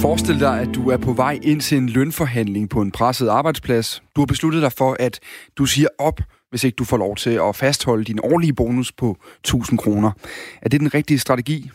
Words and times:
Forestil 0.00 0.40
dig, 0.40 0.60
at 0.60 0.68
du 0.74 0.90
er 0.90 0.96
på 0.96 1.12
vej 1.12 1.38
ind 1.42 1.60
til 1.60 1.78
en 1.78 1.88
lønforhandling 1.88 2.68
på 2.70 2.80
en 2.80 2.90
presset 2.90 3.28
arbejdsplads. 3.28 4.02
Du 4.16 4.20
har 4.20 4.26
besluttet 4.26 4.62
dig 4.62 4.72
for, 4.72 4.96
at 5.00 5.20
du 5.58 5.66
siger 5.66 5.88
op, 5.98 6.20
hvis 6.50 6.64
ikke 6.64 6.76
du 6.76 6.84
får 6.84 6.96
lov 6.96 7.16
til 7.16 7.30
at 7.30 7.56
fastholde 7.56 8.04
din 8.04 8.18
årlige 8.22 8.52
bonus 8.52 8.92
på 8.92 9.16
1000 9.40 9.78
kroner. 9.78 10.10
Er 10.62 10.68
det 10.68 10.80
den 10.80 10.94
rigtige 10.94 11.18
strategi? 11.18 11.70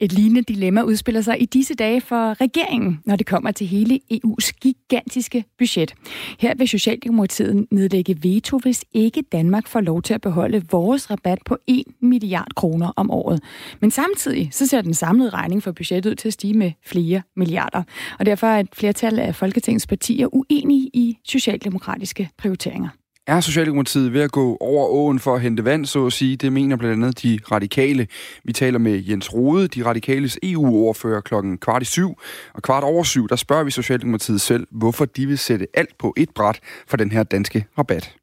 Et 0.00 0.12
lignende 0.12 0.42
dilemma 0.42 0.82
udspiller 0.82 1.20
sig 1.20 1.42
i 1.42 1.44
disse 1.44 1.74
dage 1.74 2.00
for 2.00 2.40
regeringen, 2.40 3.00
når 3.04 3.16
det 3.16 3.26
kommer 3.26 3.50
til 3.50 3.66
hele 3.66 4.00
EU's 4.12 4.50
gigantiske 4.60 5.44
budget. 5.58 5.94
Her 6.38 6.54
vil 6.54 6.68
Socialdemokratiet 6.68 7.66
nedlægge 7.70 8.18
veto, 8.22 8.58
hvis 8.58 8.84
ikke 8.92 9.22
Danmark 9.32 9.66
får 9.68 9.80
lov 9.80 10.02
til 10.02 10.14
at 10.14 10.20
beholde 10.20 10.62
vores 10.70 11.10
rabat 11.10 11.38
på 11.46 11.56
1 11.66 11.84
milliard 12.00 12.54
kroner 12.56 12.92
om 12.96 13.10
året. 13.10 13.40
Men 13.80 13.90
samtidig 13.90 14.48
så 14.52 14.66
ser 14.66 14.80
den 14.80 14.94
samlede 14.94 15.30
regning 15.30 15.62
for 15.62 15.72
budgettet 15.72 16.10
ud 16.10 16.14
til 16.14 16.28
at 16.28 16.32
stige 16.32 16.54
med 16.54 16.72
flere 16.86 17.22
milliarder. 17.36 17.82
Og 18.18 18.26
derfor 18.26 18.46
er 18.46 18.60
et 18.60 18.68
flertal 18.72 19.18
af 19.18 19.34
Folketingets 19.34 19.86
partier 19.86 20.34
uenige 20.34 20.90
i 20.94 21.18
socialdemokratiske 21.24 22.30
prioriteringer. 22.38 22.88
Er 23.28 23.40
Socialdemokratiet 23.40 24.12
ved 24.12 24.20
at 24.20 24.32
gå 24.32 24.56
over 24.60 24.86
åen 24.86 25.18
for 25.18 25.34
at 25.34 25.40
hente 25.40 25.64
vand, 25.64 25.86
så 25.86 26.06
at 26.06 26.12
sige? 26.12 26.36
Det 26.36 26.52
mener 26.52 26.76
blandt 26.76 26.94
andet 27.04 27.22
de 27.22 27.38
radikale. 27.52 28.06
Vi 28.44 28.52
taler 28.52 28.78
med 28.78 29.02
Jens 29.02 29.34
Rode, 29.34 29.68
de 29.68 29.84
radikales 29.84 30.38
EU-ordfører 30.42 31.20
klokken 31.20 31.58
kvart 31.58 31.82
i 31.82 31.84
syv. 31.84 32.18
Og 32.54 32.62
kvart 32.62 32.84
over 32.84 33.02
syv, 33.02 33.28
der 33.28 33.36
spørger 33.36 33.64
vi 33.64 33.70
Socialdemokratiet 33.70 34.40
selv, 34.40 34.66
hvorfor 34.70 35.04
de 35.04 35.26
vil 35.26 35.38
sætte 35.38 35.66
alt 35.74 35.98
på 35.98 36.14
et 36.16 36.30
bræt 36.34 36.60
for 36.86 36.96
den 36.96 37.10
her 37.10 37.22
danske 37.22 37.66
rabat. 37.78 38.14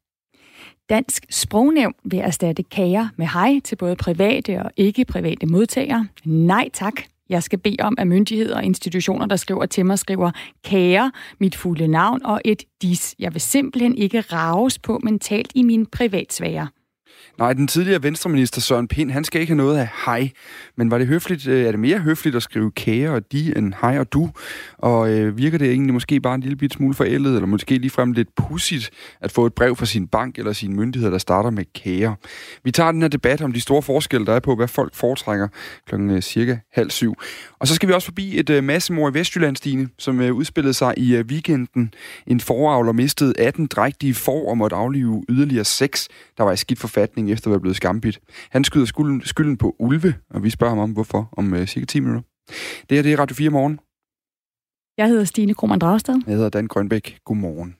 Dansk 0.88 1.26
Sprognævn 1.30 1.94
vil 2.04 2.18
erstatte 2.18 2.62
kager 2.62 3.08
med 3.16 3.26
hej 3.26 3.60
til 3.64 3.76
både 3.76 3.96
private 3.96 4.62
og 4.62 4.70
ikke-private 4.76 5.46
modtagere. 5.46 6.06
Nej 6.24 6.68
tak, 6.72 6.94
jeg 7.28 7.42
skal 7.42 7.58
bede 7.58 7.76
om, 7.80 7.94
at 7.98 8.06
myndigheder 8.06 8.56
og 8.56 8.64
institutioner, 8.64 9.26
der 9.26 9.36
skriver 9.36 9.66
til 9.66 9.86
mig, 9.86 9.98
skriver 9.98 10.30
kære, 10.64 11.12
mit 11.40 11.56
fulde 11.56 11.88
navn 11.88 12.24
og 12.24 12.40
et 12.44 12.62
dis. 12.82 13.14
Jeg 13.18 13.34
vil 13.34 13.40
simpelthen 13.40 13.98
ikke 13.98 14.20
raves 14.20 14.78
på 14.78 15.00
mentalt 15.02 15.52
i 15.54 15.62
min 15.62 15.86
privatsfære. 15.86 16.68
Nej, 17.38 17.52
den 17.52 17.66
tidligere 17.66 18.02
venstreminister 18.02 18.60
Søren 18.60 18.88
Pind, 18.88 19.10
han 19.10 19.24
skal 19.24 19.40
ikke 19.40 19.50
have 19.50 19.56
noget 19.56 19.78
af 19.78 19.88
hej. 20.06 20.30
Men 20.76 20.90
var 20.90 20.98
det 20.98 21.06
høfligt, 21.06 21.48
øh, 21.48 21.66
er 21.66 21.70
det 21.70 21.80
mere 21.80 21.98
høfligt 21.98 22.36
at 22.36 22.42
skrive 22.42 22.70
kære 22.70 23.10
og 23.10 23.32
de 23.32 23.58
end 23.58 23.74
hej 23.80 23.98
og 23.98 24.12
du? 24.12 24.30
Og 24.78 25.10
øh, 25.10 25.38
virker 25.38 25.58
det 25.58 25.70
egentlig 25.70 25.94
måske 25.94 26.20
bare 26.20 26.34
en 26.34 26.40
lille 26.40 26.56
bit 26.56 26.72
smule 26.72 26.94
forældet, 26.94 27.34
eller 27.34 27.46
måske 27.46 27.78
ligefrem 27.78 28.12
lidt 28.12 28.28
pudsigt 28.36 28.90
at 29.20 29.32
få 29.32 29.46
et 29.46 29.54
brev 29.54 29.76
fra 29.76 29.86
sin 29.86 30.08
bank 30.08 30.38
eller 30.38 30.52
sin 30.52 30.76
myndighed, 30.76 31.10
der 31.10 31.18
starter 31.18 31.50
med 31.50 31.64
kære? 31.74 32.16
Vi 32.64 32.70
tager 32.70 32.92
den 32.92 33.02
her 33.02 33.08
debat 33.08 33.42
om 33.42 33.52
de 33.52 33.60
store 33.60 33.82
forskelle, 33.82 34.26
der 34.26 34.32
er 34.32 34.40
på, 34.40 34.56
hvad 34.56 34.68
folk 34.68 34.94
foretrækker 34.94 35.48
klokken 35.86 36.10
øh, 36.10 36.22
cirka 36.22 36.56
halv 36.72 36.90
syv. 36.90 37.14
Og 37.58 37.68
så 37.68 37.74
skal 37.74 37.88
vi 37.88 37.94
også 37.94 38.06
forbi 38.06 38.38
et 38.38 38.50
øh, 38.50 38.64
massemord 38.64 39.16
i 39.16 39.18
Vestjylland, 39.18 39.56
Stine, 39.56 39.88
som 39.98 40.20
øh, 40.20 40.34
udspillede 40.34 40.74
sig 40.74 40.94
i 40.96 41.16
øh, 41.16 41.24
weekenden. 41.24 41.94
En 42.26 42.40
foravler 42.40 42.92
mistede 42.92 43.34
18 43.38 43.66
drægtige 43.66 44.14
får 44.14 44.50
og 44.50 44.58
måtte 44.58 44.76
aflive 44.76 45.24
yderligere 45.28 45.64
6, 45.64 46.08
der 46.38 46.44
var 46.44 46.52
i 46.52 46.56
skidt 46.56 46.78
forfatning 46.78 47.25
efter 47.32 47.48
at 47.48 47.50
være 47.50 47.60
blevet 47.60 47.76
skambit. 47.76 48.20
Han 48.50 48.64
skyder 48.64 48.86
skylden, 48.86 49.22
skylden 49.24 49.56
på 49.56 49.76
ulve, 49.78 50.14
og 50.30 50.42
vi 50.44 50.50
spørger 50.50 50.74
ham 50.74 50.82
om, 50.82 50.92
hvorfor, 50.92 51.28
om 51.32 51.54
øh, 51.54 51.66
cirka 51.66 51.86
10 51.86 52.00
minutter. 52.00 52.22
Det 52.88 52.98
her 52.98 53.02
det 53.02 53.12
er 53.12 53.18
Radio 53.18 53.34
4 53.36 53.50
morgen. 53.50 53.80
Jeg 54.98 55.08
hedder 55.08 55.24
Stine 55.24 55.54
Krohmann 55.54 55.80
Dragsted. 55.80 56.14
Jeg 56.26 56.34
hedder 56.34 56.48
Dan 56.48 56.66
Grønbæk. 56.66 57.18
Godmorgen. 57.24 57.76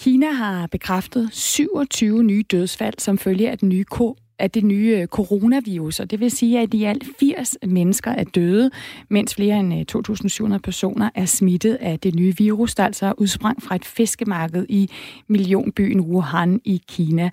Kina 0.00 0.30
har 0.30 0.66
bekræftet 0.66 1.28
27 1.32 2.22
nye 2.22 2.44
dødsfald 2.50 2.94
som 2.98 3.18
følge 3.18 3.50
af 3.50 3.58
den 3.58 3.68
nye 3.68 3.84
af 4.38 4.50
det 4.50 4.64
nye 4.64 4.98
øh, 5.00 5.06
coronavirus, 5.06 6.00
og 6.00 6.10
det 6.10 6.20
vil 6.20 6.30
sige, 6.30 6.60
at 6.60 6.74
i 6.74 6.84
alt 6.84 7.04
80 7.20 7.56
mennesker 7.66 8.10
er 8.10 8.24
døde, 8.24 8.70
mens 9.08 9.34
flere 9.34 9.60
end 9.60 9.74
øh, 9.74 10.52
2.700 10.52 10.58
personer 10.58 11.10
er 11.14 11.24
smittet 11.24 11.74
af 11.74 11.98
det 11.98 12.14
nye 12.14 12.36
virus, 12.36 12.74
der 12.74 12.84
altså 12.84 13.12
udsprang 13.18 13.62
fra 13.62 13.74
et 13.74 13.84
fiskemarked 13.84 14.66
i 14.68 14.90
millionbyen 15.28 16.00
Wuhan 16.00 16.60
i 16.64 16.82
Kina. 16.88 17.30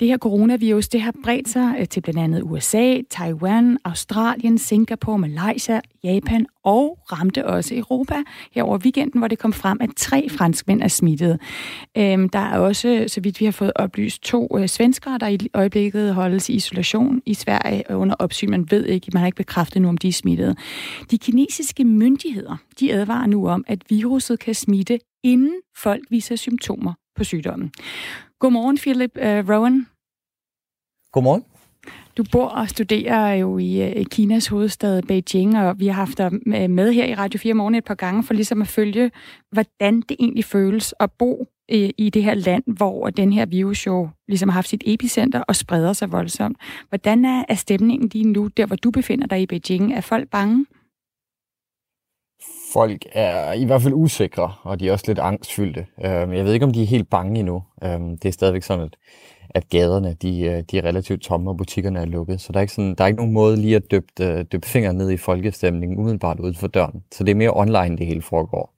Det 0.00 0.08
her 0.08 0.18
coronavirus, 0.18 0.88
det 0.88 1.00
har 1.00 1.14
bredt 1.24 1.48
sig 1.48 1.74
øh, 1.78 1.88
til 1.88 2.00
blandt 2.00 2.20
andet 2.20 2.42
USA, 2.42 2.98
Taiwan, 3.10 3.78
Australien, 3.84 4.58
Singapore, 4.58 5.18
Malaysia, 5.18 5.80
Japan 6.04 6.46
og 6.64 6.98
ramte 7.12 7.46
også 7.46 7.74
Europa 7.74 8.14
her 8.52 8.62
over 8.62 8.78
weekenden, 8.78 9.18
hvor 9.20 9.28
det 9.28 9.38
kom 9.38 9.52
frem, 9.52 9.78
at 9.80 9.90
tre 9.96 10.28
franskmænd 10.28 10.82
er 10.82 10.88
smittet. 10.88 11.40
Øhm, 11.96 12.28
der 12.28 12.38
er 12.38 12.58
også, 12.58 13.04
så 13.08 13.20
vidt 13.20 13.40
vi 13.40 13.44
har 13.44 13.52
fået 13.52 13.72
oplyst, 13.76 14.22
to 14.22 14.58
øh, 14.58 14.68
svenskere, 14.68 15.18
der 15.18 15.28
i 15.28 15.38
øjeblikket 15.54 16.14
holdes 16.14 16.43
i 16.48 16.54
isolation 16.54 17.22
i 17.26 17.34
Sverige 17.34 17.84
under 17.90 18.14
opsyn. 18.18 18.50
Man 18.50 18.70
ved 18.70 18.86
ikke, 18.86 19.10
man 19.12 19.20
har 19.20 19.26
ikke 19.26 19.36
bekræftet 19.36 19.82
nu, 19.82 19.88
om 19.88 19.96
de 19.96 20.08
er 20.08 20.12
smittet. 20.12 20.58
De 21.10 21.18
kinesiske 21.18 21.84
myndigheder, 21.84 22.56
de 22.80 22.92
advarer 22.92 23.26
nu 23.26 23.48
om, 23.48 23.64
at 23.66 23.82
viruset 23.88 24.38
kan 24.38 24.54
smitte, 24.54 24.98
inden 25.22 25.60
folk 25.76 26.04
viser 26.10 26.36
symptomer 26.36 26.94
på 27.16 27.24
sygdommen. 27.24 27.72
Godmorgen, 28.38 28.78
Philip 28.78 29.16
uh, 29.16 29.22
Rowan. 29.22 29.86
Godmorgen. 31.12 31.44
Du 32.16 32.24
bor 32.32 32.46
og 32.48 32.68
studerer 32.68 33.34
jo 33.34 33.58
øh, 33.58 33.62
i 33.62 34.04
Kinas 34.10 34.46
hovedstad 34.46 35.02
Beijing, 35.02 35.58
og 35.58 35.80
vi 35.80 35.86
har 35.86 35.94
haft 35.94 36.18
dig 36.18 36.30
øh, 36.46 36.70
med 36.70 36.92
her 36.92 37.04
i 37.04 37.14
Radio 37.14 37.38
4 37.38 37.54
morgen 37.54 37.74
et 37.74 37.84
par 37.84 37.94
gange 37.94 38.22
for 38.22 38.34
ligesom 38.34 38.62
at 38.62 38.68
følge, 38.68 39.10
hvordan 39.52 40.00
det 40.00 40.16
egentlig 40.20 40.44
føles 40.44 40.94
at 41.00 41.10
bo 41.18 41.46
øh, 41.70 41.90
i, 41.98 42.10
det 42.10 42.24
her 42.24 42.34
land, 42.34 42.62
hvor 42.66 43.10
den 43.10 43.32
her 43.32 43.46
virus 43.46 43.86
jo 43.86 44.08
ligesom 44.28 44.48
har 44.48 44.54
haft 44.54 44.68
sit 44.68 44.82
epicenter 44.86 45.40
og 45.40 45.56
spreder 45.56 45.92
sig 45.92 46.12
voldsomt. 46.12 46.56
Hvordan 46.88 47.24
er, 47.24 47.54
stemningen 47.54 48.08
lige 48.08 48.32
nu, 48.32 48.46
der 48.46 48.66
hvor 48.66 48.76
du 48.76 48.90
befinder 48.90 49.26
dig 49.26 49.42
i 49.42 49.46
Beijing? 49.46 49.92
Er 49.92 50.00
folk 50.00 50.30
bange? 50.30 50.66
Folk 52.72 53.06
er 53.12 53.52
i 53.52 53.64
hvert 53.64 53.82
fald 53.82 53.94
usikre, 53.94 54.52
og 54.62 54.80
de 54.80 54.88
er 54.88 54.92
også 54.92 55.04
lidt 55.08 55.18
angstfyldte. 55.18 55.86
Jeg 55.98 56.44
ved 56.44 56.52
ikke, 56.52 56.66
om 56.66 56.72
de 56.72 56.82
er 56.82 56.86
helt 56.86 57.10
bange 57.10 57.38
endnu. 57.40 57.62
Det 58.22 58.24
er 58.24 58.30
stadigvæk 58.30 58.62
sådan, 58.62 58.84
at 58.84 58.96
at 59.54 59.68
gaderne 59.68 60.16
de, 60.22 60.40
øh, 60.40 60.62
de 60.70 60.78
er 60.78 60.84
relativt 60.84 61.22
tomme, 61.22 61.50
og 61.50 61.56
butikkerne 61.56 62.00
er 62.00 62.04
lukket. 62.04 62.40
Så 62.40 62.52
der 62.52 62.58
er 62.58 62.60
ikke, 62.60 62.74
sådan, 62.74 62.94
der 62.94 63.04
er 63.04 63.08
ikke 63.08 63.16
nogen 63.16 63.32
måde 63.32 63.56
lige 63.56 63.76
at 63.76 63.90
døbe, 63.90 64.06
øh, 64.20 64.44
døbe 64.52 64.66
fingeren 64.66 64.96
ned 64.96 65.10
i 65.10 65.16
folkestemningen 65.16 65.98
umiddelbart 65.98 66.40
uden 66.40 66.54
for 66.54 66.66
døren. 66.66 67.02
Så 67.12 67.24
det 67.24 67.30
er 67.30 67.36
mere 67.36 67.50
online, 67.54 67.96
det 67.96 68.06
hele 68.06 68.22
foregår. 68.22 68.74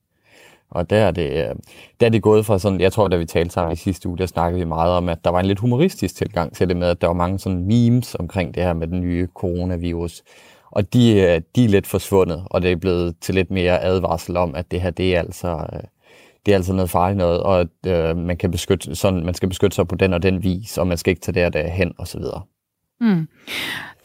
Og 0.71 0.91
der 0.91 0.97
er 0.97 1.11
det, 1.11 1.31
øh, 1.31 1.55
der 2.01 2.07
er 2.07 2.11
det 2.11 2.23
gået 2.23 2.47
fra 2.47 2.59
sådan, 2.59 2.81
jeg 2.81 2.93
tror, 2.93 3.09
da 3.09 3.17
vi 3.17 3.25
talte 3.25 3.51
sammen 3.51 3.73
i 3.73 3.77
sidste 3.77 4.09
uge, 4.09 4.19
der 4.19 4.27
snakkede 4.27 4.59
vi 4.59 4.65
meget 4.65 4.93
om, 4.93 5.09
at 5.09 5.25
der 5.25 5.31
var 5.31 5.41
en 5.41 5.47
lidt 5.47 5.59
humoristisk 5.59 6.17
tilgang 6.17 6.55
til 6.55 6.69
det 6.69 6.77
med, 6.77 6.89
at 6.89 7.01
der 7.01 7.07
var 7.07 7.15
mange 7.15 7.39
sådan 7.39 7.67
memes 7.67 8.15
omkring 8.15 8.55
det 8.55 8.63
her 8.63 8.73
med 8.73 8.87
den 8.87 9.01
nye 9.01 9.29
coronavirus. 9.35 10.23
Og 10.71 10.93
de, 10.93 11.21
øh, 11.21 11.41
de 11.57 11.65
er 11.65 11.69
lidt 11.69 11.87
forsvundet, 11.87 12.43
og 12.51 12.63
det 12.63 12.73
er 12.73 12.77
blevet 12.77 13.17
til 13.21 13.35
lidt 13.35 13.51
mere 13.51 13.83
advarsel 13.83 14.37
om, 14.37 14.55
at 14.55 14.71
det 14.71 14.81
her, 14.81 14.91
det 14.91 15.17
er 15.17 15.21
altså, 15.21 15.67
det 16.47 16.53
er 16.53 16.57
altså 16.57 16.73
noget 16.73 16.91
farligt 16.91 17.19
noget, 17.19 17.41
og 17.41 17.61
at 17.61 17.69
øh, 17.87 18.17
man, 18.17 18.37
kan 18.37 18.51
beskytte, 18.51 18.95
sådan, 18.95 19.25
man 19.25 19.35
skal 19.35 19.49
beskytte 19.49 19.75
sig 19.75 19.89
på 19.89 19.95
den 19.95 20.13
og 20.13 20.23
den 20.23 20.43
vis, 20.43 20.79
og 20.79 20.87
man 20.87 20.99
skal 20.99 21.11
ikke 21.11 21.21
tage 21.21 21.41
der, 21.41 21.49
der 21.49 21.69
hen, 21.69 21.93
og 21.99 22.09
så 22.09 22.19
videre. 22.19 22.43
Mm. 23.01 23.29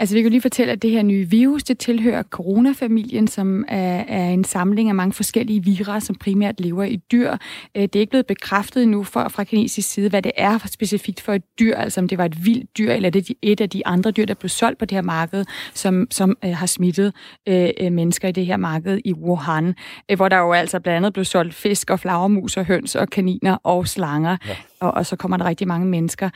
Altså 0.02 0.16
vi 0.16 0.22
kan 0.22 0.32
lige 0.32 0.42
fortælle, 0.42 0.74
at 0.74 0.82
det 0.82 0.92
her 0.92 1.04
nye 1.04 1.30
virus, 1.30 1.64
det 1.64 1.78
tilhører 1.78 2.24
coronafamilien, 2.24 3.28
som 3.28 3.66
er, 3.68 4.04
er 4.08 4.30
en 4.30 4.44
samling 4.44 4.90
af 4.90 4.96
mange 4.96 5.14
forskellige 5.14 5.64
vira, 5.64 6.00
som 6.00 6.16
primært 6.16 6.60
lever 6.60 6.84
i 6.84 6.96
dyr. 6.96 7.32
Øh, 7.76 7.82
det 7.82 7.96
er 7.96 8.00
ikke 8.00 8.10
blevet 8.10 8.26
bekræftet 8.26 8.84
endnu 8.84 9.04
fra, 9.04 9.28
fra 9.28 9.44
kinesisk 9.44 9.90
side, 9.90 10.10
hvad 10.10 10.22
det 10.22 10.32
er 10.36 10.68
specifikt 10.68 11.22
for 11.22 11.34
et 11.34 11.44
dyr, 11.60 11.76
altså 11.76 12.02
om 12.02 12.08
det 12.08 12.18
var 12.18 12.26
et 12.26 12.46
vildt 12.46 12.78
dyr, 12.78 12.92
eller 12.92 13.10
det 13.10 13.30
er 13.30 13.34
et 13.42 13.62
af 13.62 13.70
de 13.70 13.88
andre 13.88 14.12
dyr, 14.12 14.26
der 14.26 14.34
blev 14.34 14.50
solgt 14.50 14.80
på 14.80 14.86
det 14.86 14.96
her 14.96 15.02
marked, 15.02 15.46
som, 15.74 16.08
som 16.12 16.38
øh, 16.46 16.52
har 16.52 16.66
smittet 16.66 17.14
øh, 17.48 17.70
øh, 17.80 17.92
mennesker 17.92 18.28
i 18.28 18.32
det 18.32 18.46
her 18.46 18.58
marked 18.58 19.00
i 19.06 19.14
Wuhan, 19.14 19.76
øh, 20.12 20.16
hvor 20.16 20.30
der 20.30 20.38
jo 20.38 20.52
altså 20.52 20.80
blandt 20.80 20.98
andet 20.98 21.14
blev 21.14 21.26
solgt 21.26 21.54
fisk 21.54 21.90
og 21.90 22.00
flagermus 22.00 22.58
og 22.58 22.66
høns 22.66 22.96
og 22.96 23.10
kaniner 23.10 23.58
og 23.64 23.88
slanger. 23.88 24.38
Ja 24.48 24.56
og, 24.82 24.94
og 24.94 25.06
så 25.06 25.16
kommer 25.16 25.38
der 25.38 25.46
rigtig 25.46 25.68
mange 25.68 25.88
mennesker. 25.88 26.30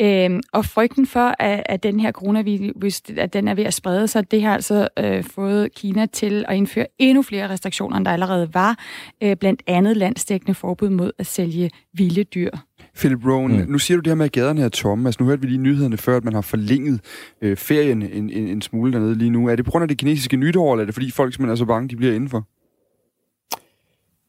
Øhm, 0.00 0.40
og 0.52 0.64
frygten 0.64 1.06
for, 1.06 1.34
at, 1.38 1.62
at 1.66 1.82
den 1.82 2.00
her 2.00 2.12
coronavirus, 2.12 3.02
at 3.18 3.32
den 3.32 3.48
er 3.48 3.54
ved 3.54 3.64
at 3.64 3.74
sprede 3.74 4.08
sig, 4.08 4.30
det 4.30 4.42
har 4.42 4.54
altså 4.54 4.88
øh, 4.98 5.24
fået 5.24 5.74
Kina 5.74 6.06
til 6.06 6.44
at 6.48 6.56
indføre 6.56 6.86
endnu 6.98 7.22
flere 7.22 7.48
restriktioner, 7.48 7.96
end 7.96 8.04
der 8.04 8.10
allerede 8.12 8.54
var. 8.54 8.78
Øh, 9.22 9.36
blandt 9.36 9.62
andet 9.66 9.96
landsdækkende 9.96 10.54
forbud 10.54 10.88
mod 10.88 11.12
at 11.18 11.26
sælge 11.26 11.70
vilde 11.94 12.24
dyr. 12.24 12.50
Philip 12.96 13.26
Rowan, 13.26 13.50
mm. 13.50 13.72
nu 13.72 13.78
siger 13.78 13.96
du 13.96 14.00
det 14.00 14.10
her 14.10 14.14
med, 14.14 14.24
at 14.24 14.32
gaderne 14.32 14.62
er 14.62 14.68
tomme. 14.68 15.08
Altså, 15.08 15.22
nu 15.22 15.28
hørte 15.28 15.42
vi 15.42 15.48
lige 15.48 15.58
nyhederne 15.58 15.96
før, 15.96 16.16
at 16.16 16.24
man 16.24 16.34
har 16.34 16.40
forlænget 16.40 17.00
øh, 17.42 17.56
ferien 17.56 18.02
en, 18.02 18.30
en, 18.30 18.48
en 18.48 18.62
smule 18.62 18.92
dernede 18.92 19.14
lige 19.14 19.30
nu. 19.30 19.48
Er 19.48 19.56
det 19.56 19.64
på 19.64 19.70
grund 19.70 19.82
af 19.82 19.88
det 19.88 19.98
kinesiske 19.98 20.36
nytår, 20.36 20.72
eller 20.72 20.82
er 20.82 20.86
det 20.86 20.94
fordi 20.94 21.10
folk 21.10 21.34
simpelthen 21.34 21.52
er 21.52 21.56
så 21.56 21.64
bange, 21.64 21.88
de 21.88 21.96
bliver 21.96 22.14
indenfor? 22.14 22.46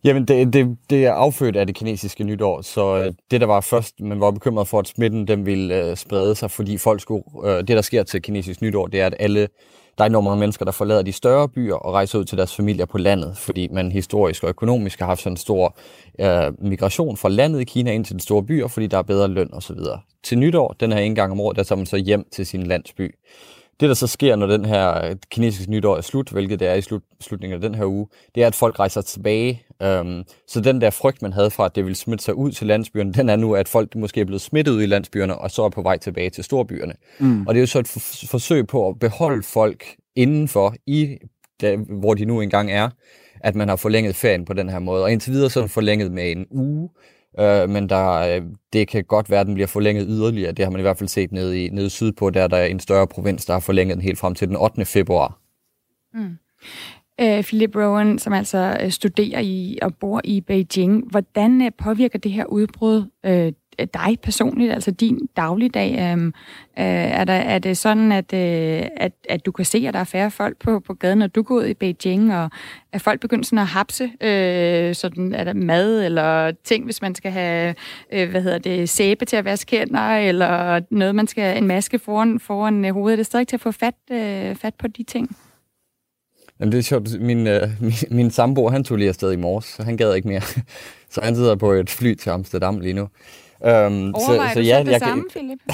Jamen, 0.04 0.26
det, 0.26 0.54
det, 0.54 0.78
det 0.90 1.06
er 1.06 1.14
affødt 1.14 1.56
af 1.56 1.68
det 1.68 1.76
kinesiske 1.76 2.24
nytår, 2.24 2.62
så 2.62 2.98
øh, 2.98 3.14
det, 3.32 3.42
der 3.42 3.48
var 3.48 3.62
først, 3.62 4.00
man 4.00 4.20
var 4.20 4.32
bekymret 4.32 4.68
for, 4.68 4.80
at 4.80 4.88
smitten 4.88 5.28
den 5.28 5.46
ville 5.46 5.90
øh, 5.90 5.98
sprede 5.98 6.36
sig, 6.36 6.52
fordi 6.52 6.78
folk 6.78 7.02
skulle, 7.02 7.24
øh, 7.46 7.58
det, 7.58 7.68
der 7.68 7.82
sker 7.82 8.04
til 8.04 8.22
kinesisk 8.22 8.62
nytår, 8.62 8.88
det 8.88 9.02
er, 9.02 9.06
at 9.06 9.16
alle, 9.20 9.48
der 9.98 10.04
er 10.04 10.06
enormt 10.06 10.26
mange 10.26 10.40
mennesker, 10.40 10.66
der 10.66 10.72
forlader 10.72 11.02
de 11.02 11.12
større 11.12 11.50
byer 11.50 11.76
og 11.76 11.94
rejser 11.94 12.20
ud 12.20 12.26
til 12.26 12.38
deres 12.38 12.56
familier 12.56 12.86
på 12.86 12.98
landet, 12.98 13.38
fordi 13.38 13.68
man 13.72 13.92
historisk 13.92 14.44
og 14.44 14.50
økonomisk 14.50 15.00
har 15.00 15.06
haft 15.06 15.22
sådan 15.22 15.34
en 15.34 15.38
stor 15.38 15.78
øh, 16.20 16.54
migration 16.60 17.18
fra 17.18 17.30
landet 17.30 17.62
i 17.62 17.64
Kina 17.64 17.92
ind 17.92 18.06
til 18.06 18.16
de 18.16 18.22
store 18.22 18.44
byer, 18.44 18.68
fordi 18.68 18.88
der 18.88 18.98
er 18.98 19.02
bedre 19.02 19.28
løn 19.28 19.54
osv. 19.54 19.78
Til 20.24 20.38
nytår, 20.40 20.76
den 20.80 20.92
her 20.92 21.00
en 21.00 21.16
gang 21.16 21.32
om 21.32 21.40
året, 21.40 21.58
der 21.58 21.64
tager 21.64 21.78
man 21.78 21.86
så 21.86 21.98
hjem 21.98 22.26
til 22.32 22.46
sin 22.46 22.64
landsby. 22.64 23.16
Det, 23.80 23.90
der 23.90 23.94
så 23.94 24.08
sker, 24.08 24.36
når 24.36 24.48
den 24.48 24.66
her 24.66 25.16
kinesiske 25.32 25.72
nytår 25.72 25.98
er 25.98 26.02
slut, 26.02 26.30
hvilket 26.30 26.60
det 26.60 26.68
er 26.68 26.74
i 26.74 26.82
slut, 26.82 27.02
slutningen 27.22 27.56
af 27.56 27.62
den 27.62 27.76
her 27.76 27.86
uge, 27.86 28.08
det 28.36 28.44
er, 28.44 28.48
at 28.48 28.56
folk 28.56 28.80
rejser 28.80 29.02
tilbage. 29.02 29.64
Øhm, 29.82 30.24
så 30.48 30.62
den 30.62 30.82
der 30.82 30.90
frygt, 30.90 31.22
man 31.22 31.34
havde 31.34 31.52
fra, 31.52 31.66
at 31.66 31.76
det 31.76 31.84
ville 31.84 31.96
smitte 31.96 32.24
sig 32.24 32.36
ud 32.36 32.52
til 32.52 32.68
landsbyerne, 32.68 33.14
den 33.14 33.30
er 33.30 33.36
nu, 33.36 33.56
at 33.56 33.68
folk 33.68 33.96
måske 33.96 34.22
er 34.22 34.26
blevet 34.26 34.42
smittet 34.42 34.72
ud 34.72 34.84
i 34.84 34.86
landsbyerne, 34.86 35.38
og 35.38 35.52
så 35.52 35.64
er 35.64 35.70
på 35.70 35.82
vej 35.82 35.98
tilbage 35.98 36.30
til 36.30 36.44
storbyerne. 36.44 36.94
Mm. 37.20 37.48
Og 37.48 37.54
det 37.54 37.60
er 37.60 37.62
jo 37.62 37.68
så 37.68 37.80
et 37.80 37.88
for- 37.88 38.28
forsøg 38.28 38.68
på 38.68 38.90
at 38.90 39.00
beholde 39.00 39.44
folk 39.44 39.86
indenfor, 40.16 40.76
i 40.88 41.18
der, 41.62 41.78
hvor 42.00 42.14
de 42.14 42.26
nu 42.26 42.42
engang 42.42 42.72
er, 42.72 42.90
at 43.40 43.56
man 43.56 43.70
har 43.70 43.76
forlænget 43.76 44.16
ferien 44.16 44.46
på 44.46 44.54
den 44.54 44.70
her 44.70 44.80
måde. 44.80 45.04
Og 45.04 45.12
indtil 45.12 45.34
videre 45.34 45.50
så 45.50 45.60
er 45.60 45.62
den 45.62 45.70
forlænget 45.70 46.12
med 46.12 46.32
en 46.32 46.46
uge, 46.52 46.90
øh, 47.40 47.70
men 47.70 47.90
der, 47.90 48.12
øh, 48.12 48.42
det 48.74 48.88
kan 48.88 49.04
godt 49.04 49.30
være, 49.30 49.40
at 49.40 49.48
den 49.48 49.54
bliver 49.54 49.68
forlænget 49.68 50.06
yderligere. 50.10 50.52
Det 50.52 50.66
har 50.66 50.72
man 50.72 50.80
i 50.80 50.82
hvert 50.82 50.98
fald 50.98 51.10
set 51.10 51.32
nede, 51.32 51.66
i, 51.66 51.70
nede 51.70 51.90
sydpå, 51.90 52.30
der 52.30 52.48
der 52.48 52.58
er 52.58 52.66
en 52.66 52.80
større 52.80 53.08
provins, 53.08 53.46
der 53.46 53.54
har 53.54 53.60
forlænget 53.60 53.96
den 53.96 54.04
helt 54.04 54.20
frem 54.20 54.36
til 54.36 54.48
den 54.48 54.56
8. 54.56 54.86
februar. 54.86 55.40
Mm. 56.14 56.38
Øh, 57.22 57.44
Philip 57.44 57.76
Rowan, 57.76 58.20
som 58.20 58.34
altså 58.34 58.78
øh, 58.82 58.92
studerer 58.92 59.40
i 59.40 59.80
og 59.82 59.96
bor 59.96 60.22
i 60.24 60.42
Beijing, 60.42 61.12
hvordan 61.12 61.72
påvirker 61.78 62.20
det 62.20 62.32
her 62.32 62.46
udbrud 62.46 63.06
uh, 63.28 63.63
Øh, 63.80 63.88
dig 63.94 64.18
personligt, 64.24 64.74
altså 64.74 64.92
din 64.92 65.30
dagligdag? 65.38 66.12
Øhm, 66.12 66.28
øh, 66.80 66.86
er, 66.86 67.24
der, 67.24 67.34
er 67.34 67.60
det 67.60 67.78
sådan, 67.78 68.12
at, 68.12 68.34
øh, 68.34 68.88
at, 68.98 69.12
at 69.30 69.46
du 69.46 69.52
kan 69.52 69.66
se, 69.66 69.86
at 69.88 69.94
der 69.94 70.00
er 70.00 70.04
færre 70.04 70.32
folk 70.32 70.58
på, 70.60 70.80
på 70.80 70.94
gaden, 70.94 71.20
når 71.20 71.28
du 71.28 71.42
går 71.42 71.56
ud 71.56 71.66
i 71.66 71.74
Beijing, 71.74 72.34
og 72.36 72.50
er 72.94 73.00
folk 73.00 73.22
begyndt 73.22 73.46
sådan 73.46 73.60
at 73.60 73.68
hapse 73.68 74.04
øh, 74.22 74.96
sådan, 74.96 75.34
er 75.34 75.44
der 75.44 75.54
mad 75.54 76.06
eller 76.06 76.52
ting, 76.64 76.86
hvis 76.86 77.02
man 77.02 77.16
skal 77.16 77.32
have 77.32 77.76
øh, 78.14 78.30
hvad 78.30 78.42
hedder 78.42 78.58
det, 78.58 78.90
sæbe 78.90 79.26
til 79.26 79.36
at 79.36 79.46
vaske 79.46 79.78
hænder, 79.78 80.18
eller 80.18 80.82
noget, 80.92 81.16
man 81.16 81.28
skal 81.28 81.58
en 81.58 81.68
maske 81.68 82.00
foran, 82.00 82.40
foran 82.40 82.86
øh, 82.86 82.94
hovedet? 82.94 83.14
Er 83.14 83.18
det 83.18 83.26
stadig 83.26 83.48
til 83.48 83.56
at 83.56 83.62
få 83.62 83.72
fat, 83.72 83.96
øh, 84.12 84.56
fat 84.56 84.74
på 84.76 84.88
de 84.88 85.04
ting? 85.04 85.36
Jamen, 86.60 86.72
det 86.72 86.78
er 86.78 86.84
sjovt. 86.84 87.22
Min, 87.22 87.48
øh, 87.48 87.70
min, 87.82 87.94
min 88.12 88.32
sambo, 88.32 88.70
han 88.70 88.84
tog 88.84 88.98
lige 88.98 89.10
afsted 89.10 89.32
i 89.32 89.36
morges, 89.36 89.66
så 89.66 89.84
han 89.84 89.98
gad 89.98 90.14
ikke 90.14 90.28
mere. 90.28 90.42
så 91.14 91.22
han 91.24 91.36
sidder 91.36 91.56
på 91.56 91.72
et 91.72 91.90
fly 91.90 92.14
til 92.14 92.30
Amsterdam 92.30 92.80
lige 92.80 92.94
nu. 92.94 93.08
Um, 93.64 94.16
Overvejer 94.16 94.50
så, 94.50 94.54
så, 94.54 94.60
ja, 94.60 94.80
det 94.80 94.92
jeg, 94.92 95.00
samme, 95.00 95.24
Philip? 95.30 95.60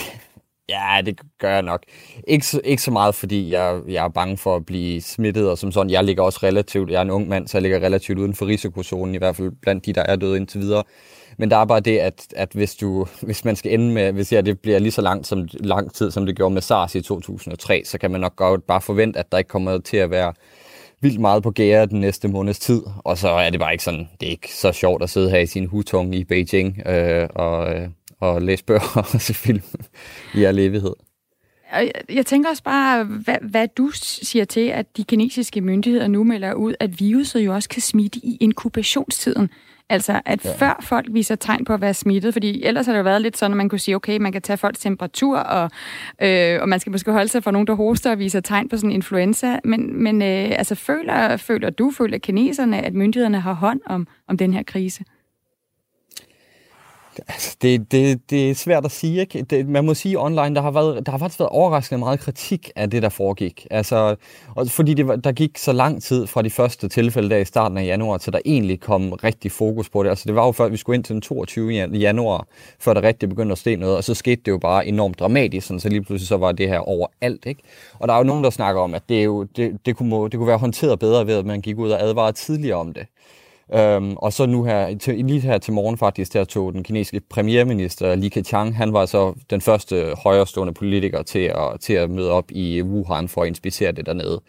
Ja, 0.69 1.01
det 1.05 1.19
gør 1.39 1.53
jeg 1.53 1.61
nok. 1.61 1.83
Ikke 2.27 2.45
så, 2.45 2.61
ikke 2.63 2.81
så 2.81 2.91
meget, 2.91 3.15
fordi 3.15 3.51
jeg, 3.51 3.81
jeg 3.87 4.05
er 4.05 4.09
bange 4.09 4.37
for 4.37 4.55
at 4.55 4.65
blive 4.65 5.01
smittet, 5.01 5.49
og 5.49 5.57
som 5.57 5.71
sådan, 5.71 5.89
jeg 5.89 6.03
ligger 6.03 6.23
også 6.23 6.39
relativt, 6.43 6.91
jeg 6.91 6.97
er 6.97 7.01
en 7.01 7.09
ung 7.09 7.27
mand, 7.27 7.47
så 7.47 7.57
jeg 7.57 7.61
ligger 7.61 7.79
relativt 7.79 8.19
uden 8.19 8.35
for 8.35 8.45
risikozonen, 8.45 9.15
i 9.15 9.17
hvert 9.17 9.35
fald 9.35 9.51
blandt 9.61 9.85
de, 9.85 9.93
der 9.93 10.01
er 10.01 10.15
døde 10.15 10.37
indtil 10.37 10.59
videre. 10.61 10.83
Men 11.37 11.51
der 11.51 11.57
er 11.57 11.65
bare 11.65 11.79
det, 11.79 11.97
at, 11.97 12.27
at 12.35 12.49
hvis, 12.53 12.75
du, 12.75 13.07
hvis 13.21 13.45
man 13.45 13.55
skal 13.55 13.73
ende 13.73 13.93
med, 13.93 14.11
hvis 14.11 14.33
ja, 14.33 14.41
det 14.41 14.59
bliver 14.59 14.79
lige 14.79 14.91
så 14.91 15.01
langt, 15.01 15.27
som, 15.27 15.47
lang 15.53 15.93
tid, 15.93 16.11
som 16.11 16.25
det 16.25 16.35
gjorde 16.35 16.53
med 16.53 16.61
SARS 16.61 16.95
i 16.95 17.01
2003, 17.01 17.81
så 17.85 17.97
kan 17.97 18.11
man 18.11 18.21
nok 18.21 18.35
godt 18.35 18.67
bare 18.67 18.81
forvente, 18.81 19.19
at 19.19 19.31
der 19.31 19.37
ikke 19.37 19.47
kommer 19.47 19.77
til 19.77 19.97
at 19.97 20.11
være 20.11 20.33
vildt 21.01 21.19
meget 21.19 21.43
på 21.43 21.51
gære 21.51 21.85
den 21.85 21.99
næste 21.99 22.27
måneds 22.27 22.59
tid, 22.59 22.81
og 22.97 23.17
så 23.17 23.29
er 23.29 23.49
det 23.49 23.59
bare 23.59 23.71
ikke 23.71 23.83
sådan, 23.83 24.09
det 24.19 24.27
er 24.27 24.31
ikke 24.31 24.53
så 24.53 24.71
sjovt 24.71 25.03
at 25.03 25.09
sidde 25.09 25.29
her 25.29 25.39
i 25.39 25.45
sin 25.45 25.65
hutong 25.65 26.15
i 26.15 26.23
Beijing 26.23 26.87
øh, 26.87 27.27
og, 27.35 27.75
øh, 27.75 27.87
og 28.19 28.41
læse 28.41 28.63
bøger 28.63 29.09
og 29.13 29.21
se 29.21 29.33
film 29.33 29.61
i 30.35 30.43
al 30.43 30.59
evighed. 30.59 30.93
Jeg 32.09 32.25
tænker 32.25 32.49
også 32.49 32.63
bare, 32.63 33.03
hvad, 33.03 33.37
hvad 33.41 33.67
du 33.67 33.89
siger 33.93 34.45
til, 34.45 34.67
at 34.67 34.97
de 34.97 35.03
kinesiske 35.03 35.61
myndigheder 35.61 36.07
nu 36.07 36.23
melder 36.23 36.53
ud, 36.53 36.73
at 36.79 36.99
viruset 36.99 37.39
jo 37.39 37.53
også 37.53 37.69
kan 37.69 37.81
smitte 37.81 38.19
i 38.23 38.37
inkubationstiden. 38.39 39.49
Altså, 39.89 40.21
at 40.25 40.45
ja. 40.45 40.53
før 40.53 40.79
folk 40.83 41.05
viser 41.11 41.35
tegn 41.35 41.65
på 41.65 41.73
at 41.73 41.81
være 41.81 41.93
smittet, 41.93 42.33
fordi 42.33 42.63
ellers 42.63 42.85
har 42.85 42.93
det 42.93 42.97
jo 42.97 43.03
været 43.03 43.21
lidt 43.21 43.37
sådan, 43.37 43.53
at 43.53 43.57
man 43.57 43.69
kunne 43.69 43.79
sige, 43.79 43.95
okay, 43.95 44.17
man 44.17 44.31
kan 44.31 44.41
tage 44.41 44.57
folks 44.57 44.79
temperatur, 44.79 45.37
og, 45.37 45.71
øh, 46.21 46.61
og 46.61 46.69
man 46.69 46.79
skal 46.79 46.91
måske 46.91 47.11
holde 47.11 47.27
sig 47.27 47.43
for 47.43 47.51
nogen, 47.51 47.67
der 47.67 47.73
hoster 47.73 48.11
og 48.11 48.19
viser 48.19 48.39
tegn 48.39 48.69
på 48.69 48.77
sådan 48.77 48.89
en 48.89 48.95
influenza. 48.95 49.59
Men, 49.63 50.03
men 50.03 50.21
øh, 50.21 50.51
altså, 50.51 50.75
føler, 50.75 51.37
føler 51.37 51.69
du, 51.69 51.91
føler 51.91 52.17
kineserne, 52.17 52.81
at 52.81 52.93
myndighederne 52.93 53.39
har 53.39 53.53
hånd 53.53 53.81
om, 53.85 54.07
om 54.27 54.37
den 54.37 54.53
her 54.53 54.63
krise? 54.63 55.03
Altså, 57.27 57.57
det, 57.61 57.91
det, 57.91 58.29
det 58.29 58.49
er 58.49 58.55
svært 58.55 58.85
at 58.85 58.91
sige, 58.91 59.19
ikke? 59.19 59.41
Det, 59.41 59.67
man 59.67 59.85
må 59.85 59.93
sige 59.93 60.19
online, 60.19 60.55
der 60.55 60.61
har, 60.61 60.71
været, 60.71 61.05
der 61.05 61.11
har 61.11 61.19
faktisk 61.19 61.39
været 61.39 61.49
overraskende 61.49 61.99
meget 61.99 62.19
kritik 62.19 62.71
af 62.75 62.89
det, 62.89 63.01
der 63.03 63.09
foregik. 63.09 63.67
Altså, 63.71 64.15
og 64.55 64.67
fordi 64.67 64.93
det 64.93 65.07
var, 65.07 65.15
der 65.15 65.31
gik 65.31 65.57
så 65.57 65.71
lang 65.71 66.03
tid 66.03 66.27
fra 66.27 66.41
de 66.41 66.49
første 66.49 66.87
tilfælde 66.87 67.29
der 67.29 67.37
i 67.37 67.45
starten 67.45 67.77
af 67.77 67.85
januar, 67.85 68.17
til 68.17 68.33
der 68.33 68.39
egentlig 68.45 68.79
kom 68.79 69.13
rigtig 69.13 69.51
fokus 69.51 69.89
på 69.89 70.03
det. 70.03 70.09
Altså, 70.09 70.23
det 70.27 70.35
var 70.35 70.45
jo 70.45 70.51
før, 70.51 70.67
vi 70.67 70.77
skulle 70.77 70.95
ind 70.95 71.03
til 71.03 71.13
den 71.13 71.21
22. 71.21 71.71
januar, 71.93 72.47
før 72.79 72.93
der 72.93 73.01
rigtig 73.01 73.29
begyndte 73.29 73.51
at 73.51 73.57
ske 73.57 73.75
noget, 73.75 73.97
og 73.97 74.03
så 74.03 74.13
skete 74.13 74.41
det 74.45 74.51
jo 74.51 74.57
bare 74.57 74.87
enormt 74.87 75.19
dramatisk, 75.19 75.67
sådan, 75.67 75.79
så 75.79 75.89
lige 75.89 76.03
pludselig 76.03 76.27
så 76.27 76.37
var 76.37 76.51
det 76.51 76.69
her 76.69 76.79
overalt, 76.79 77.45
ikke? 77.45 77.61
Og 77.99 78.07
der 78.07 78.13
er 78.13 78.17
jo 78.17 78.23
nogen, 78.23 78.43
der 78.43 78.49
snakker 78.49 78.81
om, 78.81 78.93
at 78.93 79.03
det, 79.09 79.19
er 79.19 79.23
jo, 79.23 79.43
det, 79.43 79.85
det, 79.85 79.95
kunne, 79.95 80.29
det 80.29 80.33
kunne 80.33 80.47
være 80.47 80.57
håndteret 80.57 80.99
bedre 80.99 81.27
ved, 81.27 81.35
at 81.35 81.45
man 81.45 81.61
gik 81.61 81.77
ud 81.77 81.91
og 81.91 82.01
advarede 82.01 82.37
tidligere 82.37 82.77
om 82.77 82.93
det. 82.93 83.05
Øhm, 83.73 84.13
og 84.17 84.33
så 84.33 84.45
nu 84.45 84.63
her, 84.63 84.97
til, 84.97 85.25
lige 85.25 85.39
her 85.39 85.57
til 85.57 85.73
morgen 85.73 85.97
faktisk, 85.97 86.33
der 86.33 86.43
tog 86.43 86.73
den 86.73 86.83
kinesiske 86.83 87.21
premierminister 87.29 88.15
Li 88.15 88.29
Keqiang, 88.29 88.77
han 88.77 88.93
var 88.93 89.05
så 89.05 89.33
den 89.49 89.61
første 89.61 90.15
højrestående 90.23 90.73
politiker 90.73 91.23
til 91.23 91.39
at, 91.39 91.79
til 91.81 91.93
at 91.93 92.09
møde 92.09 92.31
op 92.31 92.45
i 92.51 92.81
Wuhan 92.81 93.27
for 93.27 93.41
at 93.41 93.47
inspicere 93.47 93.91
det 93.91 94.05
dernede. 94.05 94.41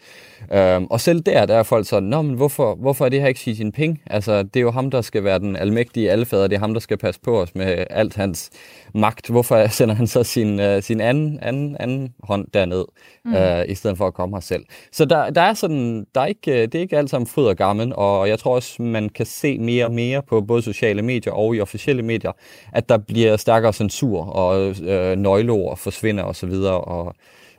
Øhm, 0.53 0.87
og 0.89 1.01
selv 1.01 1.21
der, 1.21 1.45
der 1.45 1.55
er 1.55 1.63
folk 1.63 1.87
sådan, 1.87 2.09
Nå, 2.09 2.21
men 2.21 2.35
hvorfor, 2.35 2.75
hvorfor 2.75 3.05
er 3.05 3.09
det 3.09 3.21
her 3.21 3.27
ikke 3.27 3.39
Xi 3.39 3.55
Jinping? 3.59 4.01
Altså, 4.05 4.43
det 4.43 4.55
er 4.55 4.61
jo 4.61 4.71
ham, 4.71 4.91
der 4.91 5.01
skal 5.01 5.23
være 5.23 5.39
den 5.39 5.55
almægtige 5.55 6.11
alfader, 6.11 6.47
det 6.47 6.55
er 6.55 6.59
ham, 6.59 6.73
der 6.73 6.79
skal 6.79 6.97
passe 6.97 7.21
på 7.21 7.41
os 7.41 7.55
med 7.55 7.85
alt 7.89 8.15
hans 8.15 8.49
magt. 8.93 9.29
Hvorfor 9.29 9.67
sender 9.77 9.95
han 9.95 10.07
så 10.07 10.23
sin, 10.23 10.59
uh, 10.59 10.81
sin 10.81 11.01
anden, 11.01 11.39
anden, 11.41 11.77
anden 11.79 12.13
hånd 12.23 12.47
derned, 12.53 12.85
mm. 13.25 13.33
uh, 13.33 13.69
i 13.71 13.75
stedet 13.75 13.97
for 13.97 14.07
at 14.07 14.13
komme 14.13 14.35
her 14.35 14.41
selv? 14.41 14.65
Så 14.91 15.05
der, 15.05 15.29
der 15.29 15.41
er 15.41 15.53
sådan, 15.53 16.05
der 16.15 16.21
er 16.21 16.25
ikke, 16.25 16.61
det 16.61 16.75
er 16.75 16.79
ikke 16.79 16.97
alt 16.97 17.09
sammen 17.09 17.27
fryd 17.27 17.45
og 17.45 17.55
gammel, 17.55 17.93
og 17.95 18.29
jeg 18.29 18.39
tror 18.39 18.55
også, 18.55 18.81
man 18.81 19.09
kan 19.09 19.25
se 19.25 19.57
mere 19.57 19.85
og 19.85 19.91
mere 19.91 20.21
på 20.21 20.41
både 20.41 20.61
sociale 20.61 21.01
medier 21.01 21.33
og 21.33 21.55
i 21.55 21.61
officielle 21.61 22.01
medier, 22.01 22.31
at 22.73 22.89
der 22.89 22.97
bliver 22.97 23.37
stærkere 23.37 23.73
censur, 23.73 24.23
og 24.23 24.69
uh, 24.69 25.17
nøgleord 25.17 25.77
forsvinder 25.77 26.23
osv., 26.23 26.53
og 26.63 27.15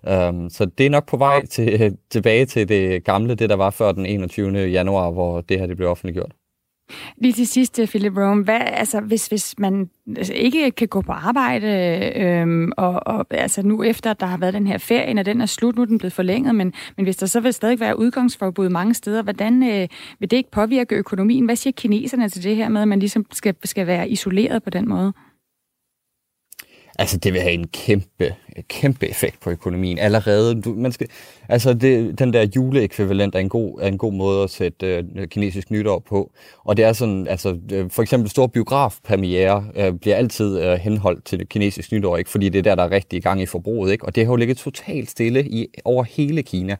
Um, 0.06 0.50
så 0.50 0.64
det 0.78 0.86
er 0.86 0.90
nok 0.90 1.06
på 1.08 1.16
vej 1.16 1.46
til, 1.46 1.96
tilbage 2.10 2.46
til 2.46 2.68
det 2.68 3.04
gamle, 3.04 3.34
det 3.34 3.50
der 3.50 3.56
var 3.56 3.70
før 3.70 3.92
den 3.92 4.06
21. 4.06 4.58
januar, 4.58 5.10
hvor 5.10 5.40
det 5.40 5.58
her 5.58 5.66
det 5.66 5.76
blev 5.76 5.88
offentliggjort. 5.88 6.32
Lige 7.16 7.32
til 7.32 7.46
sidst, 7.46 7.78
øh, 7.78 7.88
Philip 7.88 8.16
Rome, 8.16 8.44
hvad, 8.44 8.60
altså, 8.60 9.00
hvis, 9.00 9.26
hvis 9.26 9.58
man 9.58 9.90
altså, 10.16 10.32
ikke 10.32 10.70
kan 10.70 10.88
gå 10.88 11.00
på 11.00 11.12
arbejde, 11.12 11.68
øhm, 12.16 12.72
og, 12.76 13.00
og 13.06 13.26
altså, 13.30 13.62
nu 13.62 13.82
efter, 13.82 14.12
der 14.12 14.26
har 14.26 14.36
været 14.36 14.54
den 14.54 14.66
her 14.66 14.78
ferie, 14.78 15.14
når 15.14 15.22
den 15.22 15.40
er 15.40 15.46
slut, 15.46 15.76
nu 15.76 15.82
er 15.82 15.86
den 15.86 15.98
blevet 15.98 16.12
forlænget, 16.12 16.54
men, 16.54 16.72
men 16.96 17.04
hvis 17.04 17.16
der 17.16 17.26
så 17.26 17.40
vil 17.40 17.52
stadig 17.52 17.80
være 17.80 17.98
udgangsforbud 17.98 18.68
mange 18.68 18.94
steder, 18.94 19.22
hvordan 19.22 19.62
øh, 19.62 19.88
vil 20.18 20.30
det 20.30 20.36
ikke 20.36 20.50
påvirke 20.50 20.94
økonomien? 20.94 21.44
Hvad 21.44 21.56
siger 21.56 21.72
kineserne 21.72 22.28
til 22.28 22.42
det 22.42 22.56
her 22.56 22.68
med, 22.68 22.82
at 22.82 22.88
man 22.88 22.98
ligesom 22.98 23.26
skal, 23.32 23.54
skal 23.64 23.86
være 23.86 24.08
isoleret 24.08 24.62
på 24.62 24.70
den 24.70 24.88
måde? 24.88 25.12
Altså, 26.98 27.16
det 27.16 27.32
vil 27.32 27.40
have 27.40 27.52
en 27.52 27.66
kæmpe, 27.66 28.34
kæmpe 28.68 29.08
effekt 29.08 29.40
på 29.40 29.50
økonomien 29.50 29.98
allerede. 29.98 30.62
Du, 30.62 30.74
man 30.74 30.92
skal, 30.92 31.08
altså, 31.48 31.74
det, 31.74 32.18
den 32.18 32.32
der 32.32 32.46
juleekvivalent 32.56 33.34
er 33.34 33.38
en 33.38 33.48
god, 33.48 33.80
er 33.80 33.88
en 33.88 33.98
god 33.98 34.12
måde 34.12 34.42
at 34.42 34.50
sætte 34.50 34.86
øh, 34.86 35.28
kinesisk 35.28 35.70
nytår 35.70 35.98
på. 35.98 36.32
Og 36.64 36.76
det 36.76 36.84
er 36.84 36.92
sådan, 36.92 37.28
altså, 37.28 37.58
øh, 37.72 37.90
for 37.90 38.02
eksempel 38.02 38.30
stor 38.30 38.46
biografpremiere 38.46 39.64
øh, 39.76 39.92
bliver 39.92 40.16
altid 40.16 40.60
øh, 40.60 40.72
henholdt 40.78 41.24
til 41.24 41.38
det 41.38 41.48
kinesiske 41.48 41.94
nytår, 41.94 42.16
ikke? 42.16 42.30
fordi 42.30 42.48
det 42.48 42.58
er 42.58 42.62
der, 42.62 42.74
der 42.74 42.82
er 42.82 42.90
rigtig 42.90 43.22
gang 43.22 43.42
i 43.42 43.46
forbruget. 43.46 43.92
Ikke? 43.92 44.04
Og 44.04 44.14
det 44.14 44.26
har 44.26 44.32
jo 44.32 44.36
ligget 44.36 44.56
totalt 44.56 45.10
stille 45.10 45.44
i, 45.44 45.66
over 45.84 46.04
hele 46.04 46.42
Kina. 46.42 46.76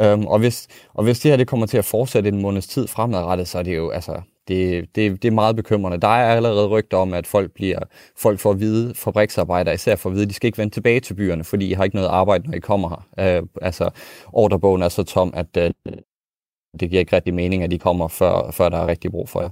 Øhm, 0.00 0.26
og, 0.26 0.38
hvis, 0.38 0.68
og 0.94 1.04
hvis 1.04 1.20
det 1.20 1.30
her 1.30 1.36
det 1.36 1.48
kommer 1.48 1.66
til 1.66 1.78
at 1.78 1.84
fortsætte 1.84 2.28
en 2.28 2.42
måneds 2.42 2.66
tid 2.66 2.86
fremadrettet, 2.86 3.48
så 3.48 3.58
er 3.58 3.62
det 3.62 3.76
jo, 3.76 3.90
altså, 3.90 4.20
det, 4.48 4.88
det, 4.94 5.22
det 5.22 5.28
er 5.28 5.32
meget 5.32 5.56
bekymrende. 5.56 6.00
Der 6.00 6.08
er 6.08 6.36
allerede 6.36 6.68
rygter 6.68 6.96
om, 6.96 7.14
at 7.14 7.26
folk 7.26 7.52
bliver 7.54 7.78
folk 8.16 8.40
får 8.40 8.50
at 8.50 8.60
vide, 8.60 8.94
fabriksarbejdere 8.94 9.74
især 9.74 9.96
får 9.96 10.10
at 10.10 10.14
vide, 10.14 10.22
at 10.22 10.28
de 10.28 10.34
skal 10.34 10.46
ikke 10.46 10.58
vende 10.58 10.74
tilbage 10.74 11.00
til 11.00 11.14
byerne, 11.14 11.44
fordi 11.44 11.70
I 11.70 11.72
har 11.72 11.84
ikke 11.84 11.96
noget 11.96 12.08
arbejde, 12.08 12.46
når 12.46 12.54
I 12.54 12.60
kommer 12.60 13.04
her. 13.18 13.38
Øh, 13.38 13.46
altså, 13.62 13.90
ordrebogen 14.32 14.82
er 14.82 14.88
så 14.88 15.02
tom, 15.02 15.32
at 15.36 15.56
øh, 15.56 15.70
det 16.80 16.90
giver 16.90 17.00
ikke 17.00 17.16
rigtig 17.16 17.34
mening, 17.34 17.62
at 17.62 17.70
de 17.70 17.78
kommer, 17.78 18.08
før, 18.08 18.50
før 18.50 18.68
der 18.68 18.78
er 18.78 18.86
rigtig 18.86 19.10
brug 19.10 19.28
for 19.28 19.40
jer. 19.40 19.50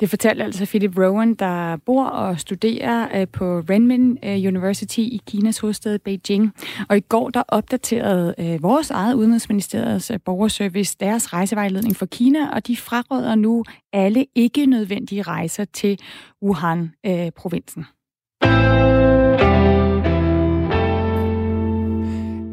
Det 0.00 0.10
fortalte 0.10 0.44
altså 0.44 0.66
Philip 0.66 0.98
Rowan, 0.98 1.34
der 1.34 1.76
bor 1.76 2.04
og 2.04 2.40
studerer 2.40 3.20
øh, 3.20 3.28
på 3.28 3.44
Renmin 3.44 4.18
øh, 4.24 4.48
University 4.48 4.98
i 4.98 5.20
Kinas 5.26 5.58
hovedstad 5.58 5.98
Beijing. 5.98 6.52
Og 6.88 6.96
i 6.96 7.00
går 7.00 7.30
der 7.30 7.42
opdaterede 7.48 8.34
øh, 8.38 8.62
vores 8.62 8.90
eget 8.90 9.14
udenrigsministeriets 9.14 10.12
borgerservice 10.24 10.96
deres 11.00 11.32
rejsevejledning 11.32 11.96
for 11.96 12.06
Kina, 12.06 12.50
og 12.50 12.66
de 12.66 12.76
fraråder 12.76 13.34
nu 13.34 13.64
alle 13.92 14.26
ikke 14.34 14.66
nødvendige 14.66 15.22
rejser 15.22 15.64
til 15.64 15.98
Wuhan-provinsen. 16.44 17.84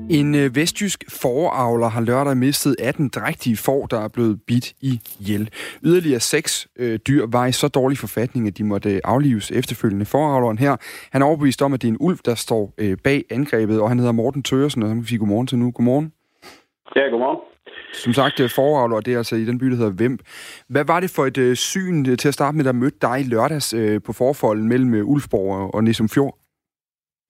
En 0.10 0.36
øh, 0.36 0.56
vestjysk 0.56 1.04
foravler 1.22 1.88
har 1.88 2.02
lørdag 2.02 2.38
mistet 2.38 2.76
18 2.80 3.10
drægtige 3.10 3.58
får, 3.58 3.86
der 3.86 4.00
er 4.00 4.08
blevet 4.08 4.40
bidt 4.48 4.74
i 4.82 5.00
hjel. 5.20 5.50
Yderligere 5.84 6.20
seks 6.20 6.68
øh, 6.80 7.00
dyr 7.08 7.26
var 7.32 7.46
i 7.46 7.52
så 7.52 7.68
dårlig 7.68 7.98
forfatning, 7.98 8.48
at 8.48 8.58
de 8.58 8.64
måtte 8.64 8.94
øh, 8.94 9.02
aflives 9.04 9.52
efterfølgende. 9.52 10.06
Foravleren 10.06 10.58
her, 10.58 10.76
han 11.12 11.22
er 11.22 11.26
overbevist 11.26 11.62
om, 11.62 11.74
at 11.74 11.82
det 11.82 11.88
er 11.88 11.92
en 11.92 11.98
ulv, 12.00 12.18
der 12.26 12.36
står 12.36 12.74
øh, 12.78 12.98
bag 13.04 13.24
angrebet, 13.30 13.82
og 13.82 13.90
han 13.90 14.00
hedder 14.00 14.12
Morten 14.12 14.44
Tørsen, 14.44 14.84
og 14.84 14.90
han 14.90 14.98
vil 14.98 15.08
sige 15.08 15.20
godmorgen 15.20 15.48
til 15.48 15.58
nu. 15.58 15.72
Godmorgen. 15.72 16.12
Ja, 16.96 17.02
godmorgen. 17.02 17.40
Som 17.94 18.14
sagt, 18.14 18.40
øh, 18.40 18.50
foravler, 18.50 19.00
det 19.00 19.14
er 19.14 19.18
altså 19.18 19.36
i 19.36 19.46
den 19.46 19.58
by, 19.58 19.66
der 19.66 19.76
hedder 19.76 19.94
Vemp. 19.98 20.22
Hvad 20.70 20.86
var 20.86 21.00
det 21.00 21.10
for 21.10 21.26
et 21.26 21.38
øh, 21.38 21.56
syn 21.56 22.18
til 22.18 22.28
at 22.28 22.34
starte 22.34 22.58
med, 22.58 22.66
der 22.66 22.72
mødte 22.72 22.98
dig 23.02 23.26
lørdags 23.26 23.74
øh, 23.74 24.02
på 24.02 24.14
forfolden 24.14 24.68
mellem 24.68 24.94
øh, 24.94 25.06
Ulfborg 25.06 25.56
og, 25.56 25.76
og 25.76 25.84
Nissum 25.84 26.10
Fjord? 26.10 26.45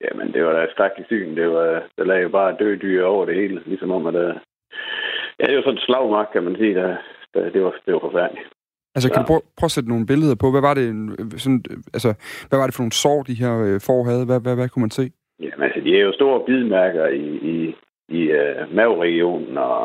Jamen, 0.06 0.32
det 0.32 0.44
var 0.44 0.52
da 0.52 0.62
et 0.64 0.70
skrækkeligt 0.70 1.08
syn. 1.08 1.36
Det 1.36 1.48
var, 1.50 1.82
der 1.98 2.04
lagde 2.04 2.22
jo 2.22 2.28
bare 2.28 2.56
døde 2.58 2.76
dyr 2.76 3.04
over 3.04 3.24
det 3.24 3.34
hele, 3.34 3.62
ligesom 3.66 3.90
om, 3.90 4.06
at 4.06 4.14
der... 4.14 4.34
Ja, 5.38 5.44
det 5.46 5.56
var 5.56 5.62
sådan 5.62 5.78
et 5.78 5.86
slagmark, 5.86 6.28
kan 6.32 6.42
man 6.42 6.56
sige. 6.56 6.74
Der, 6.74 6.96
der, 7.34 7.50
det, 7.50 7.62
var, 7.64 7.74
det 7.86 7.94
var 7.94 8.00
forfærdeligt. 8.00 8.48
Altså, 8.94 9.08
kan 9.08 9.18
ja. 9.18 9.22
du 9.22 9.26
prøve, 9.30 9.42
prøve 9.58 9.70
at 9.70 9.76
sætte 9.76 9.88
nogle 9.88 10.06
billeder 10.06 10.36
på? 10.40 10.46
Hvad 10.50 10.64
var 10.68 10.74
det, 10.74 10.86
sådan, 11.42 11.60
altså, 11.96 12.10
hvad 12.48 12.58
var 12.58 12.66
det 12.66 12.74
for 12.74 12.82
nogle 12.82 13.00
sår, 13.02 13.22
de 13.22 13.40
her 13.42 13.54
øh, 13.66 13.78
får 13.88 14.00
havde? 14.08 14.24
Hvad, 14.28 14.40
hvad, 14.44 14.54
hvad 14.56 14.68
kunne 14.68 14.86
man 14.86 14.96
se? 14.98 15.04
Jamen, 15.42 15.62
altså, 15.66 15.80
de 15.80 15.90
er 15.98 16.02
jo 16.06 16.12
store 16.12 16.44
bidmærker 16.46 17.06
i, 17.06 17.26
i, 17.52 17.56
i 18.18 18.20
uh, 18.40 18.74
maveregionen, 18.76 19.58
og, 19.58 19.82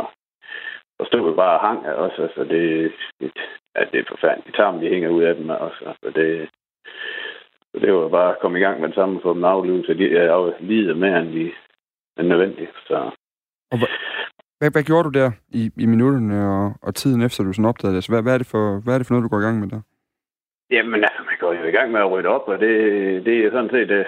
og 0.99 1.05
stod 1.07 1.35
bare 1.35 1.57
hang 1.67 1.79
også. 2.05 2.21
Altså, 2.27 2.41
det, 2.53 2.91
det, 3.19 3.31
altså, 3.75 3.89
det 3.91 3.99
er 3.99 4.11
forfærdeligt. 4.13 4.55
Tarmen, 4.55 4.81
de 4.81 4.93
hænger 4.93 5.09
ud 5.09 5.23
af 5.23 5.35
dem 5.35 5.49
også. 5.49 5.81
Altså, 5.91 6.07
det, 6.19 6.49
det 7.73 7.93
var 7.93 8.09
bare 8.09 8.31
at 8.31 8.39
komme 8.41 8.59
i 8.59 8.61
gang 8.61 8.79
med 8.79 8.87
det 8.87 8.95
samme 8.95 9.19
for 9.21 9.33
dem 9.33 9.43
aflivet, 9.43 9.85
så 9.85 9.93
de 9.93 10.17
er 10.17 10.53
lider 10.59 10.95
mere 10.95 11.19
end 11.19 11.33
de 11.33 11.51
er 12.17 12.23
nødvendigt. 12.23 12.71
Så. 12.87 12.95
Og 13.71 13.77
hvad, 13.77 13.87
hvad, 14.59 14.71
hvad, 14.71 14.83
gjorde 14.83 15.03
du 15.03 15.19
der 15.19 15.31
i, 15.49 15.71
i 15.77 15.85
minutterne 15.85 16.37
og, 16.55 16.73
og 16.81 16.95
tiden 16.95 17.21
efter, 17.21 17.43
du 17.43 17.53
sådan 17.53 17.69
opdagede 17.71 17.95
det? 17.95 18.03
Så 18.03 18.11
hvad, 18.11 18.21
hvad, 18.23 18.33
er 18.33 18.37
det 18.37 18.47
for, 18.47 18.65
hvad 18.83 18.93
er 18.93 18.97
det 18.97 19.07
for 19.07 19.13
noget, 19.13 19.23
du 19.23 19.33
går 19.33 19.41
i 19.41 19.47
gang 19.47 19.59
med 19.59 19.69
der? 19.69 19.81
Jamen 20.71 21.03
altså, 21.03 21.21
man 21.29 21.37
går 21.39 21.53
jo 21.53 21.63
i 21.63 21.75
gang 21.77 21.91
med 21.91 21.99
at 21.99 22.11
rydde 22.11 22.29
op, 22.29 22.47
og 22.47 22.59
det, 22.59 22.71
det 23.25 23.35
er 23.37 23.51
sådan 23.51 23.69
set, 23.69 23.91
øh, 23.91 24.05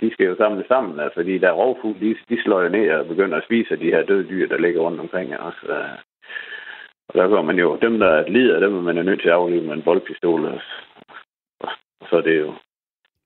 de 0.00 0.12
skal 0.12 0.26
jo 0.26 0.36
samle 0.36 0.64
sammen, 0.68 1.00
altså, 1.00 1.14
fordi 1.14 1.38
der 1.38 1.48
er 1.48 1.60
rovfugl, 1.60 2.00
de, 2.00 2.16
de 2.28 2.42
slår 2.42 2.62
jo 2.62 2.68
ned 2.68 2.90
og 2.90 3.06
begynder 3.06 3.36
at 3.36 3.44
spise 3.44 3.76
de 3.76 3.92
her 3.94 4.02
døde 4.02 4.28
dyr, 4.28 4.48
der 4.48 4.58
ligger 4.58 4.80
rundt 4.80 5.00
omkring 5.00 5.38
os. 5.38 5.58
Og 7.08 7.14
der 7.14 7.28
går 7.28 7.42
man 7.42 7.58
jo, 7.58 7.78
dem 7.82 7.98
der 7.98 8.28
lider, 8.28 8.60
dem 8.60 8.76
er 8.76 8.80
man 8.80 8.98
er 8.98 9.02
nødt 9.02 9.20
til 9.20 9.28
at 9.28 9.34
aflive 9.34 9.62
med 9.62 9.74
en 9.74 9.82
boldpistol, 9.82 10.44
og, 10.44 10.60
og 12.00 12.06
så 12.10 12.16
er 12.16 12.20
det 12.20 12.38
jo 12.40 12.54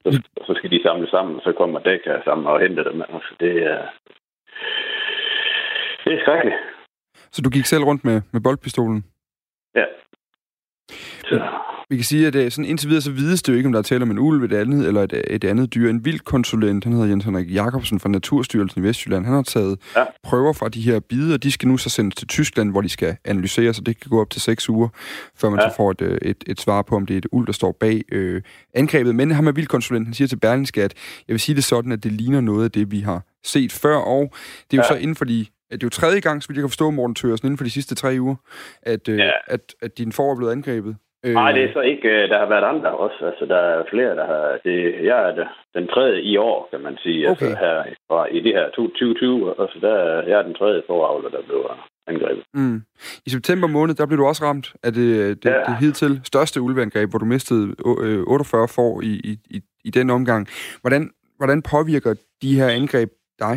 så, 0.04 0.22
så 0.46 0.54
skal 0.54 0.70
de 0.70 0.82
samle 0.82 1.10
sammen, 1.10 1.36
og 1.36 1.42
så 1.42 1.52
kommer 1.52 1.80
dækker 1.80 2.22
sammen 2.24 2.46
og 2.46 2.60
henter 2.60 2.82
dem. 2.82 3.02
Altså, 3.02 3.34
det 3.40 3.62
er... 3.62 3.80
Det 6.04 6.12
er 6.14 6.20
skrækkeligt. 6.20 6.56
Så 7.14 7.42
du 7.42 7.50
gik 7.50 7.64
selv 7.64 7.84
rundt 7.84 8.04
med, 8.04 8.22
med 8.32 8.40
boldpistolen? 8.40 9.04
Ja. 9.74 9.84
Så. 11.28 11.36
Vi 11.92 11.96
kan 11.96 12.04
sige, 12.04 12.26
at 12.26 12.32
det, 12.32 12.52
sådan, 12.52 12.64
indtil 12.64 12.88
videre 12.88 13.02
så 13.02 13.10
vides 13.10 13.42
det 13.42 13.52
jo 13.52 13.56
ikke, 13.56 13.66
om 13.66 13.72
der 13.72 13.78
er 13.78 13.82
tale 13.82 14.02
om 14.02 14.10
en 14.10 14.18
ulv, 14.18 14.42
et 14.44 14.52
andet, 14.52 14.88
eller 14.88 15.02
et, 15.02 15.22
et 15.30 15.44
andet 15.44 15.74
dyr. 15.74 15.90
En 15.90 16.04
vildkonsulent, 16.04 16.84
han 16.84 16.92
hedder 16.92 17.08
Jens 17.08 17.24
Henrik 17.24 17.54
Jacobsen 17.54 18.00
fra 18.00 18.08
Naturstyrelsen 18.08 18.82
i 18.82 18.84
Vestjylland, 18.84 19.24
han 19.24 19.34
har 19.34 19.42
taget 19.42 19.78
ja. 19.96 20.04
prøver 20.22 20.52
fra 20.52 20.68
de 20.68 20.80
her 20.80 21.00
bider, 21.00 21.36
de 21.36 21.52
skal 21.52 21.68
nu 21.68 21.76
så 21.76 21.90
sendes 21.90 22.14
til 22.14 22.28
Tyskland, 22.28 22.70
hvor 22.70 22.80
de 22.80 22.88
skal 22.88 23.16
analyseres, 23.24 23.78
og 23.78 23.86
det 23.86 24.00
kan 24.00 24.10
gå 24.10 24.20
op 24.20 24.30
til 24.30 24.40
seks 24.40 24.68
uger, 24.68 24.88
før 25.36 25.50
man 25.50 25.60
ja. 25.60 25.70
så 25.70 25.76
får 25.76 25.90
et, 25.90 26.00
øh, 26.00 26.18
et, 26.22 26.44
et 26.46 26.60
svar 26.60 26.82
på, 26.82 26.96
om 26.96 27.06
det 27.06 27.14
er 27.14 27.18
et 27.18 27.26
ulv, 27.32 27.46
der 27.46 27.52
står 27.52 27.76
bag 27.80 28.02
øh, 28.12 28.42
angrebet. 28.74 29.14
Men 29.14 29.30
ham 29.30 29.46
er 29.46 29.52
vildkonsulenten 29.52 30.14
siger 30.14 30.28
til 30.28 30.36
Berlingske, 30.36 30.82
at 30.82 30.94
jeg 31.28 31.34
vil 31.34 31.40
sige 31.40 31.56
det 31.56 31.64
sådan, 31.64 31.92
at 31.92 32.04
det 32.04 32.12
ligner 32.12 32.40
noget 32.40 32.64
af 32.64 32.70
det, 32.70 32.90
vi 32.90 33.00
har 33.00 33.22
set 33.44 33.72
før, 33.72 33.96
og 33.96 34.34
det 34.70 34.78
er 34.78 34.82
jo 34.82 34.94
ja. 34.94 34.98
så 34.98 35.02
inden 35.02 35.16
for 35.16 35.24
de 35.24 35.46
det 35.72 35.82
er 35.82 35.86
jo 35.86 35.90
tredje 35.90 36.20
gang, 36.20 36.42
så 36.42 36.48
vidt 36.48 36.56
jeg 36.56 36.62
kan 36.62 36.68
forstå, 36.68 36.90
Morten 36.90 37.14
Tørsen, 37.14 37.46
inden 37.46 37.58
for 37.58 37.64
de 37.64 37.70
sidste 37.70 37.94
tre 37.94 38.16
uger, 38.20 38.36
at, 38.82 39.08
øh, 39.08 39.18
ja. 39.18 39.30
at, 39.46 39.74
at 39.82 39.98
din 39.98 40.12
for 40.12 40.30
er 40.30 40.36
blevet 40.36 40.52
angrebet. 40.52 40.96
Øh... 41.24 41.34
Nej, 41.34 41.52
det 41.52 41.64
er 41.64 41.72
så 41.72 41.80
ikke. 41.80 42.08
Øh, 42.08 42.28
der 42.28 42.38
har 42.38 42.48
været 42.54 42.64
andre 42.64 42.90
også. 42.90 43.26
Altså, 43.26 43.44
der 43.46 43.56
er 43.56 43.84
flere, 43.90 44.16
der 44.16 44.26
har... 44.26 44.58
Det, 44.64 45.04
jeg 45.04 45.18
er 45.28 45.48
den 45.74 45.88
tredje 45.88 46.20
i 46.20 46.36
år, 46.36 46.68
kan 46.70 46.80
man 46.80 46.96
sige. 47.02 47.28
Altså, 47.28 47.44
okay. 47.44 47.50
Altså, 47.50 47.64
her, 47.64 47.94
fra, 48.08 48.26
I 48.26 48.40
det 48.40 48.52
her 48.52 48.66
2020. 48.70 49.54
Altså, 49.62 49.78
der, 49.80 49.96
jeg 50.30 50.38
er 50.38 50.42
den 50.42 50.54
tredje 50.54 50.82
foravler, 50.86 51.30
der 51.30 51.42
blev 51.48 51.70
angrebet. 52.06 52.44
Mm. 52.54 52.82
I 53.26 53.30
september 53.30 53.68
måned, 53.68 53.94
der 53.94 54.06
blev 54.06 54.18
du 54.18 54.26
også 54.26 54.44
ramt 54.44 54.74
af 54.82 54.92
det, 54.92 55.08
det, 55.42 55.50
ja. 55.50 55.58
det 55.68 55.76
hidtil 55.80 56.20
største 56.24 56.60
ulveangreb, 56.60 57.10
hvor 57.10 57.18
du 57.18 57.24
mistede 57.24 57.74
48 58.26 58.68
får 58.68 59.00
i, 59.02 59.12
i, 59.30 59.32
i, 59.56 59.60
i 59.84 59.90
den 59.90 60.10
omgang. 60.10 60.46
Hvordan, 60.80 61.10
hvordan 61.38 61.62
påvirker 61.62 62.14
de 62.42 62.54
her 62.60 62.68
angreb 62.68 63.08
dig? 63.38 63.56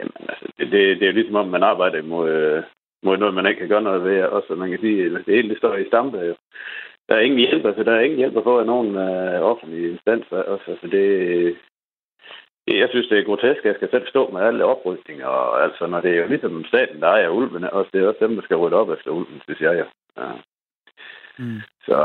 Jamen, 0.00 0.26
altså, 0.28 0.46
det, 0.58 0.66
det, 0.72 0.80
det 0.98 1.02
er 1.02 1.12
jo 1.12 1.12
ligesom 1.12 1.36
om, 1.36 1.48
man 1.48 1.62
arbejder 1.62 2.02
mod, 2.02 2.30
øh, 2.30 2.62
mod 3.06 3.16
noget, 3.18 3.34
man 3.34 3.46
ikke 3.46 3.60
kan 3.60 3.68
gøre 3.68 3.88
noget 3.88 4.04
ved. 4.04 4.22
Også, 4.36 4.54
man 4.54 4.70
kan 4.70 4.80
sige, 4.80 5.04
at 5.06 5.12
det 5.26 5.34
hele 5.34 5.48
det 5.48 5.58
står 5.58 5.74
i 5.76 5.90
stampe. 5.90 6.18
Jo. 6.18 6.34
Der 7.08 7.14
er 7.14 7.20
ingen 7.26 7.38
hjælp, 7.38 7.64
altså 7.66 7.82
der 7.82 7.92
er 7.92 8.00
ingen 8.00 8.18
hjælp 8.18 8.34
for 8.42 8.64
nogen 8.64 8.90
uh, 9.06 9.50
offentlige 9.50 9.90
instanser. 9.90 10.42
Også, 10.52 10.66
altså 10.72 10.86
det, 10.86 11.06
jeg 12.66 12.88
synes, 12.90 13.08
det 13.08 13.18
er 13.18 13.24
grotesk, 13.28 13.58
at 13.58 13.64
jeg 13.64 13.74
skal 13.74 13.90
selv 13.90 14.06
stå 14.08 14.30
med 14.30 14.40
alle 14.40 14.64
oprydninger. 14.64 15.26
Og, 15.26 15.62
altså, 15.64 15.86
når 15.86 16.00
det 16.00 16.10
er 16.10 16.20
jo 16.22 16.28
ligesom 16.28 16.64
staten, 16.64 17.00
der 17.00 17.08
ejer 17.08 17.28
ulvene, 17.28 17.72
også 17.72 17.90
det 17.92 18.02
er 18.02 18.08
også 18.08 18.26
dem, 18.26 18.34
der 18.34 18.42
skal 18.42 18.56
rydde 18.56 18.76
op 18.76 18.90
efter 18.90 19.10
ulven, 19.10 19.40
synes 19.44 19.60
jeg. 19.60 19.84
Ja. 20.18 20.32
Mm. 21.38 21.60
Så 21.86 21.96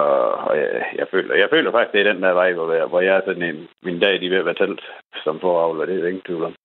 og 0.47 0.57
jeg, 0.57 0.85
jeg, 0.95 1.07
føler, 1.11 1.35
jeg 1.35 1.49
føler 1.49 1.71
faktisk, 1.71 1.93
det 1.93 2.01
er 2.01 2.13
den 2.13 2.23
der 2.23 2.33
vej, 2.33 2.53
hvor 2.53 2.73
jeg, 2.73 2.85
hvor 2.85 3.01
jeg 3.01 3.15
er 3.15 3.21
sådan 3.25 3.43
en, 3.43 3.67
min 3.83 3.99
dag, 3.99 4.21
de 4.21 4.29
vil 4.29 4.45
være 4.45 4.53
talt 4.53 4.81
som 5.23 5.39
foravler, 5.39 5.85
det 5.85 6.03
er 6.03 6.07
ingen 6.07 6.21
tvivl 6.21 6.43
om. 6.43 6.55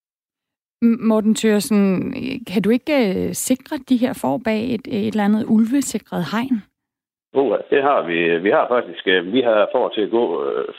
Morten 0.82 1.34
Thørsen, 1.34 2.12
kan 2.52 2.62
du 2.62 2.70
ikke 2.70 2.96
øh, 3.08 3.32
sikre 3.32 3.76
de 3.88 3.96
her 3.96 4.12
får 4.22 4.40
bag 4.44 4.74
et, 4.74 4.86
et 4.86 5.06
eller 5.06 5.24
andet 5.24 5.44
ulvesikret 5.48 6.24
hegn? 6.32 6.62
Oh, 7.34 7.58
det 7.70 7.82
har 7.82 8.02
vi. 8.02 8.18
Øh, 8.18 8.44
vi 8.44 8.50
har 8.50 8.68
faktisk 8.68 9.06
øh, 9.06 9.32
vi 9.32 9.40
har 9.40 9.68
for 9.72 9.88
til 9.88 10.00
at 10.00 10.10
gå 10.10 10.24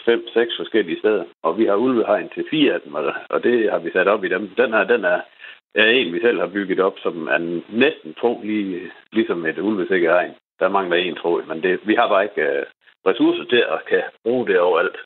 fem, 0.06 0.28
seks 0.34 0.52
forskellige 0.58 1.00
steder, 1.00 1.24
og 1.44 1.58
vi 1.58 1.66
har 1.66 1.76
ulvehegn 1.76 2.30
til 2.30 2.46
fire 2.50 2.74
af 2.74 2.82
dem, 2.82 2.94
og 3.30 3.44
det 3.44 3.72
har 3.72 3.80
vi 3.80 3.92
sat 3.92 4.08
op 4.08 4.24
i 4.24 4.30
dem. 4.30 4.50
Den 4.58 4.74
her, 4.74 4.84
den 4.84 5.06
er, 5.06 5.20
er 5.76 5.90
en, 5.90 6.14
vi 6.14 6.20
selv 6.22 6.40
har 6.40 6.48
bygget 6.48 6.80
op, 6.80 6.98
som 7.04 7.28
er 7.28 7.62
næsten 7.70 8.14
tro 8.14 8.42
lige, 8.44 8.92
ligesom 9.12 9.46
et 9.46 9.60
ulvesikret 9.60 10.16
hegn. 10.20 10.34
Der 10.60 10.70
mangler 10.70 10.98
en, 10.98 11.16
tråd, 11.16 11.44
men 11.48 11.64
det, 11.64 11.80
vi 11.88 11.96
har 11.96 12.08
bare 12.08 12.24
ikke 12.24 12.66
ressourcer 13.08 13.44
til 13.44 13.64
at 13.76 13.80
kan 13.90 14.04
bruge 14.24 14.48
det 14.48 14.60
overalt. 14.60 14.98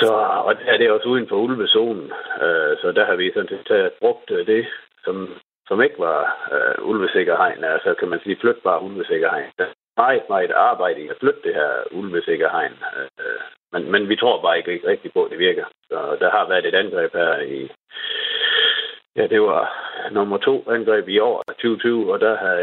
Så, 0.00 0.12
og 0.46 0.54
det 0.58 0.68
er 0.68 0.78
det 0.78 0.90
også 0.90 1.08
uden 1.08 1.28
for 1.28 1.36
ulvezonen. 1.36 2.12
øh, 2.44 2.72
så 2.80 2.92
der 2.96 3.04
har 3.04 3.16
vi 3.16 3.32
sådan 3.34 3.48
set 3.48 3.92
brugt 4.00 4.30
øh, 4.30 4.46
det, 4.46 4.66
som, 5.04 5.34
som 5.68 5.82
ikke 5.82 5.98
var 5.98 6.20
øh, 6.52 6.88
ulvesikkerhegn. 6.88 7.64
Altså 7.64 7.94
kan 7.94 8.08
man 8.08 8.20
sige 8.22 8.36
flytbar 8.40 8.78
ulvesikkerhegn. 8.78 9.50
Der 9.58 9.64
er 9.64 9.72
meget, 9.96 10.22
meget 10.28 10.50
arbejde 10.50 11.00
i 11.00 11.08
at 11.08 11.16
flytte 11.20 11.40
det 11.44 11.54
her 11.54 11.72
ulvesikkerhegn. 11.90 12.74
øh, 12.98 13.40
men, 13.72 13.92
men 13.92 14.08
vi 14.08 14.16
tror 14.16 14.42
bare 14.42 14.58
ikke, 14.58 14.72
ikke 14.72 14.88
rigtig 14.88 15.12
på, 15.12 15.24
at 15.24 15.30
det 15.30 15.38
virker. 15.38 15.64
Så 15.88 16.16
der 16.20 16.30
har 16.30 16.48
været 16.48 16.66
et 16.66 16.74
angreb 16.74 17.12
her 17.12 17.38
i... 17.38 17.70
Ja, 19.16 19.26
det 19.26 19.42
var 19.42 19.62
nummer 20.10 20.38
to 20.38 20.64
angreb 20.70 21.08
i 21.08 21.18
år, 21.18 21.42
2020, 21.48 22.12
og 22.12 22.20
der 22.20 22.36
har, 22.36 22.54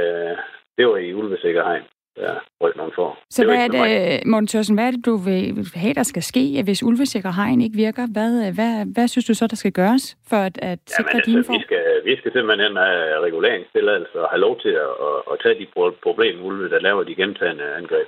det 0.77 0.87
var 0.87 0.97
i 0.97 1.13
ulvesikkerhegn 1.13 1.83
ja, 2.17 2.33
ryk 2.61 2.75
nogle 2.75 2.91
for. 2.95 3.19
Så 3.29 3.41
det 3.41 3.49
hvad 3.49 3.63
er 3.63 3.67
det, 3.67 4.27
Morten 4.27 4.47
Thørsen, 4.47 4.75
hvad 4.75 4.87
er 4.87 4.91
det, 4.91 5.05
du 5.05 5.15
vil 5.15 5.67
have, 5.75 5.93
der 5.93 6.03
skal 6.03 6.23
ske, 6.23 6.63
hvis 6.63 6.83
ulvesikre 6.83 7.31
hegn 7.31 7.61
ikke 7.61 7.75
virker? 7.75 8.05
Hvad, 8.15 8.53
hvad, 8.57 8.93
hvad 8.93 9.07
synes 9.07 9.25
du 9.25 9.33
så, 9.33 9.47
der 9.47 9.55
skal 9.55 9.71
gøres 9.71 10.17
for 10.29 10.37
at, 10.37 10.57
at 10.61 10.79
sikre 10.87 11.09
Jamen, 11.09 11.25
dine 11.25 11.37
altså, 11.37 11.51
Vi 11.51 11.61
skal, 11.67 11.85
vi 12.05 12.15
skal 12.17 12.31
simpelthen 12.33 12.75
have 12.75 13.19
reguleringstilladelse 13.27 14.21
og 14.21 14.29
have 14.29 14.39
lov 14.39 14.59
til 14.59 14.73
at, 14.85 14.93
at, 15.07 15.17
at 15.31 15.39
tage 15.43 15.59
de 15.59 15.67
problemer, 16.03 16.43
ulve, 16.43 16.69
der 16.69 16.79
laver 16.79 17.03
de 17.03 17.15
gentagende 17.15 17.63
angreb. 17.63 18.07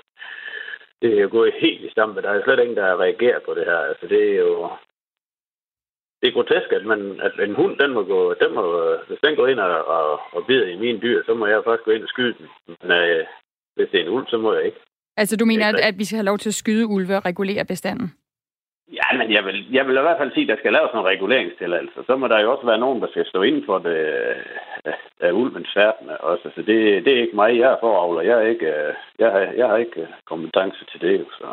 Det 1.01 1.17
er 1.17 1.21
jo 1.21 1.29
gået 1.31 1.53
helt 1.59 1.81
i 1.81 1.89
stampe. 1.89 2.21
Der 2.21 2.29
er 2.29 2.43
slet 2.43 2.59
ingen, 2.59 2.77
der 2.77 3.01
reagerer 3.05 3.39
på 3.45 3.53
det 3.53 3.65
her. 3.65 3.77
Altså, 3.77 4.07
det 4.07 4.21
er 4.31 4.35
jo 4.35 4.69
det 6.25 6.31
er 6.31 6.37
grotesk, 6.37 6.71
at, 6.71 6.85
man, 6.85 7.19
at 7.27 7.49
en 7.49 7.55
hund, 7.55 7.77
den 7.77 7.91
må 7.93 8.03
gå, 8.03 8.33
den 8.33 8.51
må, 8.55 8.63
hvis 9.07 9.19
den 9.25 9.35
går 9.35 9.47
ind 9.47 9.59
og, 9.59 9.85
og, 9.85 10.19
og 10.31 10.45
bider 10.47 10.67
i 10.67 10.75
mine 10.75 10.99
dyr, 11.01 11.23
så 11.25 11.33
må 11.33 11.45
jeg 11.45 11.63
faktisk 11.63 11.85
gå 11.85 11.91
ind 11.91 12.03
og 12.03 12.09
skyde 12.09 12.35
den. 12.39 12.47
Men 12.67 12.91
øh, 12.91 13.25
hvis 13.75 13.89
det 13.91 13.99
er 13.99 14.03
en 14.03 14.13
ulv, 14.15 14.27
så 14.27 14.37
må 14.37 14.53
jeg 14.53 14.65
ikke. 14.65 14.79
Altså, 15.17 15.37
du 15.37 15.45
mener, 15.45 15.67
at, 15.67 15.75
at 15.75 15.97
vi 15.97 16.05
skal 16.05 16.17
have 16.17 16.31
lov 16.31 16.37
til 16.37 16.49
at 16.49 16.61
skyde 16.63 16.87
ulve 16.87 17.17
og 17.17 17.25
regulere 17.25 17.65
bestanden? 17.65 18.13
Ja, 18.99 19.17
men 19.17 19.31
jeg 19.31 19.45
vil, 19.45 19.67
jeg 19.71 19.87
vil 19.87 19.97
i 19.97 20.05
hvert 20.07 20.17
fald 20.19 20.33
sige, 20.33 20.43
at 20.43 20.49
der 20.49 20.61
skal 20.61 20.73
laves 20.73 20.89
nogle 20.93 21.09
reguleringstilladelse. 21.09 21.99
Så 22.07 22.15
må 22.15 22.27
der 22.27 22.39
jo 22.39 22.51
også 22.51 22.65
være 22.65 22.79
nogen, 22.79 23.01
der 23.01 23.07
skal 23.07 23.25
stå 23.25 23.41
inden 23.41 23.65
for 23.65 23.77
det 23.79 23.97
af 25.19 25.31
ulvens 25.31 25.69
færden 25.73 26.09
også. 26.19 26.51
Så 26.55 26.61
det, 26.61 27.05
det 27.05 27.13
er 27.13 27.21
ikke 27.21 27.35
mig, 27.35 27.57
jeg 27.59 27.71
er 27.71 27.77
foravler. 27.79 28.21
Jeg, 28.21 28.37
er 28.37 28.47
ikke, 28.47 28.73
jeg, 29.19 29.31
har, 29.31 29.39
jeg 29.39 29.67
har 29.67 29.77
ikke 29.77 30.07
kompetence 30.25 30.85
til 30.91 31.01
det. 31.01 31.25
Så. 31.37 31.47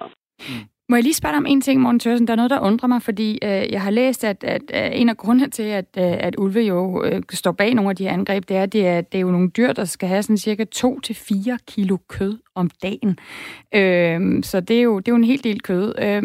Må 0.92 0.96
jeg 0.96 1.02
lige 1.02 1.14
spørge 1.14 1.32
dig 1.32 1.38
om 1.38 1.46
en 1.46 1.60
ting, 1.60 1.80
Morten 1.80 2.00
Thørsen? 2.00 2.26
Der 2.26 2.32
er 2.32 2.36
noget, 2.36 2.50
der 2.50 2.60
undrer 2.60 2.86
mig, 2.88 3.02
fordi 3.02 3.38
øh, 3.42 3.72
jeg 3.72 3.82
har 3.82 3.90
læst, 3.90 4.24
at, 4.24 4.44
at, 4.44 4.62
at 4.70 5.00
en 5.00 5.08
af 5.08 5.16
grundene 5.16 5.50
til, 5.50 5.62
at, 5.62 5.84
øh, 5.98 6.04
at 6.04 6.34
ulve 6.38 6.60
jo 6.60 7.04
øh, 7.04 7.22
står 7.32 7.52
bag 7.52 7.74
nogle 7.74 7.90
af 7.90 7.96
de 7.96 8.04
her 8.04 8.12
angreb, 8.12 8.48
det 8.48 8.56
er, 8.56 8.62
at 8.62 8.72
det 8.72 8.86
er, 8.86 9.00
det 9.00 9.18
er 9.18 9.22
jo 9.22 9.30
nogle 9.30 9.50
dyr, 9.50 9.72
der 9.72 9.84
skal 9.84 10.08
have 10.08 10.22
sådan 10.22 10.38
cirka 10.38 10.64
2-4 10.76 11.56
kilo 11.66 11.96
kød 12.08 12.38
om 12.54 12.70
dagen. 12.82 13.18
Øh, 13.74 14.42
så 14.42 14.60
det 14.60 14.78
er, 14.78 14.82
jo, 14.82 14.98
det 14.98 15.08
er 15.08 15.12
jo 15.12 15.16
en 15.16 15.24
hel 15.24 15.44
del 15.44 15.62
kød. 15.62 15.94
Øh, 15.98 16.22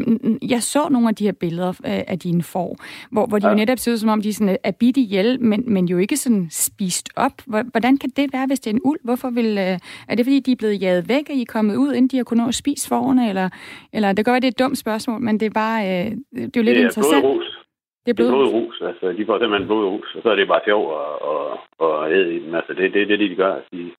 jeg 0.49 0.61
så 0.61 0.89
nogle 0.89 1.07
af 1.07 1.15
de 1.15 1.25
her 1.25 1.31
billeder 1.31 1.69
øh, 1.69 2.01
af 2.07 2.19
dine 2.19 2.43
får, 2.43 2.77
hvor, 3.11 3.25
hvor 3.25 3.39
de 3.39 3.45
ja. 3.45 3.51
jo 3.51 3.57
netop 3.57 3.77
ser 3.77 3.91
ud 3.91 3.97
som 3.97 4.09
om, 4.09 4.21
de 4.21 4.33
sådan 4.33 4.57
er 4.63 4.71
bidt 4.71 4.97
ihjel, 4.97 5.41
men, 5.41 5.63
men 5.67 5.85
jo 5.85 5.97
ikke 5.97 6.17
sådan 6.17 6.47
spist 6.51 7.09
op. 7.15 7.41
Hvordan 7.45 7.97
kan 7.97 8.09
det 8.09 8.33
være, 8.33 8.47
hvis 8.47 8.59
det 8.59 8.71
er 8.71 8.75
en 8.75 8.81
uld? 8.83 8.99
Hvorfor 9.03 9.29
vil, 9.29 9.57
øh, 9.57 9.77
er 10.09 10.15
det 10.15 10.25
fordi, 10.25 10.39
de 10.39 10.51
er 10.51 10.55
blevet 10.55 10.81
jaget 10.81 11.09
væk, 11.09 11.23
og 11.29 11.35
I 11.35 11.41
er 11.41 11.45
kommet 11.49 11.75
ud, 11.75 11.93
inden 11.93 12.07
de 12.07 12.17
har 12.17 12.23
kunnet 12.23 12.43
nå 12.43 12.47
at 12.47 12.55
spise 12.55 12.87
forerne? 12.87 13.29
Eller, 13.29 13.49
eller 13.93 14.13
det 14.13 14.25
kan 14.25 14.31
være, 14.31 14.39
det 14.39 14.47
er 14.47 14.55
et 14.57 14.59
dumt 14.59 14.77
spørgsmål, 14.77 15.21
men 15.21 15.39
det 15.39 15.45
er 15.45 15.55
bare 15.63 15.81
øh, 15.85 16.11
det 16.35 16.57
er 16.57 16.61
jo 16.61 16.67
lidt 16.67 16.75
det 16.75 16.83
er 16.83 16.89
interessant. 16.89 17.23
Blodrus. 17.23 17.57
Det 18.05 18.11
er 18.11 18.15
blodrus. 18.15 18.49
blodrus. 18.49 18.81
Altså, 18.89 19.05
de 19.17 19.25
får 19.25 19.39
simpelthen 19.39 19.67
blodrus, 19.67 20.15
og 20.15 20.21
så 20.23 20.29
er 20.29 20.35
det 20.35 20.47
bare 20.47 20.67
sjov 20.69 20.81
at, 20.99 21.11
at, 21.31 21.43
at 21.85 22.11
æde 22.15 22.35
i 22.35 22.39
dem. 22.43 22.55
Altså, 22.55 22.73
det, 22.73 22.93
det, 22.93 23.07
det 23.07 23.13
er 23.13 23.21
det, 23.23 23.29
de 23.29 23.35
gør. 23.35 23.53
De, 23.71 23.91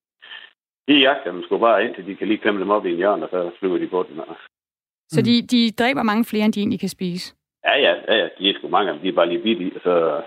de 0.88 0.94
jagter 1.06 1.32
dem 1.32 1.42
sgu 1.42 1.58
bare 1.58 1.84
ind, 1.84 1.94
til 1.94 2.06
de 2.06 2.16
kan 2.16 2.28
lige 2.28 2.38
klemme 2.38 2.60
dem 2.60 2.70
op 2.70 2.86
i 2.86 2.90
en 2.90 2.96
hjørne, 2.96 3.24
og 3.24 3.30
så 3.32 3.50
flyver 3.58 3.78
de 3.78 3.88
på 3.88 4.06
den. 4.08 4.20
Så 5.14 5.22
de, 5.22 5.42
de 5.42 5.70
dræber 5.80 6.02
mange 6.02 6.24
flere, 6.24 6.44
end 6.44 6.52
de 6.52 6.60
egentlig 6.60 6.80
kan 6.80 6.88
spise? 6.88 7.34
Ja, 7.64 7.74
ja, 7.86 7.94
ja, 8.08 8.14
ja. 8.22 8.28
De 8.38 8.50
er 8.50 8.54
sgu 8.54 8.68
mange 8.68 8.88
af 8.88 8.94
dem. 8.94 9.02
De 9.02 9.08
er 9.08 9.18
bare 9.20 9.28
lige 9.28 9.42
billige, 9.42 9.72
og 9.76 9.80
så, 9.84 10.22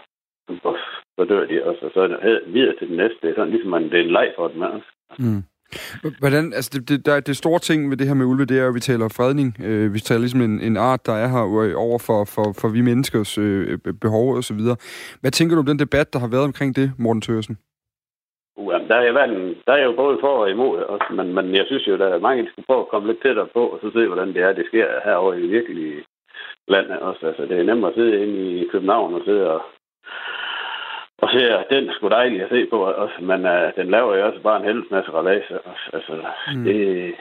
så 1.18 1.24
dør 1.30 1.46
de, 1.46 1.64
og 1.66 1.76
så, 1.80 1.90
så 1.94 2.00
er 2.02 2.08
det 2.08 2.54
videre 2.54 2.76
til 2.80 2.88
den 2.88 2.98
næste. 2.98 3.18
Det 3.22 3.30
er 3.30 3.36
sådan 3.36 3.54
ligesom, 3.54 3.72
man, 3.72 3.84
det 3.84 3.94
er 3.94 4.04
en 4.04 4.12
leg 4.12 4.34
for 4.36 4.48
dem. 4.48 4.64
Altså. 4.64 4.92
Mm. 5.20 5.44
Hvordan, 6.20 6.54
altså 6.54 6.70
det, 6.74 6.90
det, 6.90 7.06
der, 7.06 7.20
det 7.20 7.38
store 7.38 7.60
ting 7.60 7.90
med 7.90 7.98
det 7.98 8.08
her 8.08 8.14
med 8.14 8.26
ulve, 8.26 8.46
det 8.46 8.60
er 8.60 8.68
at 8.68 8.76
vi 8.76 8.80
taler 8.80 9.08
fredning. 9.08 9.58
Øh, 9.64 9.94
vi 9.94 10.00
taler 10.00 10.20
ligesom 10.20 10.42
en, 10.42 10.60
en 10.62 10.78
art, 10.78 11.06
der 11.06 11.14
er 11.14 11.28
her 11.28 11.76
over 11.76 12.00
for, 12.00 12.26
for, 12.26 12.54
for 12.60 12.70
vi 12.70 12.82
menneskers 12.82 13.38
øh, 13.38 13.78
behov 14.02 14.36
og 14.36 14.44
så 14.44 14.54
videre. 14.54 14.78
Hvad 15.22 15.32
tænker 15.32 15.56
du 15.56 15.60
om 15.60 15.66
den 15.66 15.80
debat, 15.80 16.14
der 16.14 16.20
har 16.20 16.28
været 16.28 16.44
omkring 16.44 16.76
det, 16.76 16.92
Morten 16.98 17.22
Tørsen? 17.22 17.58
Uh, 18.62 18.88
der, 18.90 18.96
er 18.96 19.12
været 19.12 19.58
der 19.68 19.74
er 19.74 19.84
jo 19.84 19.92
både 19.92 20.18
for 20.22 20.34
og 20.42 20.50
imod, 20.50 20.80
også, 20.80 21.08
men, 21.18 21.34
men 21.36 21.56
jeg 21.56 21.66
synes 21.68 21.88
jo, 21.88 21.98
der 21.98 22.08
er 22.08 22.20
mange, 22.20 22.44
der 22.44 22.52
skal 22.52 22.64
prøve 22.68 22.82
at 22.82 22.88
komme 22.88 23.08
lidt 23.08 23.22
tættere 23.22 23.48
på, 23.54 23.64
og 23.68 23.80
så 23.82 23.92
se, 23.94 24.08
hvordan 24.08 24.34
det 24.34 24.42
er, 24.42 24.54
det 24.54 24.66
sker 24.66 24.88
herovre 25.06 25.42
i 25.42 25.48
virkelige 25.48 26.04
landet 26.68 27.00
også. 27.00 27.28
Altså, 27.28 27.44
det 27.46 27.60
er 27.60 27.64
nemmere 27.64 27.90
at 27.90 27.96
sidde 27.96 28.24
inde 28.24 28.62
i 28.62 28.68
København 28.72 29.14
og 29.14 29.22
sidde 29.26 29.52
og 29.52 29.62
og 31.22 31.30
så 31.32 31.38
er 31.48 31.64
den 31.76 31.92
sgu 31.92 32.08
dejlig 32.08 32.42
at 32.42 32.50
se 32.50 32.66
på 32.66 32.78
også, 32.86 33.16
men 33.22 33.46
uh, 33.46 33.68
den 33.78 33.92
laver 33.92 34.16
jo 34.16 34.26
også 34.26 34.42
bare 34.42 34.60
en 34.60 34.66
helvedes 34.66 34.92
masse 34.92 35.12
relase. 35.12 35.60
Altså, 35.94 36.14
mm. 36.56 36.64
det, 36.64 37.14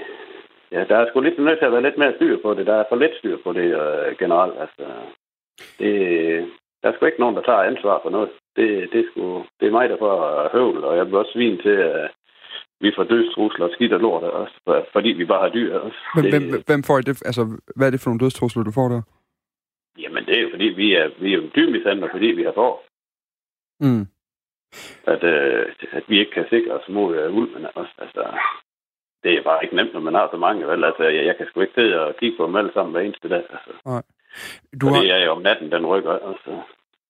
ja, 0.72 0.84
der 0.88 0.96
er 0.96 1.06
sgu 1.08 1.20
lidt 1.20 1.38
nødt 1.38 1.58
til 1.58 1.66
at 1.66 1.72
være 1.72 1.82
lidt 1.82 1.98
mere 1.98 2.14
styr 2.16 2.36
på 2.42 2.54
det. 2.54 2.66
Der 2.66 2.74
er 2.74 2.84
for 2.88 2.96
lidt 2.96 3.16
styr 3.18 3.36
på 3.44 3.52
det 3.52 3.68
uh, 3.74 4.18
generelt. 4.18 4.54
Altså, 4.60 4.84
det, 5.78 5.92
der 6.82 6.88
er 6.88 6.94
sgu 6.94 7.06
ikke 7.06 7.20
nogen, 7.20 7.36
der 7.36 7.42
tager 7.42 7.68
ansvar 7.70 8.00
for 8.02 8.10
noget. 8.10 8.30
Det, 8.56 8.92
det, 8.92 9.00
er, 9.00 9.08
sgu, 9.10 9.44
det 9.60 9.66
er 9.68 9.76
mig, 9.78 9.88
der 9.88 9.98
får 9.98 10.48
høvl, 10.52 10.84
og 10.84 10.96
jeg 10.96 11.06
bliver 11.06 11.18
også 11.18 11.32
svin 11.32 11.58
til, 11.58 11.76
at 11.88 12.04
uh, 12.04 12.10
vi 12.80 12.92
får 12.96 13.04
dødstrusler 13.04 13.66
og 13.66 13.72
skidt 13.74 13.92
og 13.92 14.00
lort 14.00 14.22
også, 14.22 14.56
fordi 14.92 15.08
vi 15.08 15.24
bare 15.24 15.42
har 15.42 15.48
dyr 15.48 15.78
også. 15.78 15.98
Hvem, 16.14 16.24
det, 16.24 16.32
hvem, 16.32 16.62
hvem 16.66 16.82
får 16.82 16.98
I 16.98 17.02
det? 17.02 17.22
Altså, 17.24 17.42
hvad 17.76 17.86
er 17.86 17.90
det 17.90 18.00
for 18.00 18.10
nogle 18.10 18.24
dødstrusler, 18.24 18.62
du 18.62 18.72
får 18.72 18.88
der? 18.88 19.02
Jamen, 19.98 20.26
det 20.26 20.38
er 20.38 20.42
jo 20.42 20.50
fordi, 20.50 20.64
vi 20.64 20.94
er, 20.94 21.10
vi 21.20 21.32
er 21.32 21.36
jo 21.36 21.48
dyrmishandler, 21.56 22.08
fordi 22.10 22.26
vi 22.26 22.42
har 22.42 22.52
får. 22.52 22.84
Mm. 23.80 24.06
At, 25.06 25.22
øh, 25.24 25.66
at 25.92 26.04
vi 26.08 26.18
ikke 26.18 26.32
kan 26.32 26.46
sikre 26.50 26.72
os 26.72 26.88
mod 26.88 27.16
øh, 27.16 27.34
ulven 27.36 27.66
også. 27.74 27.94
Altså, 27.98 28.22
det 29.22 29.32
er 29.34 29.42
bare 29.42 29.64
ikke 29.64 29.76
nemt, 29.76 29.92
når 29.92 30.00
man 30.00 30.14
har 30.14 30.28
så 30.30 30.36
mange. 30.36 30.66
Vel? 30.66 30.84
Altså, 30.84 31.04
jeg, 31.04 31.24
jeg 31.26 31.36
kan 31.36 31.46
sgu 31.46 31.60
ikke 31.60 31.74
sidde 31.74 32.00
og 32.06 32.16
kigge 32.16 32.36
på 32.36 32.46
dem 32.46 32.56
alle 32.56 32.72
sammen 32.72 32.92
hver 32.92 33.00
eneste 33.00 33.28
dag. 33.28 33.44
Altså. 33.50 33.72
Nej. 33.86 34.02
Du 34.80 34.86
har... 34.88 35.00
det 35.00 35.10
er 35.10 35.24
jo 35.24 35.30
om 35.30 35.42
natten, 35.42 35.72
den 35.72 35.86
rykker. 35.86 36.12
Altså. 36.12 36.50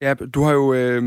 Ja, 0.00 0.14
du 0.34 0.42
har 0.42 0.52
jo, 0.52 0.74
øh, 0.74 1.02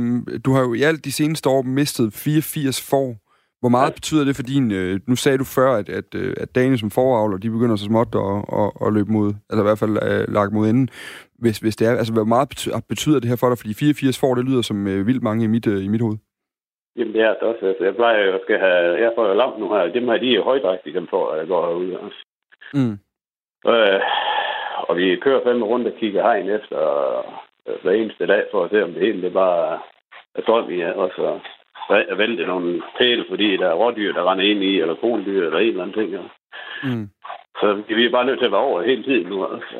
du 0.45 0.53
har 0.53 0.61
jo 0.61 0.73
i 0.73 0.81
alt 0.81 1.05
de 1.05 1.11
seneste 1.11 1.49
år 1.49 1.61
mistet 1.61 2.13
84 2.13 2.89
får. 2.89 3.23
Hvor 3.63 3.69
meget 3.69 3.91
ja. 3.91 3.99
betyder 3.99 4.23
det 4.25 4.35
for 4.35 4.43
din... 4.43 4.71
Øh, 4.71 4.99
nu 5.07 5.15
sagde 5.15 5.37
du 5.37 5.47
før, 5.57 5.71
at, 5.81 5.89
at, 5.89 6.09
øh, 6.15 6.33
at 6.43 6.55
dagene 6.55 6.77
som 6.77 6.91
foravler, 6.91 7.37
de 7.37 7.49
begynder 7.55 7.75
så 7.75 7.85
småt 7.85 8.15
at, 8.15 8.35
at, 8.61 8.69
at 8.85 8.93
løbe 8.93 9.11
mod, 9.17 9.29
eller 9.49 9.63
i 9.63 9.67
hvert 9.69 9.83
fald 9.83 9.95
øh, 10.07 10.33
lagt 10.37 10.53
mod 10.53 10.65
enden. 10.69 10.89
Hvis, 11.43 11.57
hvis 11.63 11.75
det 11.75 11.87
er, 11.87 11.91
altså, 12.01 12.13
hvor 12.13 12.23
meget 12.23 12.49
betyder, 12.49 12.79
betyder 12.89 13.19
det 13.19 13.29
her 13.29 13.41
for 13.41 13.49
dig? 13.49 13.57
Fordi 13.57 13.73
84 13.73 14.19
får, 14.19 14.35
det 14.35 14.45
lyder 14.45 14.61
som 14.61 14.87
øh, 14.87 15.07
vildt 15.07 15.23
mange 15.23 15.43
i 15.43 15.47
mit, 15.47 15.67
øh, 15.67 15.85
i 15.85 15.87
mit 15.87 16.01
hoved. 16.01 16.17
Jamen, 16.97 17.13
det 17.13 17.21
er 17.21 17.33
det 17.33 17.41
også. 17.51 17.65
Altså, 17.65 17.83
jeg 17.83 17.95
plejer 17.95 18.19
jo 18.25 18.33
at 18.37 18.41
skal 18.43 18.59
have... 18.59 18.83
Jeg 19.05 19.11
får 19.15 19.27
jo 19.27 19.33
lamp 19.33 19.55
nu 19.59 19.73
her. 19.73 19.93
Dem 19.97 20.07
her, 20.09 20.17
de 20.17 20.31
er 20.31 20.35
jo 20.35 20.43
højdrægtige, 20.43 20.95
dem 20.99 21.07
får, 21.13 21.35
jeg 21.35 21.47
går 21.47 21.61
herude 21.67 21.99
også. 21.99 22.19
Mm. 22.73 22.95
Øh, 23.71 23.99
og 24.89 24.97
vi 24.97 25.15
kører 25.15 25.43
fem 25.43 25.63
rundt 25.63 25.87
og 25.87 25.93
kigger 25.99 26.21
hegn 26.21 26.49
efter 26.49 26.79
øh, 27.67 27.75
hver 27.81 27.91
eneste 27.91 28.27
dag, 28.27 28.43
for 28.51 28.63
at 28.63 28.71
se, 28.71 28.83
om 28.83 28.93
det 28.93 29.05
hele 29.05 29.21
det 29.21 29.33
bare 29.33 29.79
er 30.35 30.41
strøm 30.41 30.69
i, 30.69 30.81
og 30.81 31.11
så 31.15 31.39
vælte 32.17 32.45
nogle 32.45 32.81
pæle, 32.97 33.25
fordi 33.29 33.57
der 33.57 33.67
er 33.69 33.73
rådyr, 33.73 34.13
der 34.13 34.31
render 34.31 34.45
ind 34.45 34.63
i, 34.63 34.81
eller 34.81 34.95
krondyr, 34.95 35.45
eller 35.45 35.59
en 35.59 35.67
eller 35.67 35.83
anden 35.83 35.99
ting. 35.99 36.11
Ja. 36.11 36.21
Mm. 36.83 37.09
Så 37.59 37.83
vi 37.87 38.05
er 38.05 38.11
bare 38.11 38.25
nødt 38.25 38.39
til 38.39 38.45
at 38.45 38.51
være 38.51 38.61
over 38.61 38.81
hele 38.81 39.03
tiden 39.03 39.27
nu. 39.27 39.45
Altså. 39.53 39.75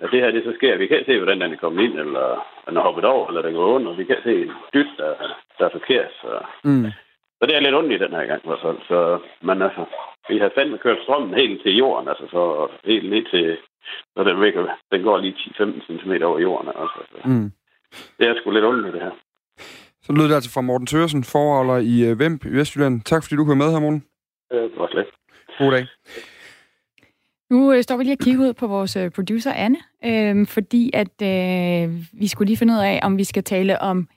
At 0.00 0.08
det 0.12 0.20
her 0.20 0.30
det 0.30 0.44
så 0.44 0.52
sker. 0.54 0.76
Vi 0.76 0.86
kan 0.86 1.04
se, 1.06 1.16
hvordan 1.16 1.40
den 1.40 1.52
er 1.52 1.56
kommet 1.56 1.84
ind, 1.84 1.98
eller 1.98 2.46
den 2.66 2.76
er 2.76 2.80
hoppet 2.80 3.04
over, 3.04 3.28
eller 3.28 3.42
den 3.42 3.54
går 3.54 3.66
under. 3.66 3.92
Vi 3.92 4.04
kan 4.04 4.16
se 4.24 4.42
en 4.42 4.52
dyt, 4.74 4.90
der, 4.98 5.14
der 5.58 5.64
er 5.64 5.72
forkert. 5.78 6.12
Så. 6.20 6.30
Mm. 6.64 6.86
så 7.38 7.46
det 7.46 7.56
er 7.56 7.60
lidt 7.60 7.74
ondt 7.74 7.92
i 7.92 7.98
den 7.98 8.14
her 8.18 8.26
gang 8.26 8.40
i 8.44 8.48
hvert 8.48 8.64
fald. 8.66 8.78
Så, 8.88 9.18
men 9.40 9.62
altså, 9.62 9.84
vi 10.28 10.38
har 10.38 10.50
fandme 10.54 10.78
kørt 10.78 11.02
strømmen 11.02 11.34
helt 11.34 11.62
til 11.62 11.76
jorden, 11.76 12.08
altså 12.08 12.26
så 12.30 12.68
helt 12.84 13.10
ned 13.10 13.24
til, 13.30 13.56
når 14.16 14.24
den, 14.24 14.40
vækker, 14.40 14.66
den 14.92 15.02
går 15.02 15.18
lige 15.18 15.34
10-15 15.34 15.86
cm 15.86 16.12
over 16.24 16.38
jorden. 16.38 16.68
Altså, 16.68 16.98
så. 17.10 17.28
Mm. 17.28 17.50
Det 18.18 18.28
er 18.28 18.34
sgu 18.40 18.50
lidt 18.50 18.64
ondt 18.64 18.88
i 18.88 18.92
det 18.92 19.00
her. 19.00 19.10
Så 20.02 20.12
lød 20.12 20.28
det 20.28 20.34
altså 20.34 20.52
fra 20.52 20.60
Morten 20.60 20.86
Tørsen, 20.86 21.24
forholder 21.24 21.76
i 21.76 22.10
øh, 22.10 22.18
Vemp 22.18 22.44
i 22.44 22.48
Vestjylland. 22.48 23.00
Tak 23.00 23.22
fordi 23.22 23.36
du 23.36 23.44
kunne 23.44 23.58
med 23.58 23.72
her, 23.72 23.80
Morten. 23.80 24.04
Øh, 24.52 24.62
det 24.62 24.78
var 24.78 24.88
slet. 24.92 25.06
God 25.58 25.72
dag. 25.72 25.86
Nu 27.50 27.72
øh, 27.72 27.82
står 27.82 27.96
vi 27.96 28.04
lige 28.04 28.14
og 28.14 28.24
kigger 28.24 28.48
ud 28.48 28.52
på 28.52 28.66
vores 28.66 28.96
øh, 28.96 29.10
producer 29.10 29.52
Anne, 29.52 29.78
øh, 30.04 30.46
fordi 30.46 30.90
at 30.94 31.22
øh, 31.22 31.94
vi 32.12 32.26
skulle 32.26 32.46
lige 32.46 32.56
finde 32.56 32.74
ud 32.74 32.78
af, 32.78 33.00
om 33.02 33.18
vi 33.18 33.24
skal 33.24 33.44
tale 33.44 33.82
om 33.82 34.08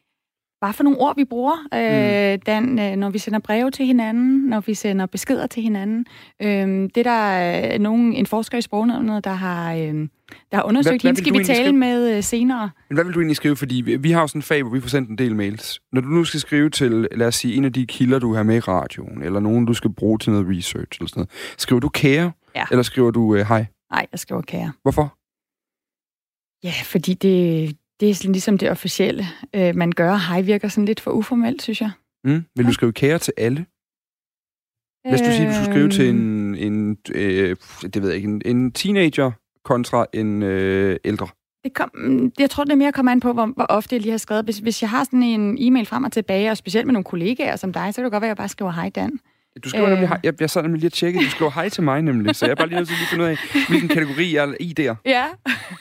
hvad 0.59 0.73
for 0.73 0.83
nogle 0.83 0.99
ord, 0.99 1.15
vi 1.15 1.25
bruger, 1.25 1.67
øh, 1.73 2.33
mm. 2.33 2.41
den, 2.45 2.79
øh, 2.79 2.95
når 2.95 3.09
vi 3.09 3.17
sender 3.17 3.39
breve 3.39 3.71
til 3.71 3.85
hinanden, 3.85 4.49
når 4.49 4.59
vi 4.59 4.73
sender 4.73 5.05
beskeder 5.05 5.47
til 5.47 5.63
hinanden. 5.63 6.05
Øh, 6.41 6.89
det 6.95 7.05
der 7.05 7.11
er 7.11 7.77
nogen, 7.77 8.13
en 8.13 8.25
forsker 8.25 8.57
i 8.57 8.61
sprognævnet, 8.61 9.23
der 9.23 9.33
har, 9.33 9.73
øh, 9.73 9.79
der 9.79 10.07
har 10.53 10.63
undersøgt, 10.63 11.01
hvad, 11.01 11.11
hvad 11.11 11.23
skal 11.23 11.33
vi 11.33 11.43
tale 11.43 11.59
skrive? 11.59 11.73
med 11.73 12.17
øh, 12.17 12.23
senere. 12.23 12.69
Men 12.89 12.95
hvad 12.95 13.05
vil 13.05 13.13
du 13.13 13.19
egentlig 13.19 13.35
skrive? 13.35 13.55
Fordi 13.55 13.75
vi, 13.75 13.95
vi 13.95 14.11
har 14.11 14.21
jo 14.21 14.27
sådan 14.27 14.39
en 14.39 14.43
fag, 14.43 14.63
hvor 14.63 14.71
vi 14.71 14.81
får 14.81 14.89
sendt 14.89 15.09
en 15.09 15.17
del 15.17 15.35
mails. 15.35 15.79
Når 15.91 16.01
du 16.01 16.07
nu 16.07 16.23
skal 16.23 16.39
skrive 16.39 16.69
til, 16.69 17.07
lad 17.11 17.27
os 17.27 17.35
sige, 17.35 17.55
en 17.55 17.65
af 17.65 17.73
de 17.73 17.85
kilder, 17.85 18.19
du 18.19 18.33
har 18.33 18.43
med 18.43 18.55
i 18.55 18.59
radioen, 18.59 19.23
eller 19.23 19.39
nogen, 19.39 19.65
du 19.65 19.73
skal 19.73 19.93
bruge 19.93 20.19
til 20.19 20.31
noget 20.31 20.47
research, 20.57 20.99
eller 20.99 21.07
sådan 21.07 21.19
noget. 21.19 21.29
Skriver 21.57 21.79
du 21.79 21.89
kære, 21.89 22.31
ja. 22.55 22.63
eller 22.71 22.83
skriver 22.83 23.11
du 23.11 23.35
øh, 23.35 23.47
hej? 23.47 23.65
Nej, 23.91 24.07
jeg 24.11 24.19
skriver 24.19 24.41
kære. 24.41 24.71
Hvorfor? 24.81 25.15
Ja, 26.63 26.73
fordi 26.83 27.13
det, 27.13 27.77
det 27.99 28.09
er 28.09 28.13
sådan 28.13 28.31
ligesom 28.31 28.57
det 28.57 28.71
officielle, 28.71 29.25
øh, 29.55 29.75
man 29.75 29.91
gør. 29.91 30.15
Hej 30.15 30.41
virker 30.41 30.67
sådan 30.67 30.85
lidt 30.85 30.99
for 30.99 31.11
uformelt, 31.11 31.61
synes 31.61 31.81
jeg. 31.81 31.91
Mm. 32.23 32.45
Vil 32.55 32.65
du 32.65 32.73
skrive 32.73 32.93
kære 32.93 33.19
til 33.19 33.33
alle? 33.37 33.65
Hvis 35.09 35.21
du 35.21 35.31
siger, 35.31 35.47
du 35.47 35.53
skulle 35.53 35.71
skrive 35.71 35.89
til 35.89 36.09
en, 36.09 36.55
en 36.55 36.97
øh, 37.13 37.55
det 37.93 38.01
ved 38.01 38.09
jeg 38.09 38.15
ikke, 38.15 38.27
en, 38.27 38.41
en 38.45 38.71
teenager 38.71 39.31
kontra 39.65 40.05
en 40.13 40.43
øh, 40.43 40.97
ældre. 41.05 41.27
Det 41.63 41.73
kom, 41.73 41.91
jeg 42.39 42.49
tror, 42.49 42.63
det 42.63 42.71
er 42.71 42.75
mere 42.75 42.87
at 42.87 42.93
komme 42.93 43.11
an 43.11 43.19
på, 43.19 43.33
hvor, 43.33 43.45
hvor 43.45 43.65
ofte 43.69 43.95
jeg 43.95 44.01
lige 44.01 44.11
har 44.11 44.17
skrevet. 44.17 44.45
Hvis, 44.45 44.57
hvis 44.57 44.81
jeg 44.81 44.89
har 44.89 45.03
sådan 45.03 45.23
en 45.23 45.57
e-mail 45.59 45.85
frem 45.85 46.03
og 46.03 46.11
tilbage, 46.11 46.51
og 46.51 46.57
specielt 46.57 46.87
med 46.87 46.93
nogle 46.93 47.03
kollegaer 47.03 47.55
som 47.55 47.73
dig, 47.73 47.93
så 47.93 47.95
kan 47.95 48.03
det 48.03 48.11
godt 48.11 48.21
være, 48.21 48.27
at 48.27 48.35
jeg 48.35 48.37
bare 48.37 48.49
skriver 48.49 48.71
hej, 48.71 48.89
Dan. 48.89 49.19
Du 49.63 49.69
skriver 49.69 49.85
øh... 49.85 49.91
nemlig 49.91 50.07
hej. 50.07 50.19
Jeg, 50.23 50.33
jeg 50.41 50.49
sad 50.49 50.61
nemlig 50.61 50.79
lige 50.79 50.87
at 50.87 50.93
tjekke, 50.93 51.19
du 51.19 51.29
skriver 51.29 51.51
hej 51.51 51.69
til 51.69 51.83
mig 51.83 52.01
nemlig, 52.01 52.35
så 52.35 52.45
jeg 52.45 52.51
er 52.51 52.55
bare 52.55 52.67
lige 52.67 52.77
nødt 52.77 52.87
til 52.87 52.95
at 52.95 53.09
finde 53.09 53.23
ud 53.23 53.29
af, 53.29 53.37
hvilken 53.69 53.89
kategori 53.89 54.35
jeg 54.35 54.49
er 54.49 54.53
i 54.59 54.73
der. 54.73 54.95
Ja. 55.05 55.25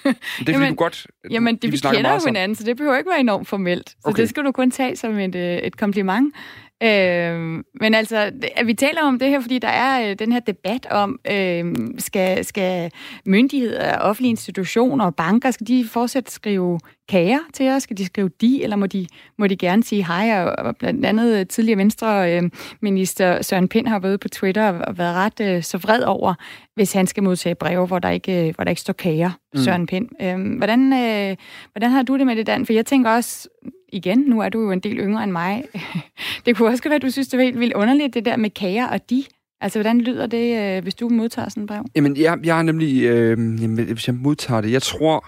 det 0.05 0.49
er 0.49 0.53
jamen, 0.53 0.69
du 0.69 0.75
godt... 0.75 1.07
Jamen, 1.31 1.57
det, 1.57 1.63
vi, 1.63 1.71
vi 1.71 1.97
kender 1.97 2.13
jo 2.13 2.21
hinanden, 2.27 2.55
så 2.55 2.65
det 2.65 2.77
behøver 2.77 2.97
ikke 2.97 3.11
være 3.11 3.21
enormt 3.21 3.49
formelt. 3.49 3.89
Så 3.89 3.97
okay. 4.05 4.23
det 4.23 4.29
skal 4.29 4.45
du 4.45 4.53
kun 4.53 4.71
tage 4.71 4.97
som 4.97 5.19
et, 5.19 5.35
øh, 5.35 5.57
et 5.57 5.77
kompliment. 5.77 6.35
Øh, 6.83 7.65
men 7.81 7.95
altså, 7.95 8.31
vi 8.65 8.75
taler 8.75 9.03
om 9.03 9.19
det 9.19 9.29
her, 9.29 9.41
fordi 9.41 9.59
der 9.59 9.69
er 9.69 10.11
øh, 10.11 10.17
den 10.19 10.33
her 10.33 10.41
debat 10.41 10.87
om, 10.91 11.21
øh, 11.31 11.75
skal, 11.99 12.45
skal 12.45 12.91
myndigheder, 13.27 13.99
offentlige 13.99 14.31
institutioner 14.31 15.05
og 15.05 15.15
banker, 15.15 15.51
skal 15.51 15.67
de 15.67 15.85
fortsat 15.89 16.31
skrive 16.31 16.81
kager 17.09 17.39
til 17.55 17.71
os? 17.71 17.83
Skal 17.83 17.99
de 17.99 18.07
skrive 18.07 18.31
de, 18.41 18.63
eller 18.63 18.77
må 18.77 18.87
de, 18.87 19.07
må 19.39 19.47
de 19.47 19.57
gerne 19.57 19.85
sige 19.85 20.07
hej? 20.07 20.45
Og 20.45 20.77
blandt 20.77 21.07
andet 21.07 21.41
øh, 21.41 21.47
tidligere 21.47 21.79
venstre 21.79 22.37
øh, 22.37 22.43
minister 22.81 23.43
Søren 23.43 23.69
Pind 23.69 23.87
har 23.87 23.99
været 23.99 24.21
på 24.21 24.29
Twitter 24.29 24.69
og 24.69 24.99
været 24.99 25.15
ret 25.15 25.41
øh, 25.41 25.63
så 25.63 25.79
vred 25.79 26.03
over, 26.03 26.35
hvis 26.75 26.93
han 26.93 27.07
skal 27.07 27.23
modtage 27.23 27.55
breve, 27.55 27.87
hvor 27.87 27.99
der 27.99 28.11
ikke, 28.11 28.49
øh, 28.49 28.55
hvor 28.55 28.65
der 28.65 28.71
ikke 28.71 28.81
står 28.81 28.93
kager, 28.93 29.31
mm. 29.55 29.61
Søren 29.61 29.87
Pind. 29.87 30.09
Øh, 30.23 30.57
hvordan, 30.57 30.93
øh, 30.93 31.37
hvordan 31.73 31.91
har 31.91 32.03
du 32.03 32.19
det 32.19 32.27
med 32.27 32.37
det, 32.37 32.47
Dan? 32.47 32.67
For 32.67 32.73
jeg 32.73 32.87
tænker 32.87 33.11
også, 33.11 33.49
igen, 33.93 34.19
nu 34.19 34.41
er 34.41 34.49
du 34.49 34.61
jo 34.61 34.71
en 34.71 34.81
del 34.81 34.99
yngre 34.99 35.25
end 35.25 35.33
mig. 35.33 35.65
det 36.47 36.57
kunne 36.57 36.69
også 36.69 36.83
være, 36.85 36.95
at 36.95 37.03
du 37.03 37.11
synes, 37.11 37.29
det 37.29 37.39
var 37.39 37.45
helt 37.45 37.61
vildt 37.61 37.75
underligt, 37.75 38.15
det 38.15 38.25
der 38.25 38.37
med 38.37 38.51
kager 38.51 38.87
og 38.87 39.11
de. 39.11 39.25
Altså, 39.61 39.79
hvordan 39.79 40.01
lyder 40.01 40.27
det, 40.27 40.77
øh, 40.77 40.83
hvis 40.83 40.95
du 40.95 41.09
modtager 41.09 41.49
sådan 41.49 41.63
et 41.63 41.69
brev? 41.69 41.85
Jamen, 41.97 42.17
jeg, 42.17 42.39
jeg 42.45 42.59
er 42.59 42.63
nemlig... 42.63 43.03
Øh, 43.03 43.63
jamen, 43.63 43.85
hvis 43.85 44.07
jeg 44.07 44.15
modtager 44.15 44.61
det, 44.61 44.73
jeg 44.73 44.83
tror... 44.83 45.27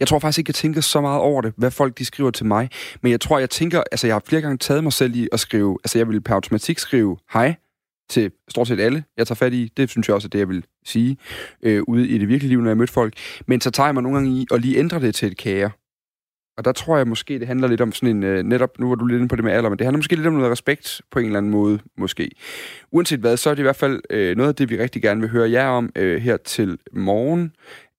Jeg 0.00 0.08
tror 0.08 0.18
faktisk 0.18 0.38
ikke, 0.38 0.48
jeg 0.48 0.54
tænker 0.54 0.80
så 0.80 1.00
meget 1.00 1.20
over 1.20 1.40
det, 1.40 1.52
hvad 1.56 1.70
folk 1.70 1.98
de 1.98 2.04
skriver 2.04 2.30
til 2.30 2.46
mig. 2.46 2.70
Men 3.00 3.12
jeg 3.12 3.20
tror, 3.20 3.38
jeg 3.38 3.50
tænker... 3.50 3.82
Altså, 3.92 4.06
jeg 4.06 4.14
har 4.14 4.22
flere 4.26 4.42
gange 4.42 4.58
taget 4.58 4.82
mig 4.82 4.92
selv 4.92 5.16
i 5.16 5.28
at 5.32 5.40
skrive... 5.40 5.78
Altså, 5.84 5.98
jeg 5.98 6.08
vil 6.08 6.20
per 6.20 6.34
automatik 6.34 6.78
skrive 6.78 7.16
hej 7.32 7.54
til 8.12 8.30
stort 8.48 8.68
set 8.68 8.80
alle, 8.80 9.04
jeg 9.16 9.26
tager 9.26 9.36
fat 9.36 9.52
i. 9.52 9.72
Det 9.76 9.90
synes 9.90 10.08
jeg 10.08 10.14
også 10.14 10.26
er 10.26 10.30
det, 10.30 10.38
jeg 10.38 10.48
vil 10.48 10.64
sige 10.84 11.16
øh, 11.62 11.82
ude 11.88 12.08
i 12.08 12.18
det 12.18 12.28
virkelige 12.28 12.48
liv, 12.48 12.60
når 12.60 12.70
jeg 12.70 12.76
møder 12.76 12.92
folk. 12.92 13.14
Men 13.46 13.60
så 13.60 13.70
tager 13.70 13.86
jeg 13.86 13.94
mig 13.94 14.02
nogle 14.02 14.18
gange 14.18 14.30
i 14.30 14.46
at 14.52 14.60
lige 14.60 14.78
ændre 14.78 15.00
det 15.00 15.14
til 15.14 15.28
et 15.28 15.36
kære. 15.36 15.70
Og 16.56 16.64
der 16.64 16.72
tror 16.72 16.96
jeg 16.96 17.08
måske, 17.08 17.38
det 17.38 17.46
handler 17.46 17.68
lidt 17.68 17.80
om 17.80 17.92
sådan 17.92 18.16
en, 18.16 18.22
øh, 18.22 18.42
netop, 18.42 18.78
nu 18.78 18.88
var 18.88 18.94
du 18.94 19.06
lidt 19.06 19.16
inde 19.16 19.28
på 19.28 19.36
det 19.36 19.44
med 19.44 19.52
alder, 19.52 19.68
men 19.68 19.78
det 19.78 19.86
handler 19.86 19.98
måske 19.98 20.16
lidt 20.16 20.26
om 20.26 20.32
noget 20.32 20.50
respekt 20.50 21.02
på 21.10 21.18
en 21.18 21.26
eller 21.26 21.38
anden 21.38 21.52
måde, 21.52 21.78
måske. 21.98 22.30
Uanset 22.90 23.20
hvad, 23.20 23.36
så 23.36 23.50
er 23.50 23.54
det 23.54 23.60
i 23.60 23.62
hvert 23.62 23.76
fald 23.76 24.00
øh, 24.10 24.36
noget 24.36 24.48
af 24.48 24.54
det, 24.54 24.70
vi 24.70 24.78
rigtig 24.78 25.02
gerne 25.02 25.20
vil 25.20 25.30
høre 25.30 25.50
jer 25.50 25.66
om 25.66 25.90
øh, 25.96 26.20
her 26.20 26.36
til 26.36 26.78
morgen. 26.92 27.52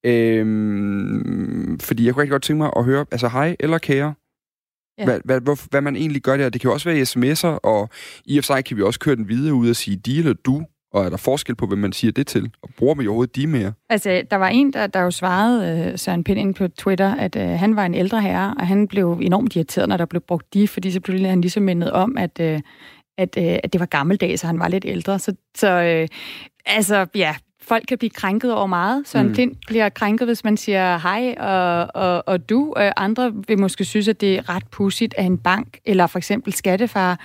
Øh, 0.04 1.80
fordi 1.82 2.06
jeg 2.06 2.14
kunne 2.14 2.22
rigtig 2.22 2.32
godt 2.32 2.44
tænke 2.44 2.58
mig 2.58 2.72
at 2.76 2.86
høre, 2.86 3.06
altså 3.12 3.28
hej 3.28 3.56
eller 3.60 3.78
kære, 3.78 4.14
Ja. 4.98 5.06
Hvad, 5.06 5.20
hvad, 5.26 5.42
hvor, 5.42 5.70
hvad 5.70 5.82
man 5.82 5.96
egentlig 5.96 6.22
gør 6.22 6.38
der. 6.38 6.50
Det 6.50 6.62
kan 6.62 6.68
jo 6.68 6.74
også 6.74 6.90
være 6.90 7.02
sms'er, 7.02 7.60
og 7.64 7.90
i 8.26 8.38
og 8.38 8.44
for 8.44 8.54
sig 8.54 8.66
kan 8.66 8.78
vi 8.78 8.82
også 8.82 9.00
køre 9.00 9.16
den 9.16 9.30
videre 9.30 9.54
ud 9.54 9.70
og 9.70 9.76
sige 9.76 9.98
de 9.98 10.18
eller 10.20 10.34
du, 10.34 10.66
og 10.94 11.06
er 11.06 11.10
der 11.10 11.18
forskel 11.18 11.56
på, 11.56 11.66
hvem 11.66 11.80
man 11.80 11.94
siger 11.94 12.12
det 12.12 12.28
til? 12.28 12.52
Og 12.62 12.70
bruger 12.78 12.96
man 12.96 13.04
jo 13.04 13.10
overhovedet 13.10 13.36
de 13.36 13.48
mere? 13.48 13.74
Altså, 13.90 14.24
der 14.32 14.38
var 14.38 14.48
en, 14.48 14.74
der, 14.74 14.88
der 14.88 15.00
jo 15.02 15.12
svarede 15.12 15.92
uh, 15.92 16.00
Søren 16.00 16.24
Pind 16.24 16.40
ind 16.40 16.56
på 16.56 16.68
Twitter, 16.68 17.16
at 17.16 17.36
uh, 17.36 17.42
han 17.42 17.76
var 17.76 17.86
en 17.86 17.94
ældre 17.94 18.22
herre, 18.22 18.54
og 18.60 18.68
han 18.68 18.88
blev 18.88 19.20
enormt 19.22 19.56
irriteret, 19.56 19.90
når 19.90 19.98
der 19.98 20.06
blev 20.06 20.22
brugt 20.22 20.54
de, 20.54 20.68
fordi 20.68 20.92
så 20.92 21.00
blev 21.00 21.20
han 21.20 21.42
ligesom 21.42 21.64
mindet 21.64 21.92
om, 21.92 22.18
at, 22.18 22.40
uh, 22.40 22.60
at, 23.18 23.38
uh, 23.38 23.44
at 23.64 23.74
det 23.74 23.80
var 23.80 23.86
gammeldags, 23.86 24.42
så 24.42 24.48
han 24.48 24.60
var 24.60 24.68
lidt 24.68 24.86
ældre. 24.88 25.20
Så, 25.20 25.36
så 25.56 26.02
uh, 26.02 26.18
altså, 26.66 27.06
ja, 27.16 27.36
folk 27.62 27.84
kan 27.88 27.98
blive 27.98 28.10
krænket 28.10 28.54
over 28.54 28.68
meget. 28.68 29.08
Søren 29.08 29.28
mm. 29.28 29.34
Pind 29.34 29.56
bliver 29.68 29.90
krænket, 29.90 30.28
hvis 30.28 30.44
man 30.44 30.58
siger 30.58 30.98
hej 30.98 31.36
og, 31.38 31.90
og, 31.94 32.24
og 32.28 32.50
du. 32.50 32.74
Uh, 32.78 32.92
andre 32.98 33.34
vil 33.48 33.60
måske 33.60 33.86
synes, 33.86 34.08
at 34.08 34.22
det 34.22 34.36
er 34.36 34.50
ret 34.50 34.68
pudsigt, 34.72 35.14
at 35.18 35.26
en 35.26 35.38
bank, 35.38 35.80
eller 35.86 36.08
for 36.08 36.18
eksempel 36.18 36.54
skattefar, 36.54 37.20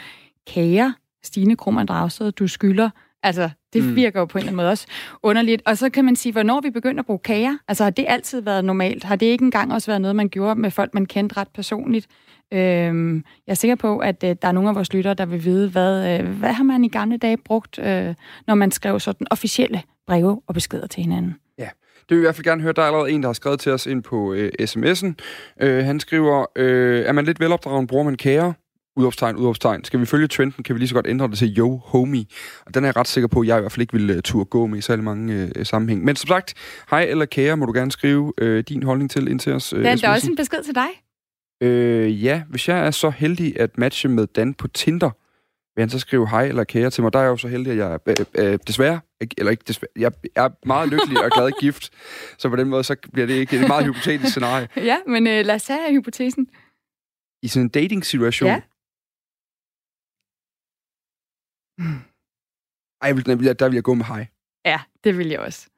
kager 0.47 0.93
Stine 1.23 1.57
Krummernd 1.57 1.89
Dragsted, 1.89 2.33
du 2.33 2.49
skylder 2.49 2.91
Altså, 3.29 3.51
det 3.73 3.85
mm. 3.85 3.97
virker 3.97 4.21
jo 4.21 4.27
på 4.27 4.39
en 4.39 4.41
eller 4.41 4.49
anden 4.49 4.57
måde 4.57 4.69
også 4.69 4.87
underligt. 5.23 5.63
Og 5.67 5.79
så 5.79 5.91
kan 5.91 6.05
man 6.05 6.17
sige, 6.17 6.33
hvornår 6.33 6.61
vi 6.61 6.71
begynder 6.71 7.03
at 7.03 7.07
bruge 7.07 7.19
kager? 7.19 7.57
Altså, 7.69 7.85
har 7.85 7.91
det 7.91 8.05
altid 8.09 8.41
været 8.41 8.65
normalt? 8.65 9.05
Har 9.05 9.17
det 9.17 9.27
ikke 9.27 9.45
engang 9.45 9.73
også 9.73 9.91
været 9.91 10.01
noget, 10.01 10.17
man 10.17 10.29
gjorde 10.29 10.61
med 10.61 10.71
folk, 10.71 10.95
man 10.95 11.07
kendte 11.07 11.37
ret 11.37 11.49
personligt? 11.55 12.07
Øhm, 12.53 13.25
jeg 13.47 13.53
er 13.53 13.55
sikker 13.55 13.75
på, 13.75 13.99
at 13.99 14.25
øh, 14.25 14.37
der 14.43 14.49
er 14.49 14.53
nogle 14.53 14.69
af 14.69 14.75
vores 14.75 14.93
lyttere, 14.93 15.15
der 15.15 15.27
vil 15.27 15.45
vide, 15.45 15.69
hvad, 15.69 16.21
øh, 16.21 16.29
hvad 16.29 16.53
har 16.53 16.65
man 16.65 16.85
i 16.85 16.89
gamle 16.89 17.17
dage 17.17 17.37
brugt, 17.37 17.79
øh, 17.79 18.15
når 18.47 18.55
man 18.55 18.71
skrev 18.71 19.01
sådan 19.01 19.27
officielle 19.31 19.83
breve 20.07 20.41
og 20.47 20.55
beskeder 20.55 20.87
til 20.87 21.03
hinanden? 21.03 21.37
Ja, 21.59 21.69
det 21.99 22.11
vil 22.11 22.17
vi 22.17 22.23
i 22.23 22.25
hvert 22.25 22.35
fald 22.35 22.45
gerne 22.45 22.63
høre. 22.63 22.73
Der 22.73 22.83
er 22.83 22.87
allerede 22.87 23.11
en, 23.11 23.23
der 23.23 23.29
har 23.29 23.33
skrevet 23.33 23.61
til 23.61 23.73
os 23.73 23.87
ind 23.87 24.03
på 24.03 24.33
øh, 24.33 24.53
sms'en. 24.61 25.15
Øh, 25.61 25.85
han 25.85 26.01
skriver, 26.01 26.47
øh, 26.57 27.05
er 27.07 27.13
man 27.13 27.25
lidt 27.25 27.41
velopdragen, 27.41 27.87
bruger 27.87 28.05
man 28.05 28.17
kager? 28.17 28.53
Udopstegn, 28.99 29.37
udopstegn. 29.37 29.85
Skal 29.85 30.01
vi 30.01 30.07
følge 30.07 30.29
trenden, 30.29 30.65
kan 30.65 30.75
vi 30.75 30.79
lige 30.79 30.89
så 30.89 30.95
godt 30.95 31.07
ændre 31.07 31.29
det 31.29 31.39
til 31.39 31.59
yo, 31.59 31.81
homie. 31.85 32.27
Og 32.67 32.75
den 32.75 32.85
er 32.85 32.89
jeg 32.89 32.97
ret 32.97 33.09
sikker 33.09 33.29
på, 33.29 33.41
at 33.41 33.47
jeg 33.47 33.59
i 33.59 33.61
hvert 33.61 33.73
fald 33.73 33.81
ikke 33.81 33.93
vil 33.93 34.11
uh, 34.11 34.21
turde 34.25 34.45
gå 34.45 34.67
med 34.67 34.79
i 34.79 34.81
særlig 34.81 35.05
mange 35.05 35.53
uh, 35.59 35.65
sammenhæng. 35.65 36.05
Men 36.05 36.17
som 36.17 36.29
sagt, 36.29 36.55
hej 36.91 37.03
eller 37.03 37.25
kære, 37.25 37.57
må 37.57 37.67
du 37.67 37.73
gerne 37.73 37.93
skrive 37.93 38.33
uh, 38.43 38.59
din 38.59 38.83
holdning 38.83 39.11
til 39.11 39.29
ind 39.29 39.41
til 39.41 39.53
os. 39.53 39.73
Uh, 39.73 39.83
der 39.83 40.01
er 40.05 40.11
også 40.11 40.31
en 40.31 40.37
besked 40.37 40.63
til 40.63 40.75
dig. 40.75 40.89
Øh, 41.63 42.25
ja, 42.25 42.43
hvis 42.49 42.69
jeg 42.69 42.87
er 42.87 42.91
så 42.91 43.11
heldig 43.11 43.61
at 43.61 43.79
matche 43.79 44.09
med 44.09 44.27
Dan 44.27 44.55
på 44.55 44.69
Tinder, 44.69 45.11
vil 45.75 45.83
han 45.83 45.91
så 45.91 45.99
skrive 45.99 46.29
hej 46.29 46.47
eller 46.47 46.65
kære 46.65 46.91
til 46.91 47.03
mig. 47.03 47.13
Der 47.13 47.19
er 47.19 47.23
jeg 47.23 47.31
jo 47.31 47.37
så 47.37 47.49
heldig, 47.49 47.73
at 47.73 47.79
jeg 47.79 47.93
er 47.93 47.99
øh, 48.39 48.53
øh, 48.53 48.59
desværre, 48.67 49.01
eller 49.39 49.51
ikke 49.51 49.65
desværre, 49.69 49.91
jeg 49.97 50.13
er 50.35 50.49
meget 50.67 50.89
lykkelig 50.89 51.25
og 51.25 51.31
glad 51.31 51.51
gift. 51.61 51.91
Så 52.39 52.49
på 52.49 52.57
den 52.57 52.69
måde, 52.69 52.85
så 52.85 52.97
bliver 53.13 53.27
det 53.27 53.35
ikke 53.35 53.57
et 53.57 53.69
meget 53.69 53.87
hypotetisk 53.87 54.31
scenarie. 54.31 54.69
Ja, 54.77 54.97
men 55.07 55.27
øh, 55.27 55.45
lad 55.45 55.55
os 55.55 55.63
tage 55.63 55.93
hypotesen. 55.93 56.49
I 57.43 57.49
sådan 57.49 57.65
en 57.65 57.69
dating-situation? 57.69 58.51
Ja. 58.51 58.61
Ej, 63.03 63.13
der 63.13 63.37
vil 63.37 63.47
jeg, 63.47 63.59
der 63.59 63.69
vil 63.69 63.75
jeg 63.75 63.83
gå 63.83 63.95
med 63.95 64.05
hej. 64.05 64.27
Ja, 64.65 64.81
det 65.05 65.19
vil 65.19 65.29
jeg 65.29 65.39
også. 65.39 65.69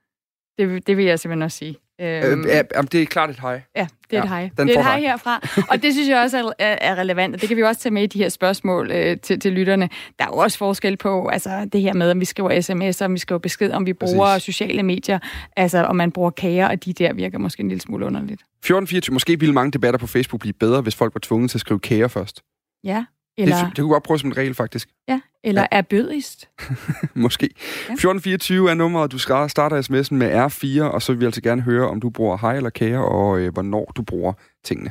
Det, 0.58 0.86
det 0.86 0.96
vil 0.96 1.04
jeg 1.04 1.18
simpelthen 1.18 1.42
også 1.42 1.58
sige. 1.58 1.76
Øhm, 2.00 2.40
øh, 2.40 2.46
ja, 2.46 2.62
det 2.92 3.02
er 3.02 3.06
klart 3.06 3.30
et 3.30 3.40
hej. 3.40 3.62
Ja, 3.76 3.86
det 4.10 4.16
er 4.16 4.18
ja, 4.18 4.22
et 4.22 4.28
hej. 4.28 4.50
Det 4.56 4.76
er 4.76 4.78
et 4.78 4.84
hej 4.84 5.00
herfra. 5.00 5.40
Og 5.70 5.82
det 5.82 5.92
synes 5.92 6.08
jeg 6.08 6.22
også 6.22 6.52
er, 6.58 6.76
er 6.80 6.94
relevant, 6.94 7.34
og 7.34 7.40
det 7.40 7.48
kan 7.48 7.56
vi 7.56 7.62
også 7.62 7.80
tage 7.80 7.92
med 7.92 8.02
i 8.02 8.06
de 8.06 8.18
her 8.18 8.28
spørgsmål 8.28 8.90
øh, 8.90 9.16
til, 9.20 9.40
til 9.40 9.52
lytterne. 9.52 9.88
Der 10.18 10.24
er 10.24 10.28
jo 10.28 10.36
også 10.36 10.58
forskel 10.58 10.96
på 10.96 11.28
altså, 11.28 11.68
det 11.72 11.80
her 11.80 11.94
med, 11.94 12.10
om 12.10 12.20
vi 12.20 12.24
skriver 12.24 12.50
sms'er, 12.50 13.04
om 13.04 13.14
vi 13.14 13.18
skriver 13.18 13.38
besked, 13.38 13.72
om 13.72 13.86
vi 13.86 13.92
bruger 13.92 14.26
Præcis. 14.26 14.44
sociale 14.44 14.82
medier, 14.82 15.18
altså 15.56 15.78
om 15.78 15.96
man 15.96 16.12
bruger 16.12 16.30
kager, 16.30 16.68
og 16.68 16.84
de 16.84 16.92
der 16.92 17.12
virker 17.12 17.38
måske 17.38 17.60
en 17.60 17.68
lille 17.68 17.80
smule 17.80 18.06
underligt. 18.06 18.42
14.24. 18.66 19.12
Måske 19.12 19.40
ville 19.40 19.52
mange 19.54 19.70
debatter 19.70 19.98
på 19.98 20.06
Facebook 20.06 20.40
blive 20.40 20.52
bedre, 20.52 20.80
hvis 20.80 20.96
folk 20.96 21.14
var 21.14 21.20
tvunget 21.22 21.50
til 21.50 21.56
at 21.56 21.60
skrive 21.60 21.80
kager 21.80 22.08
først. 22.08 22.42
Ja, 22.84 23.04
eller... 23.38 23.56
Det, 23.56 23.66
det 23.66 23.82
kunne 23.82 23.92
godt 23.92 24.02
prøve 24.02 24.18
som 24.18 24.28
en 24.28 24.36
regel, 24.36 24.54
faktisk. 24.54 24.88
Ja, 25.08 25.20
eller 25.44 25.62
ja. 25.62 25.66
er 25.70 25.82
bødigst. 25.82 26.48
Måske. 27.14 27.48
Ja. 27.54 27.92
1424 27.92 28.70
er 28.70 28.74
nummeret, 28.74 29.12
du 29.12 29.18
starter 29.18 29.82
sms'en 29.82 30.14
med 30.14 30.46
R4, 30.46 30.82
og 30.82 31.02
så 31.02 31.12
vil 31.12 31.20
vi 31.20 31.24
altså 31.24 31.40
gerne 31.40 31.62
høre, 31.62 31.88
om 31.88 32.00
du 32.00 32.10
bruger 32.10 32.36
hej 32.36 32.56
eller 32.56 32.70
kære, 32.70 33.04
og 33.04 33.40
øh, 33.40 33.52
hvornår 33.52 33.92
du 33.96 34.02
bruger 34.02 34.32
tingene. 34.64 34.90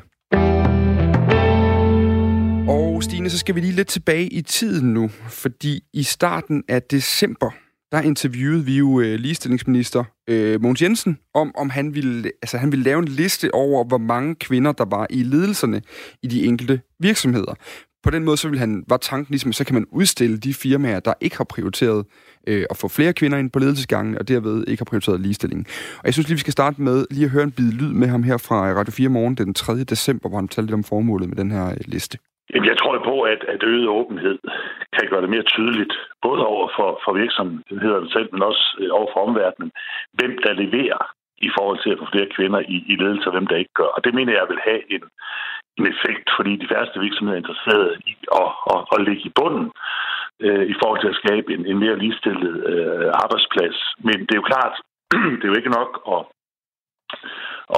Og 2.70 3.04
Stine, 3.04 3.30
så 3.30 3.38
skal 3.38 3.56
vi 3.56 3.60
lige 3.60 3.74
lidt 3.74 3.88
tilbage 3.88 4.28
i 4.28 4.42
tiden 4.42 4.94
nu, 4.94 5.10
fordi 5.30 5.84
i 5.94 6.04
starten 6.04 6.64
af 6.68 6.82
december, 6.82 7.52
der 7.92 8.02
interviewede 8.02 8.66
vi 8.66 8.78
jo 8.78 9.00
øh, 9.00 9.20
ligestillingsminister 9.20 10.04
øh, 10.30 10.62
Mogens 10.62 10.82
Jensen 10.82 11.18
om, 11.34 11.52
om 11.58 11.70
han 11.70 11.96
ville, 11.96 12.32
altså, 12.42 12.58
han 12.58 12.72
ville 12.72 12.84
lave 12.84 13.00
en 13.00 13.08
liste 13.08 13.54
over, 13.54 13.84
hvor 13.84 13.98
mange 13.98 14.36
kvinder, 14.36 14.72
der 14.72 14.86
var 14.86 15.08
i 15.10 15.24
ledelserne 15.24 15.82
i 16.24 16.28
de 16.28 16.46
enkelte 16.46 16.82
virksomheder 17.00 17.54
på 18.04 18.10
den 18.10 18.24
måde, 18.26 18.38
så 18.38 18.50
vil 18.50 18.60
han, 18.60 18.84
var 18.90 18.98
tanken 18.98 19.32
ligesom, 19.32 19.52
så 19.52 19.66
kan 19.66 19.76
man 19.76 19.86
udstille 19.92 20.38
de 20.38 20.54
firmaer, 20.54 21.00
der 21.00 21.14
ikke 21.22 21.38
har 21.38 21.48
prioriteret 21.56 22.06
øh, 22.48 22.64
at 22.72 22.78
få 22.82 22.88
flere 22.98 23.14
kvinder 23.14 23.38
ind 23.38 23.52
på 23.52 23.60
ledelsesgangen, 23.60 24.18
og 24.18 24.28
derved 24.28 24.68
ikke 24.68 24.82
har 24.82 24.90
prioriteret 24.92 25.20
ligestilling. 25.22 25.62
Og 26.00 26.06
jeg 26.06 26.14
synes 26.14 26.28
lige, 26.28 26.40
vi 26.40 26.46
skal 26.46 26.58
starte 26.60 26.82
med 26.82 26.98
lige 27.12 27.26
at 27.26 27.32
høre 27.32 27.48
en 27.50 27.56
bid 27.58 27.72
lyd 27.80 27.94
med 28.02 28.08
ham 28.08 28.24
her 28.24 28.38
fra 28.48 28.70
øh, 28.70 28.76
Radio 28.80 28.94
4 28.98 29.10
morgen 29.10 29.36
den 29.36 29.54
3. 29.54 29.84
december, 29.94 30.30
hvor 30.30 30.40
han 30.42 30.48
talte 30.48 30.68
lidt 30.68 30.80
om 30.82 30.90
formålet 30.92 31.30
med 31.30 31.38
den 31.38 31.52
her 31.52 31.66
øh, 31.78 31.86
liste. 31.96 32.18
Jeg 32.70 32.78
tror 32.82 32.94
på, 33.12 33.16
at, 33.34 33.42
at 33.54 33.62
øget 33.64 33.88
åbenhed 33.88 34.38
kan 34.96 35.08
gøre 35.10 35.22
det 35.22 35.30
mere 35.30 35.48
tydeligt, 35.56 35.94
både 36.22 36.42
over 36.54 36.68
for, 36.78 36.90
for 37.04 37.12
virksomhederne 37.22 38.10
selv, 38.16 38.30
men 38.34 38.42
også 38.50 38.66
øh, 38.80 38.90
over 38.98 39.10
for 39.14 39.20
omverdenen, 39.28 39.72
hvem 40.18 40.34
der 40.46 40.54
leverer 40.64 41.02
i 41.48 41.50
forhold 41.58 41.80
til 41.82 41.92
at 41.94 42.00
få 42.00 42.06
flere 42.14 42.34
kvinder 42.36 42.60
i, 42.76 42.78
i 42.92 42.96
ledelse, 43.04 43.28
og 43.28 43.34
hvem 43.36 43.48
der 43.48 43.62
ikke 43.62 43.78
gør. 43.80 43.90
Og 43.96 44.04
det 44.06 44.14
mener 44.18 44.34
jeg 44.34 44.48
vil 44.52 44.62
have 44.70 44.82
en, 44.96 45.04
en 45.80 45.86
effekt, 45.94 46.28
fordi 46.38 46.52
de 46.56 46.70
færreste 46.72 47.00
virksomheder 47.06 47.36
er 47.38 47.44
interesserede 47.44 47.94
i 48.12 48.14
at, 48.42 48.52
at, 48.74 48.82
at 48.94 49.00
ligge 49.08 49.24
i 49.30 49.36
bunden 49.40 49.68
øh, 50.46 50.66
i 50.74 50.76
forhold 50.82 51.00
til 51.02 51.14
at 51.14 51.22
skabe 51.24 51.48
en, 51.56 51.64
en 51.72 51.80
mere 51.84 52.00
ligestillet 52.04 52.54
øh, 52.72 53.08
arbejdsplads. 53.24 53.78
Men 54.08 54.18
det 54.26 54.34
er 54.34 54.42
jo 54.42 54.52
klart, 54.54 54.76
det 55.38 55.44
er 55.44 55.52
jo 55.52 55.60
ikke 55.60 55.78
nok 55.80 55.92
at, 56.16 56.22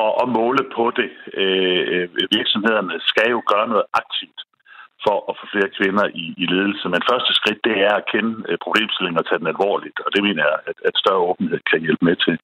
at, 0.01 0.11
at 0.21 0.27
måle 0.39 0.63
på 0.77 0.85
det. 0.99 1.09
Øh, 1.41 2.09
virksomhederne 2.37 2.95
skal 3.11 3.27
jo 3.35 3.41
gøre 3.51 3.67
noget 3.73 3.85
aktivt 4.01 4.39
for 5.05 5.17
at 5.29 5.37
få 5.39 5.45
flere 5.53 5.75
kvinder 5.77 6.05
i, 6.23 6.25
i 6.43 6.45
ledelse. 6.53 6.85
Men 6.93 7.09
første 7.11 7.31
skridt, 7.39 7.61
det 7.67 7.75
er 7.87 7.93
at 7.97 8.07
kende 8.13 8.33
øh, 8.49 8.57
problemstillingen 8.65 9.19
og 9.21 9.25
tage 9.25 9.39
den 9.41 9.53
alvorligt, 9.53 9.97
og 10.05 10.09
det 10.15 10.21
mener 10.27 10.43
jeg, 10.49 10.59
at, 10.69 10.77
at 10.87 10.95
større 11.01 11.25
åbenhed 11.29 11.59
kan 11.71 11.79
hjælpe 11.85 12.05
med 12.05 12.15
til. 12.25 12.35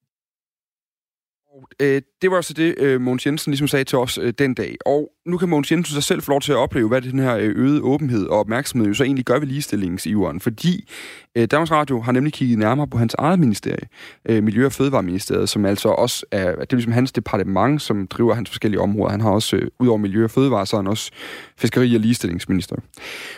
Øh, 1.79 2.01
det 2.21 2.31
var 2.31 2.41
så 2.41 2.53
det, 2.53 2.75
øh, 2.77 3.01
Mogens 3.01 3.25
Jensen 3.25 3.51
ligesom 3.51 3.67
sagde 3.67 3.83
til 3.83 3.97
os 3.97 4.17
øh, 4.17 4.33
den 4.39 4.53
dag. 4.53 4.77
Og 4.85 5.11
nu 5.25 5.37
kan 5.37 5.49
Mogens 5.49 5.71
Jensen 5.71 5.95
så 5.95 6.01
selv 6.01 6.21
få 6.21 6.31
lov 6.31 6.41
til 6.41 6.51
at 6.51 6.57
opleve, 6.57 6.87
hvad 6.87 7.01
den 7.01 7.19
her 7.19 7.37
øh, 7.37 7.53
øgede 7.55 7.81
åbenhed 7.81 8.27
og 8.27 8.39
opmærksomhed 8.39 8.87
jo 8.87 8.93
så 8.93 9.03
egentlig 9.03 9.25
gør 9.25 9.39
ved 9.39 9.47
ligestillingsiveren. 9.47 10.39
Fordi 10.39 10.89
øh, 11.35 11.47
Danmarks 11.51 11.71
Radio 11.71 12.01
har 12.01 12.11
nemlig 12.11 12.33
kigget 12.33 12.59
nærmere 12.59 12.87
på 12.87 12.97
hans 12.97 13.15
eget 13.17 13.39
ministerie, 13.39 13.87
øh, 14.29 14.43
Miljø- 14.43 14.65
og 14.65 14.71
Fødevareministeriet, 14.71 15.49
som 15.49 15.65
altså 15.65 15.89
også 15.89 16.25
er, 16.31 16.55
det 16.55 16.73
er 16.73 16.75
ligesom 16.75 16.91
hans 16.91 17.11
departement, 17.11 17.81
som 17.81 18.07
driver 18.07 18.33
hans 18.33 18.49
forskellige 18.49 18.81
områder. 18.81 19.11
Han 19.11 19.21
har 19.21 19.31
også, 19.31 19.55
øh, 19.55 19.67
ud 19.79 19.87
over 19.87 19.97
Miljø- 19.97 20.23
og 20.23 20.31
Fødevare, 20.31 20.65
så 20.65 20.75
han 20.75 20.87
også 20.87 21.11
fiskeri- 21.57 21.95
og 21.95 22.01
ligestillingsminister. 22.01 22.75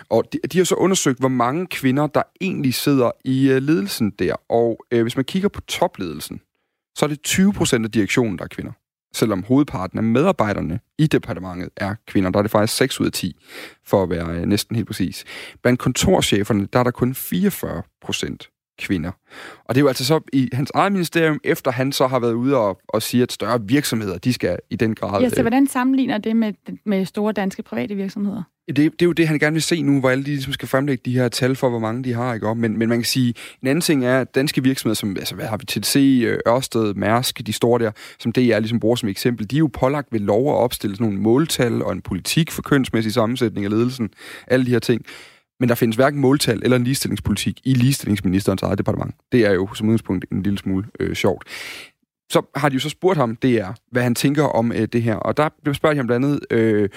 Og 0.10 0.24
de, 0.34 0.40
de 0.54 0.58
har 0.58 0.66
så 0.66 0.76
undersøgt, 0.76 1.20
hvor 1.20 1.30
mange 1.30 1.68
kvinder, 1.68 2.08
der 2.08 2.22
egentlig 2.42 2.74
sidder 2.74 3.12
i 3.26 3.50
øh, 3.50 3.62
ledelsen 3.62 4.12
der. 4.20 4.36
Og 4.50 4.86
øh, 4.92 5.02
hvis 5.02 5.16
man 5.16 5.26
kigger 5.26 5.50
på 5.50 5.62
topledelsen, 5.62 6.42
så 7.00 7.06
er 7.06 7.10
det 7.10 7.22
20 7.22 7.54
procent 7.54 7.86
af 7.86 7.92
direktionen, 7.92 8.38
der 8.38 8.44
er 8.44 8.48
kvinder. 8.48 8.72
Selvom 9.14 9.44
hovedparten 9.44 9.98
af 9.98 10.04
medarbejderne 10.04 10.80
i 10.98 11.08
departementet 11.08 11.70
er 11.78 11.96
kvinder. 12.08 12.30
Der 12.30 12.40
er 12.40 12.42
det 12.42 12.52
faktisk 12.52 12.78
6 12.78 13.00
ud 13.00 13.06
af 13.06 13.12
10, 13.12 13.36
for 13.86 14.04
at 14.04 14.10
være 14.10 14.36
øh, 14.36 14.46
næsten 14.46 14.76
helt 14.76 14.88
præcis. 14.88 15.26
Blandt 15.62 15.80
kontorcheferne, 15.80 16.68
der 16.74 16.80
er 16.80 16.84
der 16.84 16.92
kun 16.92 17.14
44 17.14 17.84
procent 18.02 18.50
kvinder. 18.80 19.12
Og 19.66 19.76
det 19.76 19.82
er 19.82 19.84
jo 19.84 19.88
altså 19.88 20.06
så 20.06 20.20
i 20.34 20.50
hans 20.54 20.72
eget 20.74 20.92
ministerium, 20.92 21.40
efter 21.44 21.72
han 21.72 21.92
så 21.92 22.08
har 22.08 22.20
været 22.20 22.34
ude 22.34 22.58
og, 22.58 22.80
og 22.88 23.02
sige, 23.02 23.24
at 23.24 23.32
større 23.32 23.62
virksomheder, 23.62 24.18
de 24.18 24.34
skal 24.34 24.58
i 24.70 24.76
den 24.76 24.96
grad... 24.96 25.22
Ja, 25.22 25.30
så 25.30 25.36
øh, 25.38 25.44
hvordan 25.44 25.68
sammenligner 25.68 26.18
det 26.18 26.36
med, 26.36 26.54
med 26.86 27.06
store 27.06 27.34
danske 27.34 27.64
private 27.64 27.96
virksomheder? 27.96 28.44
Det, 28.68 28.78
det 28.78 29.02
er 29.02 29.06
jo 29.06 29.12
det, 29.12 29.28
han 29.28 29.40
gerne 29.40 29.54
vil 29.54 29.62
se 29.62 29.82
nu, 29.82 30.00
hvor 30.00 30.10
alle 30.10 30.24
de 30.24 30.30
ligesom 30.30 30.54
skal 30.54 30.68
fremlægge 30.68 31.02
de 31.06 31.14
her 31.14 31.28
tal 31.28 31.56
for, 31.56 31.70
hvor 31.70 31.80
mange 31.80 32.04
de 32.04 32.14
har. 32.14 32.34
Ikke? 32.34 32.56
Men, 32.56 32.78
men 32.78 32.90
man 32.90 32.98
kan 32.98 33.06
sige, 33.06 33.34
en 33.62 33.68
anden 33.68 33.82
ting 33.82 34.06
er, 34.06 34.22
at 34.22 34.36
danske 34.36 34.64
virksomheder, 34.64 34.96
som 34.96 35.18
altså, 35.18 35.36
hvad 35.36 35.46
har 35.46 35.58
vi, 35.58 35.66
TDC, 35.66 36.22
øh, 36.26 36.40
Ørsted, 36.48 36.94
Mærsk, 36.94 37.42
de 37.48 37.54
store 37.54 37.80
der, 37.80 37.92
som 38.20 38.32
det 38.32 38.46
er 38.46 38.60
ligesom 38.60 38.80
bruger 38.80 38.96
som 38.96 39.10
eksempel, 39.10 39.52
de 39.52 39.56
er 39.56 39.60
jo 39.60 39.70
pålagt 39.74 40.08
ved 40.12 40.20
lov 40.20 40.50
at 40.50 40.56
opstille 40.56 40.96
sådan 40.96 41.08
nogle 41.08 41.22
måltal 41.22 41.84
og 41.84 41.92
en 41.92 42.02
politik 42.02 42.52
for 42.52 42.62
kønsmæssig 42.62 43.14
sammensætning 43.14 43.66
af 43.66 43.72
ledelsen, 43.72 44.10
alle 44.48 44.66
de 44.66 44.72
her 44.72 44.80
ting. 44.80 45.06
Men 45.60 45.70
der 45.70 45.76
findes 45.76 45.96
hverken 45.96 46.20
måltal 46.20 46.60
eller 46.64 46.78
en 46.78 46.84
ligestillingspolitik 46.84 47.60
i 47.64 47.74
ligestillingsministerens 47.74 48.62
eget 48.62 48.78
departement. 48.78 49.16
Det 49.32 49.46
er 49.46 49.52
jo 49.52 49.74
som 49.74 49.88
udgangspunkt 49.88 50.26
en 50.32 50.44
lille 50.44 50.58
smule 50.58 50.88
øh, 51.00 51.16
sjovt 51.16 51.48
så 52.32 52.42
har 52.56 52.70
de 52.70 52.74
jo 52.74 52.80
så 52.80 52.90
spurgt 52.90 53.18
ham, 53.18 53.36
det 53.36 53.60
er, 53.60 53.74
hvad 53.92 54.04
han 54.04 54.16
tænker 54.16 54.44
om 54.44 54.72
øh, 54.72 54.88
det 54.88 55.02
her. 55.02 55.16
Og 55.16 55.38
der 55.38 55.50
blev 55.64 55.74
spurgt 55.74 55.98
ham 55.98 56.08
blandt 56.08 56.26
andet, 56.26 56.40
øh, 56.52 56.90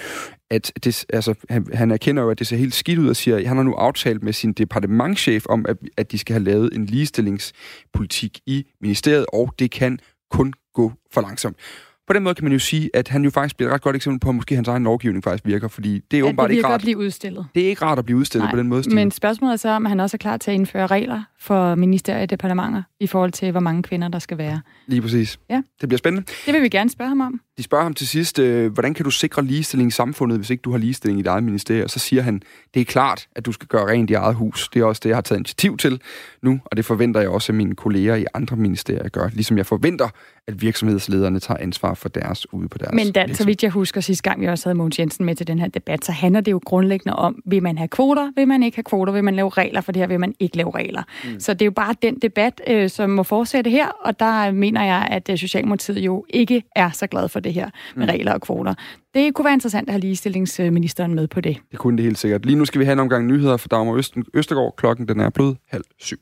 at 0.51 0.73
det, 0.85 1.05
altså, 1.13 1.35
han, 1.51 1.67
han 1.75 1.91
erkender 1.91 2.23
jo, 2.23 2.31
at 2.31 2.39
det 2.39 2.47
ser 2.47 2.57
helt 2.57 2.75
skidt 2.75 2.99
ud, 2.99 3.09
og 3.09 3.17
siger, 3.17 3.37
at 3.37 3.47
han 3.47 3.57
har 3.57 3.65
nu 3.65 3.75
aftalt 3.75 4.23
med 4.23 4.33
sin 4.33 4.53
departementchef 4.53 5.47
om, 5.49 5.67
at, 5.69 5.77
at 5.97 6.13
de 6.13 6.19
skal 6.19 6.35
have 6.35 6.45
lavet 6.45 6.75
en 6.75 6.87
ligestillingspolitik 6.87 8.41
i 8.47 8.67
ministeriet, 8.81 9.27
og 9.33 9.55
det 9.59 9.71
kan 9.71 9.99
kun 10.31 10.53
gå 10.75 10.93
for 11.13 11.21
langsomt 11.21 11.57
på 12.07 12.13
den 12.13 12.23
måde 12.23 12.35
kan 12.35 12.45
man 12.45 12.53
jo 12.53 12.59
sige, 12.59 12.91
at 12.95 13.09
han 13.09 13.25
jo 13.25 13.31
faktisk 13.31 13.57
bliver 13.57 13.71
et 13.71 13.75
ret 13.75 13.83
godt 13.83 13.97
eksempel 13.97 14.21
på, 14.21 14.29
at 14.29 14.35
måske 14.35 14.55
hans 14.55 14.69
egen 14.69 14.85
lovgivning 14.85 15.25
faktisk 15.25 15.47
virker, 15.47 15.69
fordi 15.69 16.01
det 16.11 16.17
er 16.17 16.19
ja, 16.19 16.25
åbenbart 16.25 16.51
det 16.51 16.57
ikke 16.57 16.67
rart. 16.69 16.75
at 16.75 16.81
blive 16.81 16.99
udstillet. 16.99 17.47
Det 17.55 17.63
er 17.65 17.69
ikke 17.69 17.85
rart 17.85 17.99
at 17.99 18.05
blive 18.05 18.19
udstillet 18.19 18.45
Nej, 18.45 18.53
på 18.53 18.59
den 18.59 18.69
måde, 18.69 18.83
Stine. 18.83 18.95
Men 18.95 19.11
spørgsmålet 19.11 19.53
er 19.53 19.57
så, 19.57 19.69
om 19.69 19.85
han 19.85 20.01
også 20.01 20.17
er 20.17 20.19
klar 20.19 20.37
til 20.37 20.51
at 20.51 20.55
indføre 20.55 20.87
regler 20.87 21.23
for 21.43 21.75
ministerier 21.75 22.23
og 22.23 22.31
departementer 22.31 22.83
i 23.01 23.07
forhold 23.07 23.33
til, 23.33 23.51
hvor 23.51 23.61
mange 23.61 23.83
kvinder 23.83 24.09
der 24.09 24.19
skal 24.19 24.39
være. 24.39 24.61
Lige 24.87 25.03
præcis. 25.03 25.39
Ja. 25.51 25.63
Det 25.81 25.89
bliver 25.89 25.99
spændende. 25.99 26.27
Det 26.47 26.55
vil 26.55 26.63
vi 26.63 26.69
gerne 26.69 26.91
spørge 26.91 27.09
ham 27.09 27.21
om. 27.21 27.41
De 27.59 27.63
spørger 27.63 27.85
ham 27.85 27.95
til 27.95 28.09
sidst, 28.09 28.39
øh, 28.39 28.73
hvordan 28.73 28.95
kan 28.95 29.05
du 29.05 29.11
sikre 29.11 29.45
ligestilling 29.45 29.89
i 29.89 29.91
samfundet, 29.91 30.39
hvis 30.39 30.51
ikke 30.51 30.61
du 30.61 30.71
har 30.71 30.79
ligestilling 30.79 31.19
i 31.19 31.23
dit 31.23 31.27
eget 31.27 31.45
ministerie? 31.45 31.89
Så 31.89 31.99
siger 31.99 32.23
han, 32.23 32.43
det 32.75 32.81
er 32.81 32.85
klart, 32.85 33.27
at 33.37 33.47
du 33.47 33.53
skal 33.53 33.69
gøre 33.69 33.87
rent 33.87 34.11
i 34.11 34.15
eget 34.15 34.35
hus. 34.35 34.69
Det 34.69 34.81
er 34.81 34.85
også 34.85 35.01
det, 35.05 35.09
jeg 35.09 35.17
har 35.17 35.23
taget 35.23 35.39
initiativ 35.39 35.77
til 35.77 36.01
nu, 36.43 36.61
og 36.65 36.77
det 36.77 36.85
forventer 36.85 37.21
jeg 37.21 37.29
også, 37.29 37.53
at 37.53 37.57
mine 37.57 37.75
kolleger 37.75 38.15
i 38.15 38.25
andre 38.35 38.57
ministerier 38.57 39.09
gør. 39.09 39.29
Ligesom 39.33 39.59
jeg 39.59 39.67
forventer, 39.67 40.09
at 40.47 40.63
virksomhedslederne 40.63 41.41
tager 41.41 41.59
ansvar 41.59 41.95
for 41.95 42.09
deres 42.09 42.53
ude 42.53 42.69
på 42.69 42.79
deres 42.79 42.95
Men 42.95 43.13
Dan, 43.13 43.35
så 43.35 43.45
vidt 43.45 43.63
jeg 43.63 43.71
husker 43.71 44.01
sidste 44.01 44.23
gang, 44.23 44.41
vi 44.41 44.49
også 44.49 44.69
havde 44.69 44.75
Mogens 44.75 44.99
Jensen 44.99 45.27
med 45.27 45.35
til 45.35 45.47
den 45.47 45.59
her 45.59 45.69
debat, 45.69 46.05
så 46.05 46.13
handler 46.13 46.41
det 46.41 46.53
jo 46.53 46.61
grundlæggende 46.65 47.17
om, 47.17 47.43
vil 47.47 47.63
man 47.63 47.79
have 47.79 47.89
kvoter, 47.89 48.31
vil 48.37 48.49
man 48.49 48.63
ikke 48.63 48.77
have 48.77 48.85
kvoter, 48.85 49.13
vil 49.13 49.25
man 49.25 49.35
lave 49.35 49.49
regler 49.49 49.81
for 49.81 49.93
det 49.93 50.01
her, 50.01 50.07
vil 50.07 50.21
man 50.21 50.35
ikke 50.41 50.57
lave 50.57 50.75
regler. 50.75 51.03
Mm. 51.25 51.32
Så 51.41 51.55
det 51.55 51.63
er 51.63 51.67
jo 51.67 51.73
bare 51.73 51.95
den 52.03 52.19
debat, 52.19 52.61
øh, 52.67 52.91
som 52.91 53.11
må 53.11 53.23
fortsætte 53.23 53.71
her, 53.71 53.89
og 53.89 54.21
der 54.21 54.51
mener 54.51 54.85
jeg, 54.85 55.09
at 55.11 55.31
øh, 55.31 55.39
Socialdemokratiet 55.39 55.99
jo 55.99 56.25
ikke 56.29 56.63
er 56.77 56.91
så 56.91 57.07
glad 57.07 57.29
for 57.29 57.41
det 57.41 57.53
her 57.53 57.71
med 57.97 58.07
mm. 58.07 58.11
regler 58.11 58.33
og 58.33 58.41
kvoter. 58.41 58.75
Det 59.15 59.35
kunne 59.35 59.45
være 59.45 59.55
interessant 59.55 59.89
at 59.89 59.93
have 59.93 60.01
ligestillingsministeren 60.01 61.15
med 61.15 61.29
på 61.29 61.41
det. 61.41 61.57
Det 61.71 61.79
kunne 61.79 61.97
det 61.97 62.05
helt 62.05 62.19
sikkert. 62.19 62.47
Lige 62.47 62.57
nu 62.57 62.65
skal 62.65 62.79
vi 62.79 62.85
have 62.85 62.93
en 62.93 62.99
omgang 62.99 63.27
nyheder 63.27 63.57
for 63.57 63.69
Dagmar 63.69 64.03
Østergaard. 64.35 64.75
Klokken 64.77 65.09
den 65.09 65.21
er 65.21 65.31
blevet 65.31 65.57
halv 65.71 65.85
syv. 65.99 66.19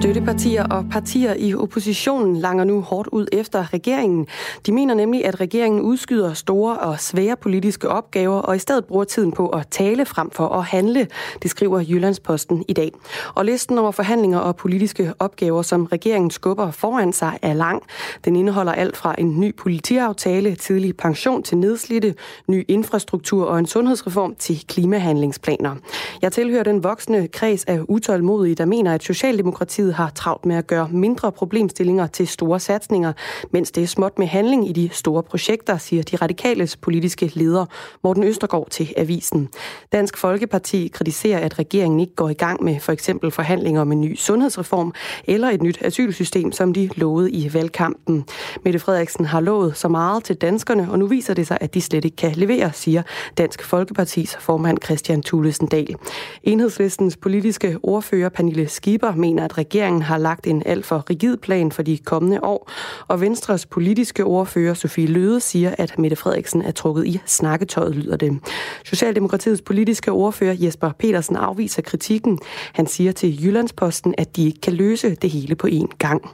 Støttepartier 0.00 0.64
og 0.64 0.84
partier 0.90 1.34
i 1.38 1.54
oppositionen 1.54 2.36
langer 2.36 2.64
nu 2.64 2.80
hårdt 2.80 3.08
ud 3.12 3.26
efter 3.32 3.74
regeringen. 3.74 4.26
De 4.66 4.72
mener 4.72 4.94
nemlig, 4.94 5.26
at 5.26 5.40
regeringen 5.40 5.80
udskyder 5.80 6.34
store 6.34 6.78
og 6.78 7.00
svære 7.00 7.36
politiske 7.36 7.88
opgaver 7.88 8.40
og 8.40 8.56
i 8.56 8.58
stedet 8.58 8.84
bruger 8.84 9.04
tiden 9.04 9.32
på 9.32 9.48
at 9.48 9.66
tale 9.70 10.04
frem 10.04 10.30
for 10.30 10.48
at 10.48 10.64
handle, 10.64 11.06
det 11.42 11.50
skriver 11.50 11.80
Jyllandsposten 11.80 12.64
i 12.68 12.72
dag. 12.72 12.92
Og 13.34 13.44
listen 13.44 13.78
over 13.78 13.90
forhandlinger 13.90 14.38
og 14.38 14.56
politiske 14.56 15.12
opgaver, 15.18 15.62
som 15.62 15.84
regeringen 15.84 16.30
skubber 16.30 16.70
foran 16.70 17.12
sig, 17.12 17.38
er 17.42 17.52
lang. 17.52 17.82
Den 18.24 18.36
indeholder 18.36 18.72
alt 18.72 18.96
fra 18.96 19.14
en 19.18 19.40
ny 19.40 19.56
politiaftale, 19.56 20.54
tidlig 20.54 20.96
pension 20.96 21.42
til 21.42 21.58
nedslidte, 21.58 22.14
ny 22.48 22.64
infrastruktur 22.68 23.46
og 23.46 23.58
en 23.58 23.66
sundhedsreform 23.66 24.34
til 24.38 24.64
klimahandlingsplaner. 24.68 25.76
Jeg 26.22 26.32
tilhører 26.32 26.64
den 26.64 26.84
voksne 26.84 27.28
kreds 27.28 27.64
af 27.64 27.80
utålmodige, 27.88 28.54
der 28.54 28.64
mener, 28.64 28.94
at 28.94 29.02
Socialdemokratiet 29.02 29.89
Socialdemokratiet 29.90 29.94
har 29.94 30.10
travlt 30.10 30.46
med 30.46 30.56
at 30.56 30.66
gøre 30.66 30.88
mindre 30.92 31.32
problemstillinger 31.32 32.06
til 32.06 32.28
store 32.28 32.60
satsninger, 32.60 33.12
mens 33.50 33.70
det 33.70 33.82
er 33.82 33.86
småt 33.86 34.18
med 34.18 34.26
handling 34.26 34.68
i 34.68 34.72
de 34.72 34.88
store 34.92 35.22
projekter, 35.22 35.78
siger 35.78 36.02
de 36.02 36.16
radikales 36.16 36.76
politiske 36.76 37.30
leder 37.34 37.66
Morten 38.04 38.24
Østergaard 38.24 38.70
til 38.70 38.94
Avisen. 38.96 39.48
Dansk 39.92 40.16
Folkeparti 40.16 40.88
kritiserer, 40.88 41.38
at 41.38 41.58
regeringen 41.58 42.00
ikke 42.00 42.14
går 42.14 42.28
i 42.28 42.34
gang 42.34 42.64
med 42.64 42.80
for 42.80 42.92
eksempel 42.92 43.30
forhandlinger 43.30 43.80
om 43.80 43.92
en 43.92 44.00
ny 44.00 44.16
sundhedsreform 44.16 44.92
eller 45.24 45.48
et 45.48 45.62
nyt 45.62 45.78
asylsystem, 45.82 46.52
som 46.52 46.72
de 46.72 46.90
lovede 46.96 47.30
i 47.30 47.54
valgkampen. 47.54 48.24
Mette 48.64 48.78
Frederiksen 48.78 49.24
har 49.24 49.40
lovet 49.40 49.76
så 49.76 49.88
meget 49.88 50.24
til 50.24 50.36
danskerne, 50.36 50.90
og 50.90 50.98
nu 50.98 51.06
viser 51.06 51.34
det 51.34 51.46
sig, 51.46 51.58
at 51.60 51.74
de 51.74 51.80
slet 51.80 52.04
ikke 52.04 52.16
kan 52.16 52.32
levere, 52.32 52.72
siger 52.72 53.02
Dansk 53.38 53.64
Folkepartis 53.64 54.36
formand 54.40 54.78
Christian 54.84 55.22
Thulesen 55.22 55.66
Dahl. 55.66 55.96
Enhedslistens 56.42 57.16
politiske 57.16 57.78
ordfører 57.82 58.28
Pernille 58.28 58.68
Skipper 58.68 59.14
mener, 59.14 59.44
at 59.44 59.58
regeringen 59.58 59.79
regeringen 59.80 60.02
har 60.02 60.18
lagt 60.18 60.46
en 60.46 60.62
alt 60.66 60.86
for 60.86 61.10
rigid 61.10 61.36
plan 61.36 61.72
for 61.72 61.82
de 61.82 61.98
kommende 61.98 62.44
år, 62.44 62.70
og 63.08 63.20
Venstres 63.20 63.66
politiske 63.66 64.24
ordfører 64.24 64.74
Sofie 64.74 65.06
Løde 65.06 65.40
siger, 65.40 65.74
at 65.78 65.98
Mette 65.98 66.16
Frederiksen 66.16 66.62
er 66.62 66.70
trukket 66.70 67.06
i 67.06 67.20
snakketøjet, 67.26 67.96
lyder 67.96 68.16
det. 68.16 68.38
Socialdemokratiets 68.84 69.62
politiske 69.62 70.12
ordfører 70.12 70.54
Jesper 70.58 70.92
Petersen 70.98 71.36
afviser 71.36 71.82
kritikken. 71.82 72.38
Han 72.72 72.86
siger 72.86 73.12
til 73.12 73.44
Jyllandsposten, 73.44 74.14
at 74.18 74.36
de 74.36 74.46
ikke 74.46 74.60
kan 74.60 74.72
løse 74.72 75.14
det 75.14 75.30
hele 75.30 75.54
på 75.54 75.66
én 75.66 75.96
gang. 75.98 76.30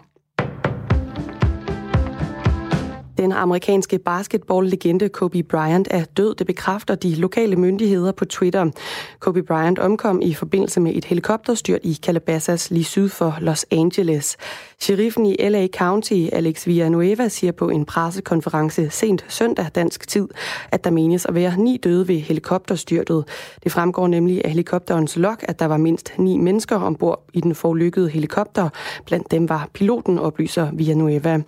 Den 3.19 3.33
amerikanske 3.33 3.99
basketball-legende 3.99 5.09
Kobe 5.09 5.43
Bryant 5.43 5.89
er 5.91 6.05
død. 6.05 6.35
Det 6.35 6.47
bekræfter 6.47 6.95
de 6.95 7.15
lokale 7.15 7.57
myndigheder 7.57 8.13
på 8.13 8.25
Twitter. 8.25 8.71
Kobe 9.19 9.43
Bryant 9.43 9.79
omkom 9.79 10.23
i 10.23 10.35
forbindelse 10.35 10.81
med 10.81 10.95
et 10.95 11.05
helikopterstyrt 11.05 11.81
i 11.83 11.99
Calabasas 12.03 12.71
lige 12.71 12.85
syd 12.85 13.09
for 13.09 13.37
Los 13.41 13.67
Angeles. 13.71 14.37
Sheriffen 14.79 15.27
i 15.27 15.37
LA 15.49 15.67
County, 15.67 16.27
Alex 16.33 16.67
Villanueva, 16.67 17.29
siger 17.29 17.53
på 17.53 17.69
en 17.69 17.85
pressekonference 17.85 18.91
sent 18.91 19.25
søndag 19.29 19.67
dansk 19.75 20.09
tid, 20.09 20.29
at 20.73 20.85
der 20.85 20.91
menes 20.91 21.27
at 21.27 21.35
være 21.35 21.57
ni 21.57 21.77
døde 21.77 22.09
ved 22.09 22.17
helikopterstyrtet. 22.17 23.25
Det 23.65 23.73
fremgår 23.73 24.09
nemlig 24.09 24.45
af 24.45 24.51
helikopterens 24.51 25.17
log, 25.17 25.37
at 25.43 25.59
der 25.59 25.67
var 25.67 25.77
mindst 25.77 26.13
ni 26.19 26.39
mennesker 26.39 26.77
ombord 26.77 27.25
i 27.33 27.41
den 27.41 27.55
forlykkede 27.55 28.09
helikopter. 28.09 28.69
Blandt 29.07 29.31
dem 29.31 29.49
var 29.49 29.69
piloten, 29.73 30.19
oplyser 30.19 30.71
Villanueva. 30.73 31.41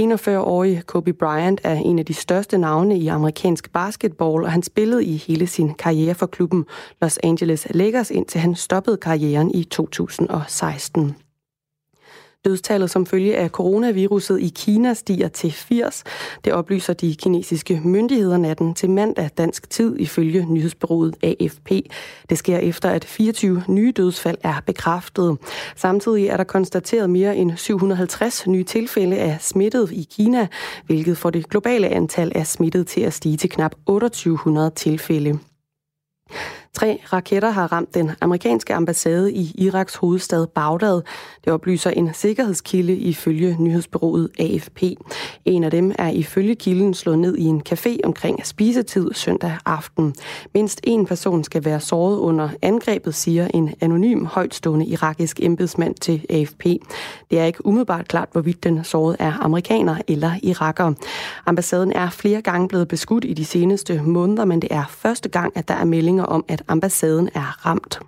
41-årige 0.00 0.82
Kobe 0.86 1.09
Bryant 1.12 1.60
er 1.64 1.74
en 1.74 1.98
af 1.98 2.06
de 2.06 2.14
største 2.14 2.58
navne 2.58 2.98
i 2.98 3.06
amerikansk 3.06 3.72
basketball, 3.72 4.44
og 4.44 4.52
han 4.52 4.62
spillede 4.62 5.04
i 5.04 5.16
hele 5.16 5.46
sin 5.46 5.74
karriere 5.74 6.14
for 6.14 6.26
klubben 6.26 6.64
Los 7.02 7.18
Angeles 7.22 7.66
Lakers, 7.70 8.10
indtil 8.10 8.40
han 8.40 8.54
stoppede 8.54 8.96
karrieren 8.96 9.50
i 9.54 9.64
2016. 9.64 11.14
Dødstallet 12.44 12.90
som 12.90 13.06
følge 13.06 13.36
af 13.36 13.50
coronaviruset 13.50 14.40
i 14.40 14.52
Kina 14.56 14.94
stiger 14.94 15.28
til 15.28 15.52
80. 15.52 16.04
Det 16.44 16.52
oplyser 16.52 16.92
de 16.92 17.14
kinesiske 17.14 17.80
myndigheder 17.84 18.36
natten 18.36 18.74
til 18.74 18.90
mandag 18.90 19.30
dansk 19.38 19.70
tid 19.70 19.96
ifølge 19.98 20.46
nyhedsbyrået 20.46 21.16
AFP. 21.22 21.70
Det 22.30 22.38
sker 22.38 22.58
efter, 22.58 22.90
at 22.90 23.04
24 23.04 23.64
nye 23.68 23.92
dødsfald 23.96 24.38
er 24.42 24.60
bekræftet. 24.66 25.38
Samtidig 25.76 26.26
er 26.26 26.36
der 26.36 26.44
konstateret 26.44 27.10
mere 27.10 27.36
end 27.36 27.56
750 27.56 28.46
nye 28.46 28.64
tilfælde 28.64 29.16
af 29.16 29.36
smittet 29.40 29.92
i 29.92 30.06
Kina, 30.10 30.46
hvilket 30.86 31.18
får 31.18 31.30
det 31.30 31.48
globale 31.48 31.88
antal 31.88 32.32
af 32.34 32.46
smittet 32.46 32.86
til 32.86 33.00
at 33.00 33.12
stige 33.12 33.36
til 33.36 33.50
knap 33.50 33.74
2800 33.86 34.70
tilfælde. 34.70 35.38
Tre 36.74 37.00
raketter 37.12 37.50
har 37.50 37.72
ramt 37.72 37.94
den 37.94 38.10
amerikanske 38.20 38.74
ambassade 38.74 39.32
i 39.32 39.54
Iraks 39.58 39.94
hovedstad 39.94 40.46
Bagdad. 40.46 41.02
Det 41.44 41.52
oplyser 41.52 41.90
en 41.90 42.14
sikkerhedskilde 42.14 42.96
ifølge 42.96 43.56
nyhedsbyrået 43.58 44.28
AFP. 44.38 44.82
En 45.44 45.64
af 45.64 45.70
dem 45.70 45.92
er 45.98 46.08
ifølge 46.08 46.54
kilden 46.54 46.94
slået 46.94 47.18
ned 47.18 47.36
i 47.36 47.44
en 47.44 47.62
café 47.68 47.96
omkring 48.04 48.46
spisetid 48.46 49.10
søndag 49.14 49.56
aften. 49.66 50.14
Mindst 50.54 50.80
en 50.84 51.06
person 51.06 51.44
skal 51.44 51.64
være 51.64 51.80
såret 51.80 52.18
under 52.18 52.48
angrebet, 52.62 53.14
siger 53.14 53.48
en 53.54 53.74
anonym 53.80 54.24
højtstående 54.24 54.86
irakisk 54.86 55.40
embedsmand 55.42 55.94
til 55.94 56.26
AFP. 56.30 56.64
Det 57.30 57.38
er 57.38 57.44
ikke 57.44 57.66
umiddelbart 57.66 58.08
klart, 58.08 58.28
hvorvidt 58.32 58.64
den 58.64 58.84
såret 58.84 59.16
er 59.18 59.32
amerikaner 59.40 59.96
eller 60.08 60.32
iraker. 60.42 60.92
Ambassaden 61.46 61.92
er 61.92 62.10
flere 62.10 62.42
gange 62.42 62.68
blevet 62.68 62.88
beskudt 62.88 63.24
i 63.24 63.32
de 63.32 63.44
seneste 63.44 64.02
måneder, 64.02 64.44
men 64.44 64.62
det 64.62 64.68
er 64.72 64.84
første 64.88 65.28
gang, 65.28 65.52
at 65.56 65.68
der 65.68 65.74
er 65.74 65.84
meldinger 65.84 66.24
om, 66.24 66.44
at 66.48 66.59
ambassaden 66.68 67.28
er 67.34 67.66
ramt. 67.66 68.00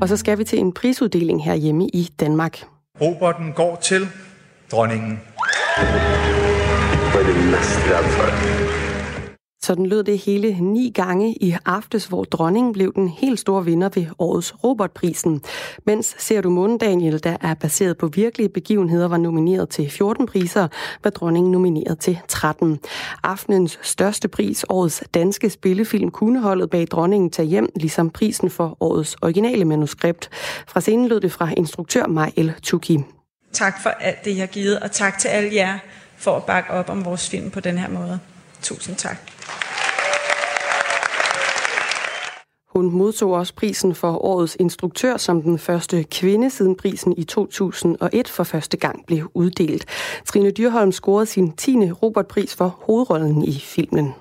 Og 0.00 0.08
så 0.08 0.16
skal 0.16 0.38
vi 0.38 0.44
til 0.44 0.58
en 0.58 0.72
prisuddeling 0.72 1.44
herhjemme 1.44 1.88
i 1.88 2.10
Danmark. 2.20 2.64
Roboten 3.00 3.52
går 3.52 3.76
til 3.82 4.08
dronningen. 4.72 5.20
Hvad 7.12 7.22
er 7.22 7.26
det 7.26 7.36
mest 7.36 7.80
for? 8.16 8.79
Sådan 9.62 9.86
lød 9.86 10.02
det 10.02 10.18
hele 10.18 10.60
ni 10.60 10.90
gange 10.94 11.34
i 11.40 11.56
aftes, 11.66 12.06
hvor 12.06 12.24
dronningen 12.24 12.72
blev 12.72 12.94
den 12.94 13.08
helt 13.08 13.40
store 13.40 13.64
vinder 13.64 13.88
ved 13.94 14.06
årets 14.18 14.64
robotprisen. 14.64 15.42
Mens 15.86 16.14
Ser 16.18 16.40
du 16.40 16.50
Månen 16.50 16.78
Daniel, 16.78 17.24
der 17.24 17.36
er 17.40 17.54
baseret 17.54 17.98
på 17.98 18.06
virkelige 18.06 18.48
begivenheder, 18.48 19.08
var 19.08 19.16
nomineret 19.16 19.68
til 19.68 19.90
14 19.90 20.26
priser, 20.26 20.68
var 21.04 21.10
dronningen 21.10 21.52
nomineret 21.52 21.98
til 21.98 22.18
13. 22.28 22.78
Aftenens 23.22 23.78
største 23.82 24.28
pris, 24.28 24.64
årets 24.68 25.04
danske 25.14 25.50
spillefilm, 25.50 26.10
kunne 26.10 26.40
holdet 26.40 26.70
bag 26.70 26.86
dronningen 26.86 27.30
tage 27.30 27.48
hjem, 27.48 27.68
ligesom 27.76 28.10
prisen 28.10 28.50
for 28.50 28.76
årets 28.80 29.16
originale 29.22 29.64
manuskript. 29.64 30.30
Fra 30.68 30.80
scenen 30.80 31.08
lød 31.08 31.20
det 31.20 31.32
fra 31.32 31.48
instruktør 31.56 32.06
Majel 32.06 32.54
Tuki. 32.62 32.98
Tak 33.52 33.82
for 33.82 33.90
alt 33.90 34.24
det, 34.24 34.30
jeg 34.30 34.42
har 34.42 34.46
givet, 34.46 34.80
og 34.80 34.90
tak 34.90 35.18
til 35.18 35.28
alle 35.28 35.54
jer, 35.54 35.78
for 36.16 36.36
at 36.36 36.44
bakke 36.44 36.70
op 36.70 36.88
om 36.88 37.04
vores 37.04 37.30
film 37.30 37.50
på 37.50 37.60
den 37.60 37.78
her 37.78 37.88
måde. 37.88 38.20
Tusind 38.62 38.96
tak. 38.96 39.16
Hun 42.74 42.90
modtog 42.90 43.32
også 43.32 43.54
prisen 43.54 43.94
for 43.94 44.24
årets 44.24 44.56
instruktør 44.60 45.16
som 45.16 45.42
den 45.42 45.58
første 45.58 46.02
kvinde, 46.02 46.50
siden 46.50 46.76
prisen 46.76 47.14
i 47.16 47.24
2001 47.24 48.28
for 48.28 48.44
første 48.44 48.76
gang 48.76 49.06
blev 49.06 49.30
uddelt. 49.34 49.84
Trine 50.26 50.50
Dyrholm 50.50 50.92
scorede 50.92 51.26
sin 51.26 51.52
10. 51.52 51.92
Robertpris 51.92 52.54
for 52.54 52.78
hovedrollen 52.80 53.44
i 53.44 53.60
filmen. 53.60 54.14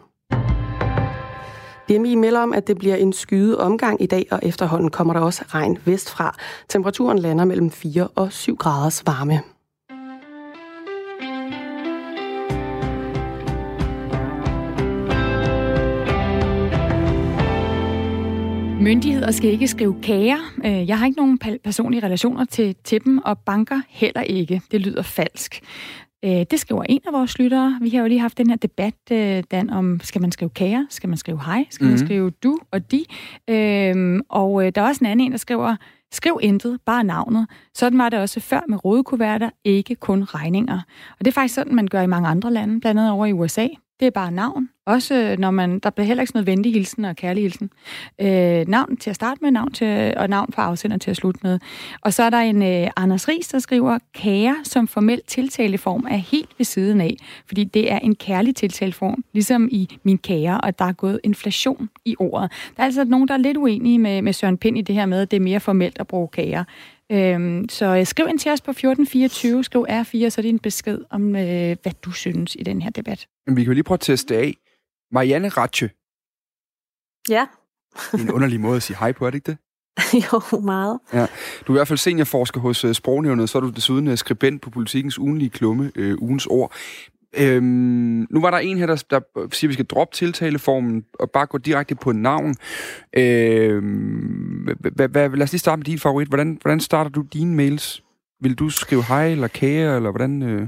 DMI 1.89 2.15
melder 2.15 2.39
om, 2.39 2.54
at 2.54 2.67
det 2.67 2.78
bliver 2.78 2.95
en 2.95 3.13
skyde 3.13 3.60
omgang 3.60 4.02
i 4.02 4.06
dag, 4.06 4.28
og 4.32 4.39
efterhånden 4.43 4.91
kommer 4.91 5.13
der 5.13 5.21
også 5.21 5.43
regn 5.47 5.78
vestfra. 5.86 6.36
Temperaturen 6.69 7.19
lander 7.19 7.45
mellem 7.45 7.71
4 7.71 8.08
og 8.15 8.32
7 8.32 8.56
graders 8.56 9.08
varme. 9.08 9.41
Myndigheder 18.82 19.32
skal 19.32 19.50
ikke 19.50 19.68
skrive 19.68 19.96
kager. 20.04 20.38
Øh, 20.65 20.88
jeg 20.88 21.00
har 21.00 21.06
ikke 21.06 21.18
nogen 21.18 21.39
personlige 21.63 22.06
relationer 22.06 22.46
til, 22.46 22.76
til 22.84 23.06
dem, 23.06 23.18
og 23.18 23.39
banker 23.39 23.82
heller 23.89 24.22
ikke. 24.22 24.62
Det 24.72 24.82
lyder 24.82 25.02
falsk. 25.02 25.62
Øh, 26.26 26.46
det 26.52 26.60
skriver 26.60 26.84
en 26.84 27.02
af 27.08 27.13
vores 27.13 27.39
lyttere. 27.39 27.80
Vi 27.82 27.89
har 27.89 28.00
jo 28.00 28.08
lige 28.08 28.20
haft 28.20 28.38
den 28.38 28.50
her 28.50 28.58
debat, 28.58 28.94
øh, 29.12 29.44
Dan, 29.52 29.70
om 29.70 30.00
skal 30.04 30.22
man 30.22 30.32
skrive 30.32 30.50
kager, 30.50 30.86
skal 30.89 31.10
man 31.10 31.18
skrive 31.18 31.42
hej, 31.46 31.65
skal 31.70 31.84
mm. 31.84 31.89
man 31.89 32.00
mhm. 32.00 32.08
skrive 32.08 32.30
du 32.30 32.58
og 32.72 32.92
de. 32.92 33.06
Og 34.30 34.76
der 34.76 34.82
er 34.82 34.88
også 34.88 35.00
en 35.02 35.06
anden 35.06 35.26
en, 35.26 35.32
der 35.32 35.38
skriver, 35.38 35.76
skriv 36.12 36.39
intet, 36.42 36.80
bare 36.86 37.04
navnet. 37.04 37.48
Sådan 37.74 37.98
var 37.98 38.10
det 38.10 38.20
også 38.20 38.39
før 38.39 38.62
med 38.68 38.86
rådekuverter, 38.86 39.50
ikke 39.63 39.96
kun 39.96 40.24
regninger. 40.24 40.82
Og 41.12 41.26
det 41.26 41.28
er 41.28 41.32
faktisk 41.32 41.56
sådan, 41.56 41.76
man 41.76 41.88
gør 41.88 42.02
i 42.02 42.08
mange 42.08 42.28
andre 42.28 42.54
lande, 42.54 42.80
blandt 42.80 43.00
andet 43.00 43.12
over 43.13 43.26
i 43.26 43.34
USA. 43.34 43.68
Det 44.00 44.06
er 44.06 44.12
bare 44.12 44.32
navn. 44.32 44.70
Også 44.86 45.16
øh, 45.16 45.40
når 45.40 45.52
man, 45.52 45.80
der 45.80 45.90
bliver 45.90 46.06
heller 46.08 46.22
ikke 46.22 46.30
sådan 46.30 46.38
noget 46.38 46.58
venlig 46.58 46.74
hilsen 46.74 47.06
og 47.06 47.16
kærlig 47.16 47.44
hilsen. 47.44 47.70
Øh, 48.22 48.68
navn 48.68 48.98
til 48.98 49.10
at 49.10 49.16
starte 49.16 49.40
med, 49.42 49.52
navn 49.52 49.72
til, 49.72 50.14
og 50.18 50.30
navn 50.30 50.54
for 50.54 50.62
afsender 50.62 50.98
til 50.98 51.12
at 51.12 51.18
slutte 51.18 51.40
med. 51.44 51.60
Og 52.02 52.14
så 52.14 52.24
er 52.24 52.30
der 52.30 52.38
en 52.38 52.64
øh, 52.64 52.92
Anders 52.96 53.28
Ries, 53.28 53.48
der 53.48 53.60
skriver, 53.60 54.00
kære 54.14 54.56
som 54.64 54.88
formel 54.88 55.22
tiltaleform 55.28 56.08
er 56.10 56.16
helt 56.18 56.50
ved 56.58 56.64
siden 56.66 57.02
af, 57.02 57.16
fordi 57.48 57.64
det 57.64 57.92
er 57.92 58.00
en 58.00 58.16
kærlig 58.16 58.56
tiltaleform, 58.56 59.24
ligesom 59.34 59.70
i 59.72 60.00
min 60.04 60.18
kære, 60.18 60.62
og 60.62 60.80
der 60.80 60.86
er 60.86 60.94
gået 60.94 61.20
inflation 61.24 61.90
i 62.06 62.16
ordet. 62.20 62.52
Der 62.78 62.82
er 62.84 62.86
altså 62.86 63.04
nogen, 63.04 63.28
der 63.28 63.34
er 63.34 63.38
lidt 63.38 63.58
uenige 63.58 64.00
med, 64.00 64.22
med 64.22 64.34
Søren 64.34 64.58
Pind 64.58 64.78
i 64.78 64.82
det 64.82 64.96
her 64.96 65.06
med, 65.06 65.22
at 65.22 65.32
det 65.32 65.38
er 65.38 65.42
mere 65.42 65.60
formelt 65.60 66.00
at 66.00 66.08
bruge 66.08 66.28
kære. 66.28 66.66
Øhm, 67.12 67.69
så 67.69 67.86
øh, 67.86 68.06
skriv 68.06 68.28
ind 68.28 68.39
til 68.39 68.52
os 68.52 68.62
på 68.62 68.72
1424, 68.72 69.63
skriv 69.63 69.86
R4, 69.89 70.30
så 70.30 70.36
er 70.38 70.41
det 70.41 70.50
en 70.50 70.60
besked 70.60 71.00
om, 71.10 71.36
øh, 71.36 71.78
hvad 71.82 71.91
du 72.02 72.12
synes 72.12 72.56
i 72.56 72.63
den 72.63 72.82
her 72.82 72.89
debat. 72.89 73.28
Men 73.48 73.56
vi 73.56 73.63
kan 73.63 73.67
jo 73.67 73.74
lige 73.74 73.84
prøve 73.84 73.95
at 73.95 74.00
teste 74.00 74.38
af. 74.38 74.56
Marianne 75.12 75.50
Ratche. 75.50 75.89
Ja. 77.30 77.45
en 78.13 78.32
underlig 78.32 78.60
måde 78.60 78.76
at 78.76 78.84
sige 78.84 78.98
hej 78.98 79.12
på, 79.12 79.26
er 79.26 79.30
det 79.30 79.36
ikke 79.36 79.52
det? 79.52 79.58
jo, 80.54 80.60
meget. 80.60 81.00
Ja. 81.13 81.28
Du 81.67 81.72
er 81.74 81.76
i 81.76 81.80
hvert 81.80 81.88
fald 81.88 81.98
seniorforsker 81.98 82.60
hos 82.62 82.86
uh, 82.86 82.93
Sprognævnet, 82.93 83.50
så 83.50 83.58
er 83.58 83.62
du 83.62 83.69
desuden 83.69 84.08
uh, 84.08 84.15
skribent 84.15 84.62
på 84.62 84.69
Politikens 84.69 85.19
ugenlige 85.19 85.50
klumme, 85.50 85.91
uh, 86.00 86.22
ugens 86.22 86.45
ord. 86.45 86.74
Øhm, 87.38 88.28
nu 88.30 88.42
var 88.42 88.52
der 88.52 88.58
en 88.58 88.78
her, 88.78 88.86
der, 88.86 88.96
der 89.10 89.22
siger, 89.52 89.68
at 89.68 89.70
vi 89.70 89.74
skal 89.74 89.86
droppe 89.86 90.15
tiltaleformen 90.15 91.04
og 91.20 91.32
bare 91.32 91.46
gå 91.46 91.58
direkte 91.58 91.96
på 91.96 92.12
navn. 92.12 92.56
Øhm, 93.18 94.68
lad 94.96 95.42
os 95.42 95.52
lige 95.52 95.60
starte 95.60 95.80
med 95.80 95.86
din 95.86 96.00
favorit. 96.00 96.28
Hvordan, 96.28 96.58
hvordan 96.62 96.80
starter 96.80 97.12
du 97.12 97.22
dine 97.34 97.56
mails? 97.56 98.04
Vil 98.42 98.56
du 98.56 98.70
skrive 98.70 99.04
hej 99.04 99.32
eller 99.32 99.48
kære, 99.48 99.96
eller 99.96 100.10
hvordan... 100.12 100.44
Øh? 100.44 100.68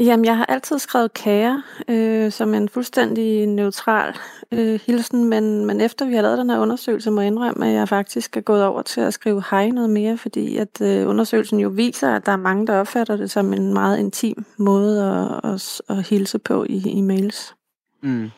Jamen, 0.00 0.24
jeg 0.24 0.36
har 0.36 0.46
altid 0.46 0.78
skrevet 0.78 1.14
kære 1.14 1.62
øh, 1.88 2.32
som 2.32 2.54
en 2.54 2.68
fuldstændig 2.68 3.46
neutral 3.46 4.14
øh, 4.52 4.80
hilsen, 4.86 5.24
men, 5.24 5.66
men 5.66 5.80
efter 5.80 6.06
vi 6.06 6.14
har 6.14 6.22
lavet 6.22 6.38
den 6.38 6.50
her 6.50 6.58
undersøgelse, 6.58 7.10
må 7.10 7.20
jeg 7.20 7.26
indrømme, 7.26 7.68
at 7.68 7.74
jeg 7.74 7.88
faktisk 7.88 8.36
er 8.36 8.40
gået 8.40 8.64
over 8.64 8.82
til 8.82 9.00
at 9.00 9.14
skrive 9.14 9.42
hej 9.50 9.68
noget 9.68 9.90
mere, 9.90 10.18
fordi 10.18 10.56
at 10.56 10.80
øh, 10.80 11.08
undersøgelsen 11.08 11.60
jo 11.60 11.68
viser, 11.68 12.16
at 12.16 12.26
der 12.26 12.32
er 12.32 12.36
mange, 12.36 12.66
der 12.66 12.80
opfatter 12.80 13.16
det 13.16 13.30
som 13.30 13.52
en 13.52 13.72
meget 13.72 13.98
intim 13.98 14.44
måde 14.56 15.04
at, 15.04 15.50
at, 15.52 15.82
at 15.88 16.08
hilse 16.08 16.38
på 16.38 16.64
i, 16.64 16.90
i 16.90 17.00
mails. 17.00 17.54
Mm. 18.02 18.30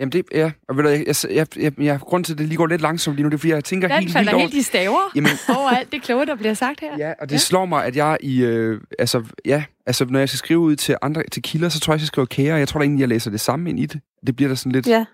Jamen 0.00 0.12
det, 0.12 0.24
ja, 0.32 0.52
og 0.68 0.76
ved 0.76 0.84
du, 0.84 0.88
jeg, 0.88 1.06
jeg, 1.30 1.46
jeg, 1.56 1.80
jeg, 1.80 2.00
grund 2.00 2.24
til, 2.24 2.32
at 2.32 2.38
det 2.38 2.46
lige 2.46 2.56
går 2.56 2.66
lidt 2.66 2.80
langsomt 2.80 3.16
lige 3.16 3.22
nu, 3.22 3.28
det 3.28 3.34
er, 3.34 3.38
fordi 3.38 3.52
jeg 3.52 3.64
tænker 3.64 3.88
Den 3.88 3.98
helt, 3.98 4.16
helt 4.18 4.28
over... 4.28 4.38
helt 4.38 4.54
i 4.54 4.62
staver 4.62 5.00
Jamen, 5.14 5.30
over 5.58 5.68
alt 5.70 5.92
det 5.92 6.02
kloge, 6.02 6.26
der 6.26 6.34
bliver 6.34 6.54
sagt 6.54 6.80
her. 6.80 6.98
Ja, 6.98 7.12
og 7.20 7.28
det 7.28 7.32
ja. 7.32 7.38
slår 7.38 7.64
mig, 7.64 7.84
at 7.84 7.96
jeg 7.96 8.16
i, 8.20 8.42
øh, 8.42 8.80
altså, 8.98 9.24
ja, 9.44 9.64
altså, 9.86 10.04
når 10.04 10.18
jeg 10.18 10.28
skal 10.28 10.38
skrive 10.38 10.60
ud 10.60 10.76
til 10.76 10.96
andre, 11.02 11.22
til 11.32 11.42
kilder, 11.42 11.68
så 11.68 11.80
tror 11.80 11.92
jeg, 11.92 11.98
jeg 11.98 12.06
skal 12.06 12.14
skrive 12.14 12.26
kære, 12.26 12.56
jeg 12.56 12.68
tror 12.68 12.80
da 12.80 12.84
egentlig, 12.84 13.00
jeg 13.00 13.08
læser 13.08 13.30
det 13.30 13.40
samme 13.40 13.70
ind 13.70 13.80
i 13.80 13.86
det. 13.86 14.00
Det 14.26 14.36
bliver 14.36 14.48
da 14.48 14.54
sådan 14.54 14.72
lidt... 14.72 14.86
Ja, 14.86 15.04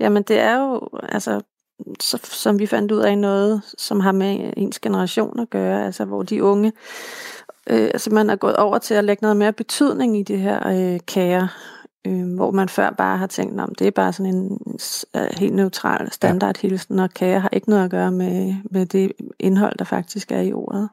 jamen 0.00 0.22
det 0.22 0.38
er 0.38 0.58
jo, 0.58 0.88
altså, 1.02 1.40
så, 2.00 2.18
som 2.22 2.58
vi 2.58 2.66
fandt 2.66 2.92
ud 2.92 3.00
af 3.00 3.18
noget, 3.18 3.62
som 3.78 4.00
har 4.00 4.12
med 4.12 4.52
ens 4.56 4.78
generation 4.78 5.40
at 5.40 5.50
gøre, 5.50 5.86
altså 5.86 6.04
hvor 6.04 6.22
de 6.22 6.42
unge, 6.42 6.72
øh, 7.70 7.90
altså 7.94 8.10
man 8.10 8.30
er 8.30 8.36
gået 8.36 8.56
over 8.56 8.78
til 8.78 8.94
at 8.94 9.04
lægge 9.04 9.22
noget 9.22 9.36
mere 9.36 9.52
betydning 9.52 10.18
i 10.18 10.22
det 10.22 10.38
her 10.38 10.68
øh, 10.68 11.00
kære, 11.06 11.48
øh, 12.06 12.34
hvor 12.34 12.50
man 12.50 12.68
før 12.68 12.90
bare 12.90 13.18
har 13.18 13.26
tænkt, 13.26 13.60
om 13.60 13.74
det 13.78 13.86
er 13.86 13.90
bare 13.90 14.12
sådan 14.12 14.34
en 14.34 14.58
uh, 15.14 15.20
helt 15.38 15.54
neutral 15.54 16.12
standardhilsen, 16.12 16.98
og 16.98 17.10
kage 17.14 17.40
har 17.40 17.48
ikke 17.52 17.70
noget 17.70 17.84
at 17.84 17.90
gøre 17.90 18.12
med, 18.12 18.54
med 18.70 18.86
det 18.86 19.12
indhold, 19.38 19.78
der 19.78 19.84
faktisk 19.84 20.32
er 20.32 20.40
i 20.40 20.52
ordet. 20.52 20.88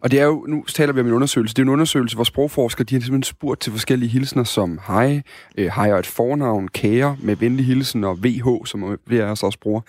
Og 0.00 0.10
det 0.10 0.20
er 0.20 0.24
jo, 0.24 0.44
nu 0.48 0.64
taler 0.64 0.92
vi 0.92 1.00
om 1.00 1.06
en 1.06 1.12
undersøgelse, 1.12 1.54
det 1.54 1.62
er 1.62 1.64
en 1.64 1.68
undersøgelse, 1.68 2.16
hvor 2.16 2.24
sprogforskere, 2.24 2.84
de 2.84 2.94
har 2.94 3.00
simpelthen 3.00 3.22
spurgt 3.22 3.60
til 3.60 3.72
forskellige 3.72 4.10
hilsner 4.10 4.44
som 4.44 4.80
hej, 4.86 5.22
øh, 5.58 5.70
hej 5.74 5.92
og 5.92 5.98
et 5.98 6.06
fornavn, 6.06 6.68
kære 6.68 7.16
med 7.20 7.36
venlig 7.36 7.66
hilsen 7.66 8.04
og 8.04 8.24
VH, 8.24 8.64
som 8.64 8.98
flere 9.08 9.24
af 9.24 9.30
os 9.30 9.42
også 9.42 9.58
bruger. 9.58 9.80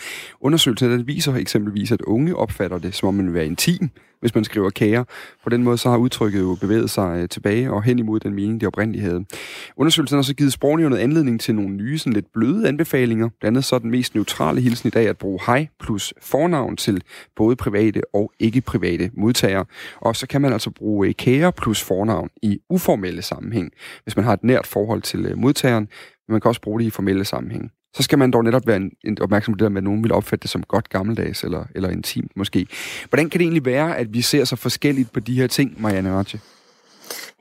Undersøgelsen 0.41 0.91
den 0.91 1.07
viser 1.07 1.35
eksempelvis, 1.35 1.91
at 1.91 2.01
unge 2.01 2.35
opfatter 2.35 2.77
det, 2.77 2.95
som 2.95 3.07
om 3.07 3.13
man 3.13 3.25
vil 3.25 3.33
være 3.33 3.45
intim, 3.45 3.89
hvis 4.23 4.35
man 4.35 4.43
skriver 4.43 4.69
kære. 4.69 5.05
På 5.43 5.49
den 5.49 5.63
måde 5.63 5.77
så 5.77 5.89
har 5.89 5.97
udtrykket 5.97 6.39
jo 6.39 6.57
bevæget 6.61 6.89
sig 6.89 7.21
øh, 7.21 7.29
tilbage 7.29 7.71
og 7.71 7.83
hen 7.83 7.99
imod 7.99 8.19
den 8.19 8.33
mening, 8.33 8.61
det 8.61 8.67
oprindeligt 8.67 9.03
havde. 9.03 9.25
Undersøgelsen 9.77 10.15
har 10.17 10.23
så 10.23 10.35
givet 10.35 10.53
sprognævnet 10.53 10.97
anledning 10.97 11.41
til 11.41 11.55
nogle 11.55 11.75
nye, 11.75 11.97
sådan 11.97 12.13
lidt 12.13 12.33
bløde 12.33 12.67
anbefalinger. 12.67 13.29
Blandt 13.39 13.57
andet 13.57 13.65
så 13.65 13.79
den 13.79 13.91
mest 13.91 14.15
neutrale 14.15 14.61
hilsen 14.61 14.87
i 14.87 14.89
dag 14.89 15.07
at 15.07 15.17
bruge 15.17 15.39
hej 15.45 15.67
plus 15.79 16.13
fornavn 16.21 16.77
til 16.77 17.03
både 17.35 17.55
private 17.55 18.01
og 18.13 18.31
ikke-private 18.39 19.11
modtagere. 19.13 19.65
Og 20.01 20.15
så 20.15 20.27
kan 20.27 20.41
man 20.41 20.53
altså 20.53 20.69
bruge 20.69 21.07
øh, 21.07 21.13
kære 21.13 21.51
plus 21.51 21.83
fornavn 21.83 22.29
i 22.41 22.59
uformelle 22.69 23.21
sammenhæng, 23.21 23.71
hvis 24.03 24.15
man 24.15 24.25
har 24.25 24.33
et 24.33 24.43
nært 24.43 24.67
forhold 24.67 25.01
til 25.01 25.25
øh, 25.25 25.37
modtageren. 25.37 25.87
Men 26.27 26.33
man 26.33 26.41
kan 26.41 26.49
også 26.49 26.61
bruge 26.61 26.79
det 26.79 26.85
i 26.85 26.89
formelle 26.89 27.25
sammenhæng 27.25 27.71
så 27.93 28.03
skal 28.03 28.19
man 28.19 28.31
dog 28.31 28.43
netop 28.43 28.67
være 28.67 28.77
en, 28.77 28.91
en 29.03 29.21
opmærksom 29.21 29.53
på 29.53 29.55
det 29.55 29.63
der 29.63 29.69
med, 29.69 29.77
at 29.77 29.83
nogen 29.83 30.03
vil 30.03 30.11
opfatte 30.11 30.43
det 30.43 30.49
som 30.49 30.63
godt 30.63 30.89
gammeldags 30.89 31.43
eller, 31.43 31.65
eller 31.75 31.89
intimt 31.89 32.31
måske. 32.35 32.67
Hvordan 33.09 33.29
kan 33.29 33.39
det 33.39 33.45
egentlig 33.45 33.65
være, 33.65 33.97
at 33.97 34.13
vi 34.13 34.21
ser 34.21 34.43
så 34.43 34.55
forskelligt 34.55 35.11
på 35.11 35.19
de 35.19 35.35
her 35.35 35.47
ting, 35.47 35.81
Marianne 35.81 36.11
Ratje? 36.11 36.39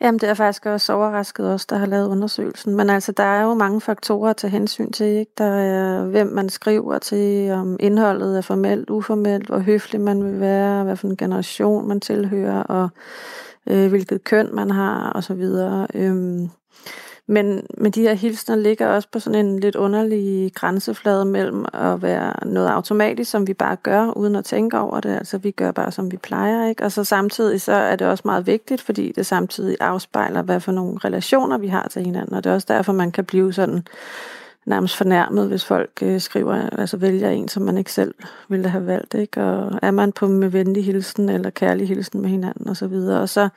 Jamen, 0.00 0.18
det 0.18 0.28
er 0.28 0.34
faktisk 0.34 0.66
også 0.66 0.92
overrasket 0.92 1.52
os, 1.52 1.66
der 1.66 1.76
har 1.76 1.86
lavet 1.86 2.08
undersøgelsen. 2.08 2.76
Men 2.76 2.90
altså, 2.90 3.12
der 3.12 3.22
er 3.22 3.42
jo 3.42 3.54
mange 3.54 3.80
faktorer 3.80 4.30
at 4.30 4.36
tage 4.36 4.50
hensyn 4.50 4.90
til. 4.90 5.06
Ikke? 5.06 5.32
Der 5.38 5.44
er, 5.44 6.04
hvem 6.04 6.26
man 6.26 6.48
skriver 6.48 6.98
til, 6.98 7.50
om 7.50 7.76
indholdet 7.80 8.36
er 8.36 8.40
formelt, 8.40 8.90
uformelt, 8.90 9.46
hvor 9.46 9.58
høflig 9.58 10.00
man 10.00 10.24
vil 10.24 10.40
være, 10.40 10.84
hvad 10.84 10.96
for 10.96 11.08
en 11.08 11.16
generation 11.16 11.88
man 11.88 12.00
tilhører, 12.00 12.62
og 12.62 12.88
øh, 13.66 13.88
hvilket 13.88 14.24
køn 14.24 14.54
man 14.54 14.70
har, 14.70 15.10
og 15.10 15.24
så 15.24 15.34
videre. 15.34 15.86
Øhm, 15.94 16.50
men, 17.26 17.66
men 17.78 17.92
de 17.92 18.02
her 18.02 18.14
hilsner 18.14 18.56
ligger 18.56 18.86
også 18.86 19.08
på 19.12 19.18
sådan 19.18 19.46
en 19.46 19.60
lidt 19.60 19.76
underlig 19.76 20.52
grænseflade 20.54 21.24
mellem 21.24 21.64
at 21.72 22.02
være 22.02 22.46
noget 22.46 22.68
automatisk, 22.68 23.30
som 23.30 23.46
vi 23.46 23.54
bare 23.54 23.76
gør, 23.76 24.12
uden 24.16 24.36
at 24.36 24.44
tænke 24.44 24.78
over 24.78 25.00
det. 25.00 25.16
Altså 25.16 25.38
vi 25.38 25.50
gør 25.50 25.72
bare, 25.72 25.92
som 25.92 26.12
vi 26.12 26.16
plejer. 26.16 26.68
Ikke? 26.68 26.84
Og 26.84 26.92
så 26.92 27.04
samtidig 27.04 27.60
så 27.60 27.72
er 27.72 27.96
det 27.96 28.06
også 28.06 28.22
meget 28.24 28.46
vigtigt, 28.46 28.80
fordi 28.80 29.12
det 29.12 29.26
samtidig 29.26 29.76
afspejler, 29.80 30.42
hvad 30.42 30.60
for 30.60 30.72
nogle 30.72 30.98
relationer 31.04 31.58
vi 31.58 31.68
har 31.68 31.88
til 31.88 32.04
hinanden. 32.04 32.34
Og 32.34 32.44
det 32.44 32.50
er 32.50 32.54
også 32.54 32.66
derfor, 32.70 32.92
man 32.92 33.12
kan 33.12 33.24
blive 33.24 33.52
sådan 33.52 33.82
nærmest 34.66 34.96
fornærmet, 34.96 35.48
hvis 35.48 35.64
folk 35.64 35.90
øh, 36.02 36.20
skriver, 36.20 36.68
altså 36.68 36.96
vælger 36.96 37.30
en, 37.30 37.48
som 37.48 37.62
man 37.62 37.78
ikke 37.78 37.92
selv 37.92 38.14
ville 38.48 38.68
have 38.68 38.86
valgt, 38.86 39.14
ikke? 39.14 39.42
Og 39.42 39.78
er 39.82 39.90
man 39.90 40.12
på 40.12 40.26
med 40.26 40.48
venlig 40.48 40.84
hilsen 40.84 41.28
eller 41.28 41.50
kærlig 41.50 41.88
hilsen 41.88 42.20
med 42.20 42.30
hinanden 42.30 42.68
og 42.68 42.76
så 42.76 42.86
videre. 42.86 43.20
Og 43.20 43.28
så 43.28 43.48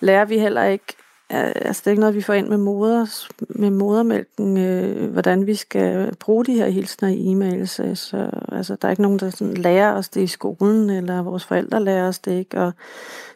lærer 0.00 0.24
vi 0.24 0.38
heller 0.38 0.64
ikke 0.64 0.96
Øh, 1.34 1.52
altså 1.54 1.80
det 1.80 1.86
er 1.86 1.90
ikke 1.90 2.00
noget, 2.00 2.14
vi 2.14 2.22
får 2.22 2.32
ind 2.32 2.48
med, 2.48 2.56
moder, 2.56 3.06
med 3.48 3.70
modermælken, 3.70 4.56
øh, 4.56 5.12
hvordan 5.12 5.46
vi 5.46 5.54
skal 5.54 6.16
bruge 6.16 6.44
de 6.44 6.54
her 6.54 6.68
hilsner 6.68 7.08
i 7.08 7.32
e-mails. 7.32 7.82
Øh, 7.82 7.96
så, 7.96 8.30
altså, 8.52 8.76
der 8.82 8.88
er 8.88 8.90
ikke 8.90 9.02
nogen, 9.02 9.18
der 9.18 9.30
sådan 9.30 9.54
lærer 9.54 9.92
os 9.92 10.08
det 10.08 10.20
i 10.20 10.26
skolen, 10.26 10.90
eller 10.90 11.22
vores 11.22 11.44
forældre 11.44 11.84
lærer 11.84 12.08
os 12.08 12.18
det 12.18 12.32
ikke. 12.32 12.60
Og, 12.60 12.72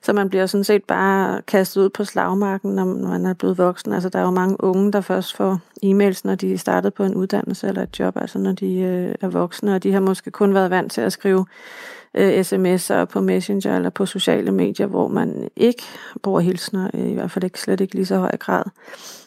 så 0.03 0.13
man 0.13 0.29
bliver 0.29 0.47
sådan 0.47 0.65
set 0.65 0.85
bare 0.85 1.43
kastet 1.43 1.81
ud 1.81 1.89
på 1.89 2.05
slagmarken, 2.05 2.75
når 2.75 2.85
man 2.85 3.27
er 3.27 3.35
blevet 3.35 3.59
voksen. 3.59 3.93
Altså, 3.93 4.09
der 4.09 4.19
er 4.19 4.25
jo 4.25 4.31
mange 4.31 4.65
unge, 4.65 4.93
der 4.93 5.01
først 5.01 5.37
får 5.37 5.61
e-mails, 5.85 6.21
når 6.25 6.35
de 6.35 6.53
er 6.53 6.59
startet 6.59 6.95
på 6.95 7.05
en 7.05 7.15
uddannelse 7.15 7.69
eller 7.69 7.83
et 7.83 7.99
job, 7.99 8.17
altså 8.17 8.39
når 8.39 8.53
de 8.53 8.79
øh, 8.79 9.15
er 9.21 9.29
voksne, 9.29 9.75
og 9.75 9.83
de 9.83 9.93
har 9.93 10.01
måske 10.01 10.31
kun 10.31 10.55
været 10.55 10.71
vant 10.71 10.93
til 10.93 11.01
at 11.01 11.13
skrive 11.13 11.47
øh, 12.17 12.41
sms'er 12.41 13.05
på 13.05 13.21
Messenger 13.21 13.77
eller 13.77 13.91
på 13.91 14.07
sociale 14.07 14.53
medier, 14.53 14.87
hvor 14.87 15.09
man 15.09 15.49
ikke 15.57 15.83
bruger 16.23 16.41
hilsner, 16.41 16.91
øh, 16.95 17.11
i 17.11 17.15
hvert 17.15 17.31
fald 17.31 17.45
ikke 17.45 17.61
slet 17.61 17.81
ikke 17.81 17.95
lige 17.95 18.07
så 18.07 18.17
høj 18.17 18.37
grad. 18.37 18.65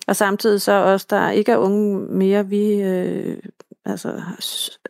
Og 0.08 0.16
samtidig 0.16 0.62
så 0.62 0.72
også, 0.72 1.08
der 1.10 1.30
ikke 1.30 1.52
er 1.52 1.58
unge 1.58 2.00
mere, 2.00 2.48
vi... 2.48 2.82
Øh, 2.82 3.38
altså, 3.86 4.22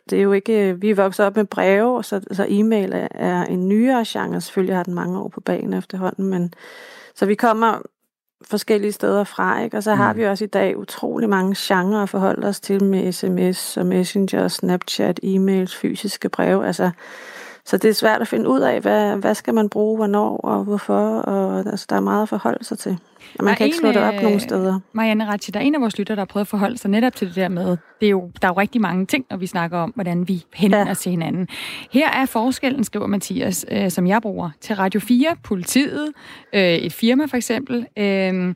det 0.10 0.20
er 0.20 0.24
jo 0.24 0.32
ikke... 0.32 0.78
Vi 0.80 0.90
er 0.90 0.96
vokset 0.96 1.26
op 1.26 1.36
med 1.36 1.46
breve, 1.46 2.04
så, 2.04 2.22
så 2.32 2.46
e-mail 2.50 2.92
er, 2.94 3.08
er 3.12 3.46
en 3.46 3.70
nyere 3.70 4.06
genre. 4.08 4.42
Selvfølgelig 4.42 4.76
har 4.76 4.84
den 4.84 4.94
mange 4.94 5.20
år 5.20 5.28
på 5.28 5.42
banen 5.42 5.74
efterhånden, 5.74 6.26
men 6.26 6.54
så 7.16 7.26
vi 7.26 7.36
kommer 7.36 7.82
forskellige 8.48 8.92
steder 8.92 9.24
fra, 9.24 9.62
ikke? 9.62 9.78
og 9.78 9.84
så 9.84 9.96
har 9.96 10.14
mm. 10.14 10.20
vi 10.20 10.26
også 10.26 10.44
i 10.44 10.48
dag 10.48 10.78
utrolig 10.78 11.30
mange 11.30 11.56
genrer 11.58 12.04
at 12.04 12.10
forholde 12.10 12.48
os 12.48 12.60
til 12.60 12.84
med 12.84 13.12
sms 13.12 13.78
og 13.78 13.86
messenger, 13.86 14.48
snapchat, 14.48 15.20
e-mails, 15.24 15.76
fysiske 15.76 16.30
breve. 16.30 16.68
Altså, 16.68 16.92
så 17.70 17.78
det 17.78 17.90
er 17.90 17.94
svært 17.94 18.22
at 18.22 18.28
finde 18.28 18.50
ud 18.50 18.60
af, 18.60 18.82
hvad, 18.82 19.16
hvad 19.16 19.36
skal 19.36 19.54
man 19.54 19.70
bruge, 19.70 19.98
hvornår 19.98 20.38
og 20.38 20.64
hvorfor, 20.64 21.20
og 21.20 21.60
altså, 21.60 21.86
der 21.90 21.96
er 21.96 22.00
meget 22.00 22.22
at 22.22 22.30
forholde 22.30 22.64
sig 22.66 22.80
til. 22.80 22.98
Og 23.40 23.46
man 23.46 23.56
kan 23.56 23.66
ikke 23.66 23.78
slå 23.78 23.90
det 23.90 23.98
op 23.98 24.14
nogen 24.14 24.40
steder. 24.40 24.80
Marianne 24.94 25.28
Ratchi, 25.28 25.52
der 25.52 25.60
er 25.60 25.64
en 25.64 25.76
af 25.76 25.82
vores 25.82 25.98
lytter, 25.98 26.16
der 26.16 26.22
har 26.22 26.26
prøvet 26.26 26.44
at 26.44 26.48
forholde 26.48 26.78
sig 26.78 26.92
netop 26.92 27.16
til 27.16 27.28
det 27.28 27.36
der 27.36 27.48
med, 27.48 27.78
det 28.00 28.06
er 28.06 28.10
jo, 28.10 28.32
der 28.42 28.48
er 28.48 28.52
jo 28.52 28.60
rigtig 28.60 28.82
mange 28.82 29.06
ting, 29.06 29.26
når 29.30 29.38
vi 29.38 29.48
snakker 29.48 29.78
om, 29.78 29.92
hvordan 29.96 30.28
vi 30.28 30.46
henvender 30.54 30.88
ja. 30.88 30.94
til 30.94 31.10
hinanden. 31.10 31.48
Her 31.92 32.10
er 32.10 32.26
forskellen, 32.26 32.84
skriver 32.84 33.08
Mathias, 33.08 33.66
øh, 33.72 33.92
som 33.92 34.08
jeg 34.08 34.22
bruger, 34.22 34.50
til 34.62 34.76
Radio 34.76 35.00
4, 35.00 35.36
politiet, 35.44 36.08
øh, 36.54 36.62
et 36.62 36.94
firma 36.94 37.26
for 37.26 37.38
eksempel. 37.38 37.88
Øh, 37.98 38.56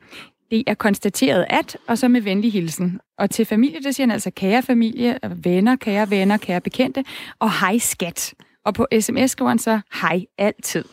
det 0.51 0.63
er 0.67 0.73
konstateret 0.73 1.45
at, 1.49 1.77
og 1.87 1.97
så 1.97 2.07
med 2.07 2.21
venlig 2.21 2.53
hilsen. 2.53 2.99
Og 3.17 3.29
til 3.29 3.45
familie, 3.45 3.79
det 3.83 3.95
siger 3.95 4.07
han 4.07 4.11
altså 4.11 4.31
kære 4.31 4.61
familie, 4.61 5.19
venner, 5.35 5.75
kære 5.75 6.09
venner, 6.09 6.37
kære 6.37 6.61
bekendte, 6.61 7.03
og 7.39 7.59
hej 7.59 7.77
skat. 7.77 8.33
Og 8.65 8.73
på 8.73 8.87
sms 8.99 9.31
skriver 9.31 9.49
han 9.49 9.59
så 9.59 9.79
hej 10.01 10.25
altid. 10.37 10.83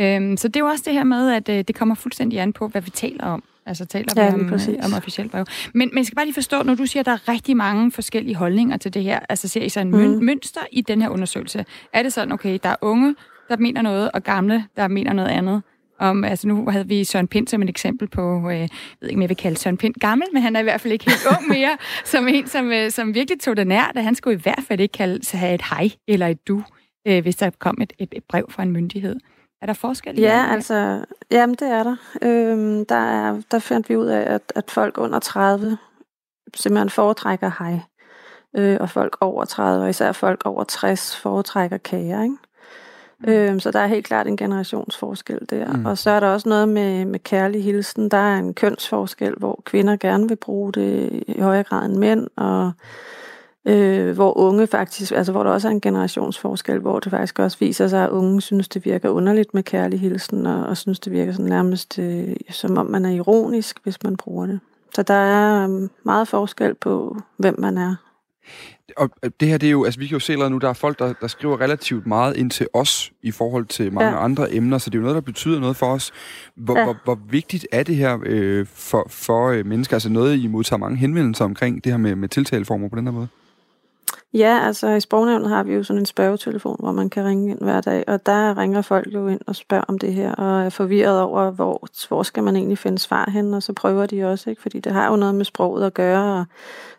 Øhm, 0.00 0.36
så 0.36 0.48
det 0.48 0.56
er 0.56 0.60
jo 0.60 0.66
også 0.66 0.84
det 0.86 0.92
her 0.92 1.04
med, 1.04 1.32
at 1.32 1.48
øh, 1.48 1.64
det 1.68 1.74
kommer 1.74 1.94
fuldstændig 1.94 2.40
an 2.40 2.52
på, 2.52 2.68
hvad 2.68 2.82
vi 2.82 2.90
taler 2.90 3.24
om. 3.24 3.42
Altså 3.66 3.84
taler 3.84 4.08
ja, 4.16 4.36
vi 4.36 4.42
om, 4.42 4.52
øh, 4.52 4.84
om 4.84 4.94
officielt 4.96 5.30
brev. 5.30 5.44
Men, 5.74 5.88
men 5.88 5.98
jeg 5.98 6.06
skal 6.06 6.16
bare 6.16 6.24
lige 6.24 6.34
forstå, 6.34 6.62
når 6.62 6.74
du 6.74 6.86
siger, 6.86 7.00
at 7.00 7.06
der 7.06 7.12
er 7.12 7.28
rigtig 7.28 7.56
mange 7.56 7.92
forskellige 7.92 8.36
holdninger 8.36 8.76
til 8.76 8.94
det 8.94 9.02
her, 9.02 9.20
altså 9.28 9.48
ser 9.48 9.62
I 9.62 9.68
så 9.68 9.80
en 9.80 9.90
mm. 9.90 10.24
mønster 10.24 10.60
i 10.72 10.80
den 10.80 11.02
her 11.02 11.08
undersøgelse? 11.08 11.64
Er 11.92 12.02
det 12.02 12.12
sådan, 12.12 12.32
okay, 12.32 12.58
der 12.62 12.68
er 12.68 12.76
unge, 12.80 13.14
der 13.48 13.56
mener 13.56 13.82
noget, 13.82 14.10
og 14.12 14.22
gamle, 14.22 14.64
der 14.76 14.88
mener 14.88 15.12
noget 15.12 15.28
andet? 15.28 15.62
Om, 15.98 16.24
altså 16.24 16.48
nu 16.48 16.70
havde 16.70 16.88
vi 16.88 17.04
Søren 17.04 17.28
Pind 17.28 17.48
som 17.48 17.62
et 17.62 17.68
eksempel 17.68 18.08
på, 18.08 18.50
øh, 18.50 18.58
jeg 18.58 18.68
ved 19.00 19.08
ikke, 19.08 19.18
om 19.18 19.22
jeg 19.22 19.28
vil 19.28 19.36
kalde 19.36 19.56
Søren 19.56 19.76
Pind 19.76 19.94
gammel, 19.94 20.28
men 20.32 20.42
han 20.42 20.56
er 20.56 20.60
i 20.60 20.62
hvert 20.62 20.80
fald 20.80 20.92
ikke 20.92 21.10
helt 21.10 21.26
ung 21.38 21.48
mere, 21.48 21.76
som 22.12 22.28
en, 22.28 22.46
som, 22.46 22.72
øh, 22.72 22.90
som 22.90 23.14
virkelig 23.14 23.40
tog 23.40 23.56
det 23.56 23.66
nær, 23.66 23.92
da 23.94 24.00
han 24.00 24.14
skulle 24.14 24.38
i 24.38 24.40
hvert 24.42 24.64
fald 24.68 24.80
ikke 24.80 24.92
kalde, 24.92 25.38
have 25.38 25.54
et 25.54 25.62
hej 25.62 25.90
eller 26.08 26.26
et 26.26 26.48
du, 26.48 26.62
øh, 27.06 27.22
hvis 27.22 27.36
der 27.36 27.50
kom 27.58 27.78
et, 27.80 27.92
et, 27.98 28.08
et 28.12 28.24
brev 28.24 28.46
fra 28.50 28.62
en 28.62 28.70
myndighed. 28.70 29.16
Er 29.62 29.66
der 29.66 29.72
forskel? 29.72 30.18
Ja, 30.18 30.44
det? 30.46 30.52
altså, 30.52 31.04
jamen 31.30 31.54
det 31.54 31.68
er 31.68 31.82
der. 31.82 31.96
Øhm, 32.22 32.86
der, 32.86 32.94
er, 32.94 33.42
der 33.50 33.58
fandt 33.58 33.88
vi 33.88 33.96
ud 33.96 34.06
af, 34.06 34.34
at, 34.34 34.52
at 34.56 34.70
folk 34.70 34.98
under 34.98 35.18
30 35.18 35.78
simpelthen 36.54 36.90
foretrækker 36.90 37.50
hej. 37.58 37.80
Øh, 38.56 38.76
og 38.80 38.90
folk 38.90 39.16
over 39.20 39.44
30, 39.44 39.84
og 39.84 39.90
især 39.90 40.12
folk 40.12 40.42
over 40.44 40.64
60, 40.64 41.16
foretrækker 41.16 41.78
kager, 41.78 42.22
ikke? 42.22 42.36
Mm. 43.20 43.28
Øhm, 43.28 43.60
så 43.60 43.70
der 43.70 43.78
er 43.78 43.86
helt 43.86 44.06
klart 44.06 44.26
en 44.26 44.36
generationsforskel 44.36 45.38
der. 45.50 45.72
Mm. 45.72 45.86
Og 45.86 45.98
så 45.98 46.10
er 46.10 46.20
der 46.20 46.26
også 46.26 46.48
noget 46.48 46.68
med, 46.68 47.04
med 47.04 47.18
kærlig 47.18 47.64
hilsen. 47.64 48.08
Der 48.08 48.16
er 48.16 48.38
en 48.38 48.54
kønsforskel, 48.54 49.34
hvor 49.38 49.62
kvinder 49.64 49.96
gerne 49.96 50.28
vil 50.28 50.36
bruge 50.36 50.72
det 50.72 51.22
i 51.28 51.40
højere 51.40 51.64
grad 51.64 51.86
end 51.86 51.96
mænd, 51.96 52.26
og 52.36 52.72
øh, 53.64 54.14
hvor 54.14 54.38
unge 54.38 54.66
faktisk, 54.66 55.12
altså 55.12 55.32
hvor 55.32 55.42
der 55.42 55.50
også 55.50 55.68
er 55.68 55.72
en 55.72 55.80
generationsforskel, 55.80 56.78
hvor 56.78 57.00
det 57.00 57.10
faktisk 57.10 57.38
også 57.38 57.56
viser 57.60 57.88
sig, 57.88 58.04
at 58.04 58.10
unge 58.10 58.40
synes, 58.40 58.68
det 58.68 58.84
virker 58.84 59.08
underligt 59.08 59.54
med 59.54 59.62
kærlig 59.62 60.00
hilsen, 60.00 60.46
og, 60.46 60.66
og 60.66 60.76
synes, 60.76 61.00
det 61.00 61.12
virker 61.12 61.32
sådan 61.32 61.46
nærmest 61.46 61.98
øh, 61.98 62.36
som 62.50 62.78
om 62.78 62.86
man 62.86 63.04
er 63.04 63.10
ironisk, 63.10 63.78
hvis 63.82 64.02
man 64.02 64.16
bruger 64.16 64.46
det. 64.46 64.60
Så 64.94 65.02
der 65.02 65.14
er 65.14 65.68
øh, 65.68 65.88
meget 66.04 66.28
forskel 66.28 66.74
på, 66.74 67.16
hvem 67.36 67.60
man 67.60 67.78
er. 67.78 67.94
Og 68.96 69.10
øh, 69.22 69.30
det 69.40 69.48
her, 69.48 69.58
det 69.58 69.66
er 69.66 69.70
jo, 69.70 69.84
altså 69.84 70.00
vi 70.00 70.06
kan 70.06 70.14
jo 70.14 70.20
se 70.20 70.36
nu, 70.36 70.58
der 70.58 70.68
er 70.68 70.72
folk, 70.72 70.98
der, 70.98 71.12
der 71.20 71.26
skriver 71.26 71.60
relativt 71.60 72.06
meget 72.06 72.36
ind 72.36 72.50
til 72.50 72.66
os 72.72 73.12
i 73.22 73.30
forhold 73.30 73.66
til 73.66 73.92
mange 73.92 74.10
ja. 74.10 74.24
andre 74.24 74.54
emner, 74.54 74.78
så 74.78 74.90
det 74.90 74.94
er 74.94 74.98
jo 74.98 75.02
noget, 75.02 75.14
der 75.14 75.20
betyder 75.20 75.60
noget 75.60 75.76
for 75.76 75.86
os. 75.86 76.12
Hvor, 76.56 76.78
ja. 76.78 76.84
hvor, 76.84 76.96
hvor 77.04 77.18
vigtigt 77.30 77.66
er 77.72 77.82
det 77.82 77.96
her 77.96 78.18
øh, 78.26 78.66
for, 78.66 79.06
for 79.08 79.48
øh, 79.48 79.66
mennesker? 79.66 79.96
Altså 79.96 80.08
noget, 80.08 80.38
I 80.38 80.46
modtager 80.46 80.78
mange 80.78 80.96
henvendelser 80.96 81.44
omkring 81.44 81.84
det 81.84 81.92
her 81.92 81.96
med, 81.96 82.16
med 82.16 82.28
tiltaleformer 82.28 82.88
på 82.88 82.96
den 82.96 83.06
her 83.06 83.12
måde? 83.12 83.28
Ja, 84.34 84.66
altså 84.66 84.88
i 84.88 85.00
Sprognævnet 85.00 85.48
har 85.48 85.62
vi 85.62 85.74
jo 85.74 85.82
sådan 85.82 86.02
en 86.02 86.06
spørgetelefon, 86.06 86.76
hvor 86.78 86.92
man 86.92 87.10
kan 87.10 87.24
ringe 87.24 87.50
ind 87.50 87.60
hver 87.60 87.80
dag, 87.80 88.04
og 88.06 88.26
der 88.26 88.58
ringer 88.58 88.82
folk 88.82 89.14
jo 89.14 89.28
ind 89.28 89.40
og 89.46 89.56
spørger 89.56 89.84
om 89.88 89.98
det 89.98 90.14
her, 90.14 90.32
og 90.34 90.62
er 90.62 90.70
forvirret 90.70 91.20
over, 91.20 91.50
hvor, 91.50 91.88
hvor 92.08 92.22
skal 92.22 92.42
man 92.42 92.56
egentlig 92.56 92.78
finde 92.78 92.98
svar 92.98 93.30
hen, 93.30 93.54
og 93.54 93.62
så 93.62 93.72
prøver 93.72 94.06
de 94.06 94.24
også, 94.24 94.50
ikke? 94.50 94.62
fordi 94.62 94.80
det 94.80 94.92
har 94.92 95.10
jo 95.10 95.16
noget 95.16 95.34
med 95.34 95.44
sproget 95.44 95.86
at 95.86 95.94
gøre, 95.94 96.40
og 96.40 96.44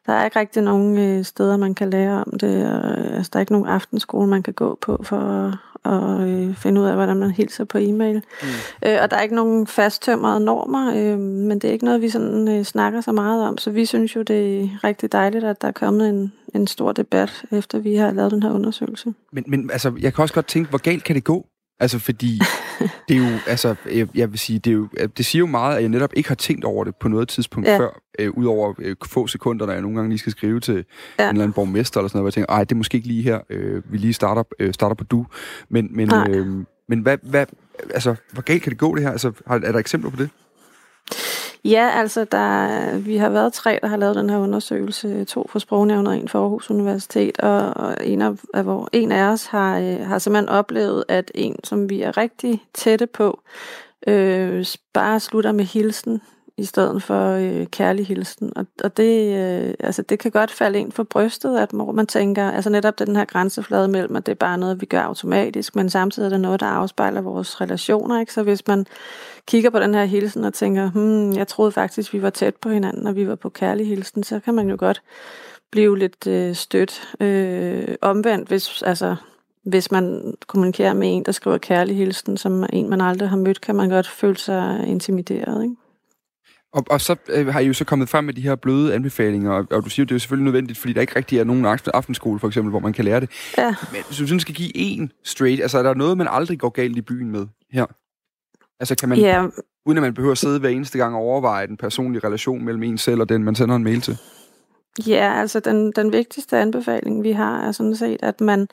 der 0.05 0.13
er 0.13 0.25
ikke 0.25 0.39
rigtig 0.39 0.63
nogen 0.63 0.97
øh, 0.97 1.25
steder, 1.25 1.57
man 1.57 1.75
kan 1.75 1.89
lære 1.89 2.23
om 2.27 2.39
det, 2.39 2.73
og, 2.73 2.97
altså 2.97 3.29
der 3.34 3.39
er 3.39 3.41
ikke 3.41 3.53
nogen 3.53 3.67
aftenskole, 3.67 4.27
man 4.27 4.43
kan 4.43 4.53
gå 4.53 4.77
på 4.81 5.01
for 5.03 5.53
og 5.84 6.29
øh, 6.29 6.55
finde 6.55 6.81
ud 6.81 6.86
af, 6.86 6.95
hvordan 6.95 7.17
man 7.17 7.31
hilser 7.31 7.63
på 7.63 7.77
e-mail. 7.77 8.15
Mm. 8.41 8.47
Øh, 8.86 8.97
og 9.01 9.11
der 9.11 9.17
er 9.17 9.21
ikke 9.21 9.36
nogen 9.36 9.67
fasttømrede 9.67 10.39
normer, 10.39 10.93
øh, 10.95 11.19
men 11.19 11.59
det 11.59 11.67
er 11.67 11.71
ikke 11.71 11.86
noget, 11.86 12.01
vi 12.01 12.09
sådan 12.09 12.47
øh, 12.47 12.63
snakker 12.63 13.01
så 13.01 13.11
meget 13.11 13.47
om. 13.47 13.57
Så 13.57 13.71
vi 13.71 13.86
synes 13.86 14.15
jo, 14.15 14.21
det 14.21 14.61
er 14.61 14.67
rigtig 14.84 15.11
dejligt, 15.11 15.43
at 15.43 15.61
der 15.61 15.67
er 15.67 15.71
kommet 15.71 16.09
en, 16.09 16.34
en 16.54 16.68
stor 16.68 16.91
debat, 16.91 17.43
efter 17.51 17.80
vi 17.80 17.95
har 17.95 18.12
lavet 18.12 18.32
den 18.32 18.43
her 18.43 18.51
undersøgelse. 18.51 19.14
Men, 19.32 19.43
men 19.47 19.72
altså, 19.72 19.93
jeg 19.99 20.14
kan 20.14 20.22
også 20.22 20.34
godt 20.34 20.47
tænke, 20.47 20.70
hvor 20.70 20.78
galt 20.78 21.04
kan 21.04 21.16
det 21.16 21.24
gå? 21.24 21.45
Altså, 21.80 21.99
fordi 21.99 22.39
det 23.08 23.18
er 23.18 23.32
jo, 23.32 23.38
altså, 23.47 23.76
jeg, 24.16 24.32
vil 24.32 24.39
sige, 24.39 24.60
det, 24.60 24.72
er 24.72 24.76
jo, 24.76 24.88
det 25.18 25.26
siger 25.26 25.39
jo 25.39 25.45
meget, 25.45 25.76
at 25.76 25.82
jeg 25.82 25.89
netop 25.89 26.14
ikke 26.16 26.30
har 26.30 26.36
tænkt 26.36 26.66
over 26.66 26.84
det 26.84 26.95
på 26.95 27.08
noget 27.08 27.28
tidspunkt 27.28 27.68
ja. 27.70 27.80
før, 27.80 28.01
øh, 28.20 28.32
udover 28.32 28.74
øh, 28.80 28.95
få 29.06 29.28
sekunder, 29.28 29.66
når 29.66 29.74
jeg 29.74 29.82
nogle 29.82 29.97
gange 29.97 30.10
lige 30.10 30.20
skal 30.20 30.32
skrive 30.32 30.60
til 30.60 30.76
ja. 30.76 31.24
en 31.24 31.30
eller 31.30 31.43
anden 31.43 31.54
borgmester 31.54 31.99
eller 31.99 32.08
sådan 32.08 32.18
noget, 32.18 32.24
hvor 32.24 32.28
jeg 32.28 32.34
tænker, 32.34 32.54
ej, 32.54 32.64
det 32.64 32.72
er 32.72 32.78
måske 32.78 32.95
ikke 32.95 33.08
lige 33.08 33.24
her, 33.24 33.39
øh, 33.49 33.82
vi 33.91 33.97
lige 33.97 34.14
starter, 34.14 34.43
øh, 34.60 34.74
starter 34.74 34.95
på 34.95 35.04
du. 35.04 35.26
Men, 35.70 35.88
men, 35.91 36.12
øh, 36.30 36.66
men 36.89 36.99
hvad, 36.99 37.18
hvad, 37.22 37.45
altså, 37.93 38.16
hvor 38.32 38.41
galt 38.41 38.64
kan 38.64 38.70
det 38.70 38.80
gå 38.80 38.95
det 38.95 39.04
her? 39.04 39.12
Altså, 39.12 39.32
har, 39.47 39.56
er 39.56 39.72
der 39.72 39.80
eksempler 39.80 40.12
på 40.12 40.18
det? 40.18 40.30
Ja, 41.66 41.89
altså 41.93 42.24
der, 42.24 42.97
vi 42.97 43.18
har 43.18 43.30
været 43.30 43.53
tre, 43.53 43.80
der 43.82 43.88
har 43.88 43.97
lavet 43.97 44.16
den 44.16 44.30
her 44.30 44.38
undersøgelse. 44.38 45.26
To 45.26 45.47
fra 45.49 45.59
Sprognævnet 45.59 46.07
og 46.07 46.18
en 46.18 46.28
fra 46.28 46.39
Aarhus 46.39 46.70
Universitet. 46.70 47.39
Og, 47.39 47.74
og 47.74 47.97
en, 48.03 48.22
af, 48.22 48.32
af, 48.53 48.64
hvor, 48.64 48.89
en 48.91 49.11
af 49.11 49.24
os 49.24 49.45
har, 49.45 49.80
øh, 49.80 49.99
har 49.99 50.20
simpelthen 50.20 50.49
oplevet, 50.49 51.03
at 51.07 51.32
en, 51.36 51.55
som 51.64 51.89
vi 51.89 52.01
er 52.01 52.18
rigtig 52.18 52.64
tætte 52.74 53.07
på, 53.07 53.41
øh, 54.07 54.66
bare 54.93 55.20
slutter 55.20 55.51
med 55.51 55.66
hilsen 55.66 56.22
i 56.58 56.66
stedet 56.66 57.04
for 57.04 57.30
øh, 57.30 57.66
kærlig 57.66 58.08
hilsen. 58.08 58.54
Og, 58.56 58.66
og 58.84 58.97
det, 58.97 59.38
øh, 59.38 59.74
altså, 59.80 60.01
det 60.01 60.20
kan 60.20 60.32
godt 60.32 60.51
falde 60.51 60.80
ind 60.80 60.91
for 60.91 61.04
brystet, 61.04 61.58
at 61.58 61.70
hvor 61.72 61.91
man 61.91 62.08
tænker, 62.08 62.51
altså 62.51 62.70
netop 62.70 62.99
den 62.99 63.16
her 63.16 63.26
grænseflade 63.26 63.88
mellem, 63.88 64.16
at 64.16 64.26
det 64.26 64.32
er 64.32 64.36
bare 64.36 64.58
noget, 64.58 64.82
vi 64.82 64.86
gør 64.86 65.01
automatisk, 65.01 65.76
men 65.76 65.89
samtidig 65.89 66.26
er 66.26 66.30
det 66.30 66.41
noget, 66.41 66.60
der 66.60 66.66
afspejler 66.66 67.22
vores 67.22 67.62
relationer. 67.62 68.20
Ikke? 68.20 68.34
Så 68.34 68.43
hvis 68.43 68.68
man 68.68 68.86
kigger 69.47 69.70
på 69.70 69.80
den 69.80 69.93
her 69.93 70.06
hilsen 70.06 70.43
og 70.43 70.54
tænker, 70.54 70.91
hmm, 70.91 71.34
jeg 71.34 71.47
troede 71.47 71.72
faktisk, 71.72 72.14
vi 72.14 72.22
var 72.22 72.30
tæt 72.30 72.56
på 72.56 72.70
hinanden, 72.70 73.08
og 73.08 73.16
vi 73.16 73.28
var 73.28 73.36
på 73.36 73.49
kærlig 73.49 73.88
hilsen, 73.88 74.24
så 74.24 74.39
kan 74.39 74.54
man 74.54 74.70
jo 74.70 74.76
godt 74.80 75.01
blive 75.72 75.97
lidt 75.97 76.28
øh, 76.28 76.56
stødt. 76.56 77.16
Øh, 77.20 77.95
omvendt, 78.01 78.47
hvis, 78.47 78.82
altså, 78.82 79.16
hvis 79.64 79.91
man 79.91 80.34
kommunikerer 80.47 80.93
med 80.93 81.16
en, 81.16 81.24
der 81.24 81.32
skriver 81.32 81.58
kærlig 81.58 81.97
hilsen, 81.97 82.38
som 82.38 82.66
en, 82.74 82.89
man 82.89 83.01
aldrig 83.01 83.30
har 83.30 83.38
mødt, 83.38 83.62
kan 83.62 83.76
man 83.76 83.89
godt 83.89 84.08
føle 84.08 84.38
sig 84.38 84.84
intimideret. 84.88 85.64
Ikke? 85.64 85.76
Og, 86.74 86.86
og 86.89 87.01
så 87.01 87.15
øh, 87.30 87.47
har 87.47 87.59
I 87.59 87.65
jo 87.65 87.74
så 87.74 87.86
kommet 87.86 88.09
frem 88.09 88.24
med 88.24 88.34
de 88.34 88.41
her 88.41 88.55
bløde 88.55 88.93
anbefalinger, 88.93 89.51
og, 89.51 89.67
og 89.71 89.84
du 89.84 89.89
siger, 89.89 90.05
det 90.05 90.11
er 90.11 90.15
jo 90.15 90.19
selvfølgelig 90.19 90.43
nødvendigt, 90.43 90.80
fordi 90.80 90.93
der 90.93 91.01
ikke 91.01 91.15
rigtig 91.15 91.39
er 91.39 91.43
nogen 91.43 91.65
aftenskole, 91.93 92.39
for 92.39 92.47
eksempel, 92.47 92.69
hvor 92.69 92.80
man 92.80 92.93
kan 92.93 93.05
lære 93.05 93.19
det. 93.19 93.30
Ja. 93.57 93.76
Men 93.91 94.01
hvis 94.07 94.17
du 94.17 94.28
sådan 94.28 94.39
skal 94.39 94.55
give 94.55 94.78
en 94.78 95.11
straight, 95.24 95.61
altså 95.61 95.78
er 95.78 95.84
der 95.84 95.93
noget, 95.93 96.17
man 96.17 96.28
aldrig 96.30 96.59
går 96.59 96.69
galt 96.69 96.97
i 96.97 97.01
byen 97.01 97.32
med 97.32 97.47
her? 97.71 97.86
Altså 98.80 98.95
kan 98.95 99.09
man, 99.09 99.17
ja. 99.17 99.45
uden 99.86 99.97
at 99.97 100.01
man 100.01 100.13
behøver 100.13 100.32
at 100.32 100.38
sidde 100.38 100.59
hver 100.59 100.69
eneste 100.69 100.97
gang 100.97 101.15
og 101.15 101.21
overveje 101.21 101.67
den 101.67 101.78
personlige 101.78 102.28
relation 102.28 102.65
mellem 102.65 102.84
en 102.84 102.97
selv 102.97 103.21
og 103.21 103.30
den, 103.30 103.43
man 103.43 103.55
sender 103.55 103.76
en 103.76 103.84
mail 103.84 104.01
til? 104.01 104.17
Ja, 105.07 105.34
altså 105.34 105.59
den, 105.59 105.91
den 105.91 106.13
vigtigste 106.13 106.57
anbefaling, 106.57 107.24
vi 107.24 107.32
har, 107.32 107.67
er 107.67 107.71
sådan 107.71 107.95
set, 107.95 108.17
at 108.24 108.41
man 108.41 108.67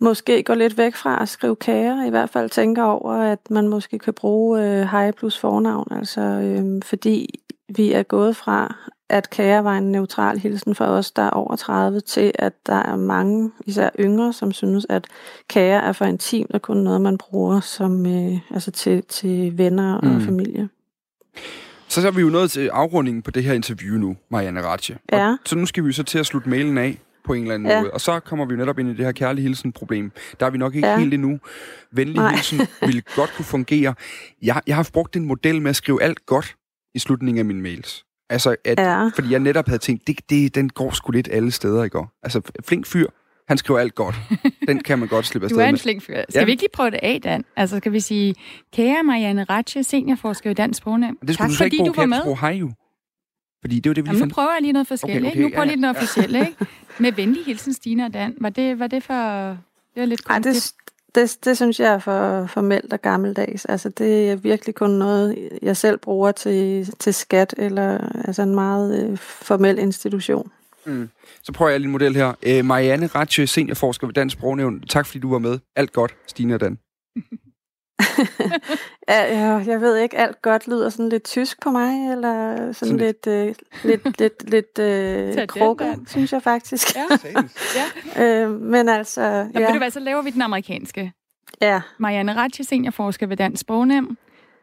måske 0.00 0.42
går 0.42 0.54
lidt 0.54 0.78
væk 0.78 0.94
fra 0.94 1.22
at 1.22 1.28
skrive 1.28 1.56
kager, 1.56 2.06
i 2.06 2.10
hvert 2.10 2.30
fald 2.30 2.50
tænker 2.50 2.82
over, 2.82 3.12
at 3.12 3.50
man 3.50 3.68
måske 3.68 3.98
kan 3.98 4.14
bruge 4.14 4.62
øh, 4.62 4.82
hej 4.82 5.10
plus 5.10 5.38
fornavn, 5.38 5.88
altså 5.90 6.20
øh, 6.20 6.82
fordi 6.84 7.40
vi 7.76 7.92
er 7.92 8.02
gået 8.02 8.36
fra, 8.36 8.76
at 9.08 9.30
kager 9.30 9.58
var 9.58 9.78
en 9.78 9.92
neutral 9.92 10.38
hilsen 10.38 10.74
for 10.74 10.84
os, 10.84 11.10
der 11.10 11.22
er 11.22 11.30
over 11.30 11.56
30, 11.56 12.00
til 12.00 12.32
at 12.34 12.66
der 12.66 12.74
er 12.74 12.96
mange, 12.96 13.50
især 13.66 13.90
yngre, 14.00 14.32
som 14.32 14.52
synes, 14.52 14.86
at 14.88 15.06
kager 15.48 15.78
er 15.78 15.92
for 15.92 16.04
intimt 16.04 16.50
og 16.54 16.62
kun 16.62 16.76
noget, 16.76 17.00
man 17.00 17.18
bruger 17.18 17.60
som, 17.60 18.06
øh, 18.06 18.38
altså 18.50 18.70
til, 18.70 19.02
til 19.02 19.58
venner 19.58 19.94
og 19.94 20.06
mm. 20.06 20.20
familie. 20.20 20.68
Så 21.88 22.06
er 22.06 22.10
vi 22.10 22.20
jo 22.20 22.28
nået 22.28 22.50
til 22.50 22.68
afrundingen 22.68 23.22
på 23.22 23.30
det 23.30 23.44
her 23.44 23.52
interview 23.52 23.98
nu, 23.98 24.16
Marianne 24.28 24.62
Ratche. 24.62 24.98
Ja. 25.12 25.36
så 25.44 25.56
nu 25.56 25.66
skal 25.66 25.84
vi 25.84 25.92
så 25.92 26.02
til 26.02 26.18
at 26.18 26.26
slutte 26.26 26.48
mailen 26.48 26.78
af 26.78 26.98
på 27.28 27.34
en 27.34 27.42
eller 27.42 27.54
anden 27.54 27.68
Ja. 27.68 27.80
måde. 27.80 27.90
Og 27.90 28.00
så 28.00 28.20
kommer 28.20 28.44
vi 28.44 28.52
jo 28.52 28.58
netop 28.58 28.78
ind 28.78 28.88
i 28.88 28.94
det 28.94 29.04
her 29.04 29.12
kærlig 29.12 29.42
hilsen-problem. 29.44 30.12
Der 30.40 30.46
er 30.46 30.50
vi 30.50 30.58
nok 30.58 30.74
ikke 30.74 30.88
Ja. 30.88 30.98
helt 30.98 31.14
endnu. 31.14 31.38
Venlig 31.92 32.14
Nej. 32.16 32.30
hilsen 32.34 32.60
vil 32.80 33.02
godt 33.16 33.32
kunne 33.36 33.44
fungere. 33.44 33.94
Jeg, 34.42 34.60
jeg 34.66 34.76
har 34.76 34.90
brugt 34.92 35.16
en 35.16 35.24
model 35.24 35.62
med 35.62 35.70
at 35.70 35.76
skrive 35.76 36.02
alt 36.02 36.26
godt 36.26 36.56
i 36.94 36.98
slutningen 36.98 37.38
af 37.38 37.44
mine 37.44 37.62
mails. 37.62 38.04
Altså, 38.30 38.56
at, 38.64 38.78
Ja. 38.80 39.08
fordi 39.14 39.30
jeg 39.32 39.40
netop 39.40 39.66
havde 39.66 39.78
tænkt, 39.78 40.06
det, 40.06 40.30
det, 40.30 40.54
den 40.54 40.68
går 40.68 40.90
sgu 40.90 41.12
lidt 41.12 41.28
alle 41.32 41.50
steder 41.50 41.84
i 41.84 41.88
går. 41.88 42.10
Altså, 42.22 42.40
flink 42.66 42.86
fyr, 42.86 43.06
han 43.48 43.58
skriver 43.58 43.80
alt 43.80 43.94
godt. 43.94 44.14
Den 44.68 44.82
kan 44.82 44.98
man 44.98 45.08
godt 45.08 45.26
slippe 45.26 45.44
Du 45.48 45.48
afsted 45.48 45.60
er 45.64 45.68
en 45.68 45.72
med. 45.72 45.78
flink 45.78 46.02
fyr. 46.02 46.14
Skal 46.28 46.40
Ja. 46.40 46.44
vi 46.44 46.50
ikke 46.50 46.62
lige 46.62 46.70
prøve 46.74 46.90
det 46.90 47.00
af, 47.02 47.20
Dan? 47.24 47.44
Altså, 47.56 47.76
skal 47.76 47.92
vi 47.92 48.00
sige, 48.00 48.34
kære 48.74 49.02
Marianne 49.02 49.44
Ratche, 49.44 49.82
seniorforsker 49.82 50.50
i 50.50 50.54
Dansk 50.54 50.78
Sprognævn. 50.78 51.16
Det 51.26 51.34
skulle 51.34 51.36
Tak 51.36 51.48
du 51.48 51.54
fordi 51.54 51.64
ikke 51.64 51.76
du 51.76 51.92
bruge 51.92 51.96
var 51.96 52.06
med. 52.06 52.22
kæft 52.24 52.40
hej 52.40 52.50
jo. 52.50 52.70
Fordi 53.60 53.80
det 53.80 53.90
var 53.90 53.94
det, 53.94 54.04
vi 54.04 54.08
Jamen, 54.08 54.18
nu 54.18 54.22
fandt. 54.22 54.34
prøver 54.34 54.52
jeg 54.52 54.62
lige 54.62 54.72
noget 54.72 54.88
forskelligt. 54.88 55.22
Okay, 55.22 55.30
ikke? 55.30 55.40
Nu 55.40 55.46
okay, 55.46 55.54
prøver 55.54 55.64
jeg 55.64 55.70
ja, 55.70 55.74
lige 55.74 55.80
noget 55.80 55.94
ja. 55.94 56.00
officielle, 56.00 56.38
ikke? 56.40 56.66
Med 57.02 57.12
venlig 57.12 57.44
hilsen, 57.44 57.72
Stine 57.72 58.06
og 58.06 58.14
Dan. 58.14 58.34
Var 58.40 58.48
det, 58.48 58.78
var 58.78 58.86
det 58.86 59.02
for... 59.02 59.48
Det 59.94 60.00
var 60.00 60.04
lidt 60.04 60.22
Ej, 60.28 60.38
det, 60.38 60.72
det, 61.14 61.44
det 61.44 61.56
synes 61.56 61.80
jeg 61.80 61.94
er 61.94 61.98
for 61.98 62.46
formelt 62.46 62.92
og 62.92 63.02
gammeldags. 63.02 63.64
Altså, 63.64 63.88
det 63.88 64.30
er 64.30 64.36
virkelig 64.36 64.74
kun 64.74 64.90
noget, 64.90 65.48
jeg 65.62 65.76
selv 65.76 65.98
bruger 65.98 66.32
til, 66.32 66.90
til 66.98 67.14
skat, 67.14 67.54
eller 67.58 67.98
altså 68.24 68.42
en 68.42 68.54
meget 68.54 69.10
øh, 69.10 69.18
formel 69.18 69.78
institution. 69.78 70.50
Mm. 70.86 71.08
Så 71.42 71.52
prøver 71.52 71.70
jeg 71.70 71.80
lige 71.80 71.86
en 71.86 71.92
model 71.92 72.16
her. 72.16 72.32
Øh, 72.42 72.64
Marianne 72.64 73.06
Ratche, 73.06 73.46
seniorforsker 73.46 74.06
ved 74.06 74.14
Dansk 74.14 74.32
Sprognævn. 74.32 74.80
Tak 74.80 75.06
fordi 75.06 75.18
du 75.18 75.30
var 75.30 75.38
med. 75.38 75.58
Alt 75.76 75.92
godt, 75.92 76.16
Stine 76.26 76.54
og 76.54 76.60
Dan. 76.60 76.78
Ja, 79.08 79.22
ja, 79.38 79.62
jeg 79.66 79.80
ved 79.80 79.96
ikke, 79.96 80.18
alt 80.18 80.42
godt 80.42 80.66
lyder 80.68 80.88
sådan 80.88 81.08
lidt 81.08 81.24
tysk 81.24 81.62
på 81.62 81.70
mig, 81.70 82.12
eller 82.12 82.56
sådan, 82.56 82.74
Sådan 82.74 82.96
lidt, 82.96 83.26
øh, 83.26 83.54
lidt, 83.84 84.18
lidt, 84.20 84.50
lidt 84.50 84.78
øh, 84.78 85.34
den, 85.34 85.48
krukke, 85.48 85.84
Dan. 85.84 86.06
synes 86.06 86.32
jeg 86.32 86.42
faktisk. 86.42 86.96
Ja, 86.96 87.06
ja. 88.16 88.42
Øh, 88.44 88.50
men 88.60 88.88
altså, 88.88 89.20
Ja. 89.22 89.42
Ved 89.42 89.50
ja, 89.54 89.72
du 89.72 89.78
hvad, 89.78 89.90
så 89.90 90.00
laver 90.00 90.22
vi 90.22 90.30
den 90.30 90.42
amerikanske. 90.42 91.12
ja, 91.60 91.80
Marianne 91.98 92.34
Ratche, 92.36 92.64
seniorforsker 92.64 93.26
ved 93.26 93.36
Dansk 93.36 93.60
Sprognævn, 93.60 94.16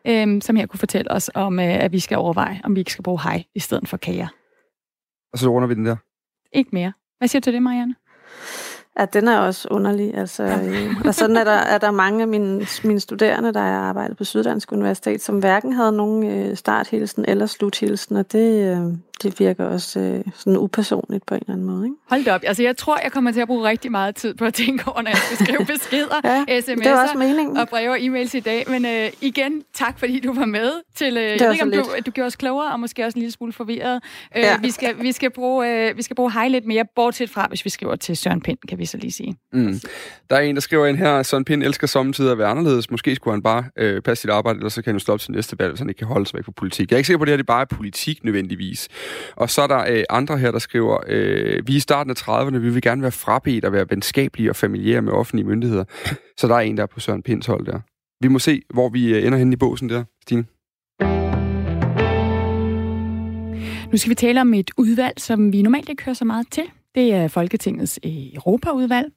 øhm, 0.07 0.41
som 0.41 0.55
her 0.55 0.65
kunne 0.65 0.79
fortælle 0.79 1.11
os 1.11 1.31
om, 1.33 1.59
øh, 1.59 1.83
at 1.83 1.91
vi 1.91 1.99
skal 1.99 2.17
overveje, 2.17 2.61
om 2.63 2.75
vi 2.75 2.79
ikke 2.81 2.91
skal 2.91 3.03
bruge 3.03 3.21
hej 3.23 3.43
i 3.55 3.59
stedet 3.59 3.87
for 3.89 3.97
kager. 3.97 4.27
Og 5.33 5.39
så 5.39 5.49
runder 5.49 5.67
vi 5.67 5.73
den 5.73 5.85
der. 5.85 5.95
Ikke 6.53 6.69
mere. 6.73 6.93
Hvad 7.17 7.27
siger 7.27 7.39
du 7.39 7.43
til 7.43 7.53
det, 7.53 7.61
Marianne? 7.63 7.95
Ja, 8.99 9.05
den 9.05 9.27
er 9.27 9.39
også 9.39 9.67
underlig. 9.71 10.17
Altså, 10.17 10.43
øh, 10.43 10.95
og 11.05 11.15
sådan 11.15 11.37
er 11.37 11.43
der, 11.43 11.51
er 11.51 11.77
der 11.77 11.91
mange 11.91 12.21
af 12.21 12.27
mine, 12.27 12.67
mine 12.83 12.99
studerende, 12.99 13.53
der 13.53 13.59
har 13.59 13.79
arbejdet 13.79 14.17
på 14.17 14.23
Syddansk 14.23 14.71
Universitet, 14.71 15.21
som 15.21 15.39
hverken 15.39 15.73
havde 15.73 15.91
nogen 15.91 16.31
øh, 16.31 16.57
starthilsen 16.57 17.25
eller 17.27 17.45
sluthilsen, 17.45 18.15
og 18.15 18.31
det, 18.31 18.77
øh, 18.77 18.93
det 19.23 19.39
virker 19.39 19.65
også 19.65 19.99
øh, 19.99 20.23
sådan 20.35 20.57
upersonligt 20.57 21.25
på 21.25 21.35
en 21.35 21.41
eller 21.41 21.53
anden 21.53 21.67
måde. 21.67 21.85
Ikke? 21.85 21.95
Hold 22.09 22.23
da 22.25 22.33
op. 22.33 22.41
Altså, 22.43 22.63
jeg 22.63 22.77
tror, 22.77 22.99
jeg 23.03 23.11
kommer 23.11 23.31
til 23.31 23.39
at 23.41 23.47
bruge 23.47 23.69
rigtig 23.69 23.91
meget 23.91 24.15
tid 24.15 24.33
på 24.33 24.45
at 24.45 24.53
tænke 24.53 24.83
over, 24.87 25.01
når 25.01 25.09
jeg 25.09 25.17
skal 25.17 25.45
skrive 25.47 25.65
beskeder, 25.73 26.15
Ja, 26.23 26.43
sms'er 26.59 27.59
og 27.59 27.69
breve 27.69 27.89
og 27.91 27.97
e-mails 27.97 28.37
i 28.37 28.39
dag. 28.39 28.63
Men 28.69 28.85
øh, 28.85 29.09
igen, 29.21 29.63
tak 29.73 29.99
fordi 29.99 30.19
du 30.19 30.33
var 30.33 30.45
med 30.45 30.71
til... 30.95 31.17
Øh, 31.17 31.23
jeg 31.23 31.39
var 31.39 31.45
ved 31.45 31.51
ikke, 31.53 31.57
så 31.59 31.63
om 31.65 31.71
du, 31.71 31.83
lidt. 31.95 32.05
du 32.05 32.11
gjorde 32.11 32.27
os 32.27 32.35
klogere, 32.35 32.71
og 32.71 32.79
måske 32.79 33.05
også 33.05 33.17
en 33.17 33.21
lille 33.21 33.31
smule 33.31 33.53
forvirret. 33.53 34.03
Øh, 34.37 34.41
Ja. 34.43 34.57
vi, 34.61 34.71
skal, 34.71 34.95
vi, 35.01 35.11
skal 35.11 35.29
bruge, 35.31 35.89
øh, 35.89 35.97
vi 35.97 36.01
skal 36.01 36.15
bruge 36.15 36.31
hej 36.31 36.47
lidt 36.47 36.65
mere, 36.65 36.85
bortset 36.95 37.29
fra, 37.29 37.45
hvis 37.49 37.65
vi 37.65 37.69
skriver 37.69 37.95
til 37.95 38.17
Søren 38.17 38.41
Pind, 38.41 38.57
kan 38.69 38.77
vi 38.79 38.85
så 38.85 38.97
lige 38.97 39.11
sige. 39.11 39.35
Mm. 39.53 39.79
Der 40.29 40.35
er 40.35 40.39
en, 40.41 40.55
der 40.55 40.61
skriver 40.61 40.85
ind 40.85 40.97
her, 40.97 41.23
Søren 41.23 41.45
Pind 41.45 41.63
elsker 41.63 41.87
samtidig 41.87 42.31
at 42.31 42.37
være 42.37 42.47
anderledes. 42.47 42.91
Måske 42.91 43.15
skulle 43.15 43.33
han 43.33 43.43
bare 43.43 43.63
øh, 43.77 44.01
passe 44.01 44.21
sit 44.21 44.29
arbejde, 44.29 44.57
eller 44.57 44.69
så 44.69 44.81
kan 44.81 44.93
han 44.93 45.01
jo 45.07 45.13
op 45.13 45.19
til 45.19 45.31
næste 45.31 45.59
valg, 45.59 45.71
hvis 45.71 45.79
han 45.79 45.89
ikke 45.89 45.99
kan 45.99 46.07
holde 46.07 46.25
sig 46.25 46.37
væk 46.37 46.45
fra 46.45 46.51
politik. 46.51 46.91
Jeg 46.91 46.95
er 46.95 46.97
ikke 46.97 47.07
sikker 47.07 47.17
på, 47.17 47.23
at 47.23 47.27
det 47.27 47.31
her 47.31 47.37
det 47.37 47.45
bare 47.45 47.61
er 47.61 47.65
politik 47.65 48.23
nødvendigvis. 48.23 48.87
Og 49.35 49.49
så 49.49 49.61
er 49.61 49.67
der 49.67 49.85
øh, 49.89 50.03
andre 50.09 50.37
her, 50.37 50.51
der 50.51 50.59
skriver, 50.59 50.97
øh, 51.07 51.67
vi 51.67 51.73
er 51.73 51.77
i 51.77 51.79
starten 51.79 52.09
af 52.11 52.15
30'erne, 52.15 52.57
vi 52.57 52.69
vil 52.69 52.81
gerne 52.81 53.01
være 53.01 53.11
frabedt 53.11 53.65
og 53.65 53.73
være 53.73 53.85
venskabelige 53.89 54.49
og 54.49 54.55
familiære 54.55 55.01
med 55.01 55.13
offentlige 55.13 55.47
myndigheder. 55.47 55.83
Så 56.39 56.47
der 56.47 56.55
er 56.55 56.59
en, 56.59 56.77
der 56.77 56.83
er 56.83 56.87
på 56.87 56.99
Søren 56.99 57.23
Pinds 57.23 57.45
hold 57.45 57.65
der. 57.65 57.79
Vi 58.21 58.27
må 58.27 58.39
se, 58.39 58.61
hvor 58.73 58.89
vi 58.89 59.15
øh, 59.15 59.25
ender 59.25 59.37
henne 59.37 59.53
i 59.53 59.55
båsen 59.55 59.89
der, 59.89 60.03
Stine. 60.21 60.45
Nu 63.91 63.97
skal 63.97 64.09
vi 64.09 64.15
tale 64.15 64.41
om 64.41 64.53
et 64.53 64.71
udvalg, 64.77 65.13
som 65.17 65.53
vi 65.53 65.61
normalt 65.61 65.89
ikke 65.89 66.03
hører 66.03 66.13
så 66.13 66.25
meget 66.25 66.47
til. 66.51 66.63
Det 66.95 67.13
er 67.13 67.27
Folketingets 67.27 67.99
øh, 68.05 68.11
Europaudvalg. 68.33 69.11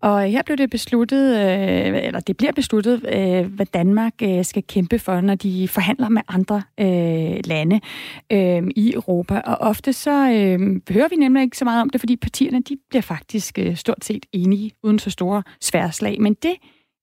Og 0.00 0.22
her 0.22 0.42
blev 0.42 0.56
det 0.56 0.70
besluttet, 0.70 1.36
øh, 1.36 2.04
eller 2.04 2.20
det 2.20 2.36
bliver 2.36 2.52
besluttet, 2.52 3.06
øh, 3.14 3.54
hvad 3.54 3.66
Danmark 3.66 4.12
skal 4.42 4.62
kæmpe 4.68 4.98
for, 4.98 5.20
når 5.20 5.34
de 5.34 5.68
forhandler 5.68 6.08
med 6.08 6.22
andre 6.28 6.62
lande 7.44 7.80
i 8.76 8.92
Europa. 8.94 9.40
Og 9.40 9.56
ofte 9.60 9.92
så 9.92 10.10
hører 10.90 11.08
vi 11.08 11.16
nemlig 11.16 11.42
ikke 11.42 11.58
så 11.58 11.64
meget 11.64 11.82
om 11.82 11.90
det, 11.90 12.00
fordi 12.00 12.16
partierne 12.16 12.62
de 12.62 12.76
bliver 12.90 13.02
faktisk 13.02 13.58
stort 13.74 14.04
set 14.04 14.26
enige, 14.32 14.70
uden 14.82 14.98
så 14.98 15.10
store 15.10 15.42
sværslag. 15.60 16.20
Men 16.20 16.34
det 16.34 16.54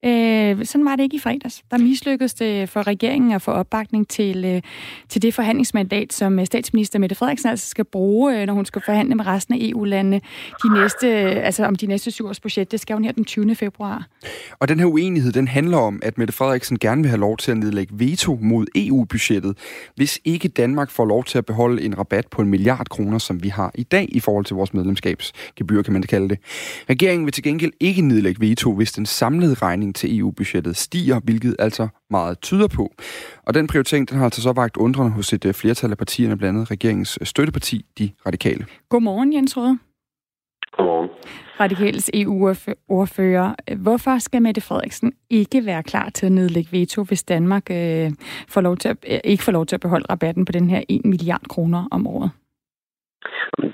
Øh, 0.06 0.66
sådan 0.66 0.86
var 0.86 0.96
det 0.96 1.04
ikke 1.04 1.16
i 1.16 1.20
fredags. 1.20 1.64
Der 1.72 1.78
mislykkedes 1.78 2.34
det 2.34 2.70
for 2.70 2.88
regeringen 2.88 3.32
at 3.32 3.42
få 3.42 3.52
opbakning 3.52 4.08
til, 4.08 4.46
øh, 4.46 4.62
til 5.10 5.22
det 5.22 5.34
forhandlingsmandat, 5.34 6.14
som 6.14 6.40
øh, 6.40 6.46
statsminister 6.46 7.00
Mette 7.00 7.16
Frederiksen 7.16 7.50
altså 7.50 7.70
skal 7.70 7.86
bruge, 7.86 8.42
øh, 8.42 8.48
når 8.48 8.54
hun 8.54 8.66
skal 8.66 8.82
forhandle 8.86 9.16
med 9.16 9.28
resten 9.28 9.54
af 9.54 9.58
EU-landene 9.62 10.22
de 10.64 10.74
næste, 10.74 11.08
øh, 11.08 11.46
altså 11.46 11.66
om 11.66 11.76
de 11.76 11.88
næste 11.88 12.12
syv 12.12 12.28
års 12.28 12.40
budget. 12.40 12.72
Det 12.72 12.80
skal 12.80 12.94
hun 12.94 13.04
her 13.04 13.12
den 13.12 13.26
20. 13.26 13.56
februar. 13.56 14.08
Og 14.60 14.68
den 14.68 14.80
her 14.80 14.86
uenighed, 14.86 15.32
den 15.32 15.48
handler 15.48 15.78
om, 15.78 16.00
at 16.04 16.18
Mette 16.18 16.34
Frederiksen 16.34 16.80
gerne 16.80 17.02
vil 17.02 17.10
have 17.10 17.20
lov 17.20 17.38
til 17.38 17.52
at 17.52 17.58
nedlægge 17.58 17.94
veto 18.00 18.40
mod 18.42 18.66
EU-budgettet, 18.76 19.58
hvis 19.96 20.20
ikke 20.26 20.48
Danmark 20.48 20.90
får 20.90 21.06
lov 21.06 21.24
til 21.24 21.38
at 21.38 21.46
beholde 21.46 21.84
en 21.84 21.98
rabat 21.98 22.28
på 22.28 22.42
en 22.42 22.50
milliard 22.50 22.90
kroner, 22.90 23.18
som 23.18 23.44
vi 23.44 23.50
har 23.50 23.72
i 23.76 23.84
dag 23.84 24.08
i 24.10 24.20
forhold 24.20 24.46
til 24.46 24.56
vores 24.56 24.74
medlemskabsgebyr, 24.74 25.82
kan 25.82 25.94
man 25.94 26.02
det 26.02 26.10
kalde 26.10 26.30
det. 26.30 26.38
Regeringen 26.90 27.26
vil 27.26 27.34
til 27.34 27.44
gengæld 27.44 27.72
ikke 27.80 28.02
nedlægge 28.02 28.42
veto, 28.42 28.74
hvis 28.74 28.92
den 28.92 29.06
samlede 29.06 29.54
regning 29.54 29.93
til 29.94 30.20
EU-budgettet 30.20 30.78
stiger, 30.78 31.20
hvilket 31.24 31.56
altså 31.60 31.88
meget 32.10 32.40
tyder 32.42 32.68
på. 32.68 32.94
Og 33.48 33.54
den 33.54 33.68
prioritering, 33.68 34.10
den 34.10 34.18
har 34.18 34.26
altså 34.26 34.42
så 34.42 34.54
vagt 34.54 34.78
undrende 34.78 35.12
hos 35.12 35.34
et 35.34 35.46
øh, 35.46 35.54
flertal 35.54 35.92
af 35.92 35.98
partierne, 35.98 36.38
blandt 36.38 36.58
andet 36.58 36.72
regeringens 36.72 37.18
øh, 37.22 37.28
støtteparti, 37.28 37.86
de 38.00 38.12
radikale. 38.28 38.66
Godmorgen, 38.90 39.34
Jens 39.34 39.58
Røde. 39.58 39.80
Godmorgen. 40.78 41.10
Radikales 41.60 42.12
EU-ordfører. 42.14 43.56
Hvorfor 43.84 44.18
skal 44.18 44.42
Mette 44.42 44.62
Frederiksen 44.62 45.14
ikke 45.30 45.66
være 45.66 45.84
klar 45.84 46.10
til 46.10 46.26
at 46.26 46.32
nedlægge 46.32 46.70
veto, 46.72 47.04
hvis 47.04 47.24
Danmark 47.24 47.72
øh, 47.72 48.12
får 48.50 48.62
lov 48.62 48.78
til 48.78 48.90
at, 48.90 48.98
øh, 49.12 49.20
ikke 49.24 49.44
får 49.44 49.52
lov 49.52 49.66
til 49.66 49.76
at 49.76 49.82
beholde 49.82 50.06
rabatten 50.10 50.46
på 50.46 50.52
den 50.52 50.70
her 50.70 50.82
1 50.90 51.06
milliard 51.06 51.46
kroner 51.50 51.88
om 51.92 52.08
året? 52.08 52.32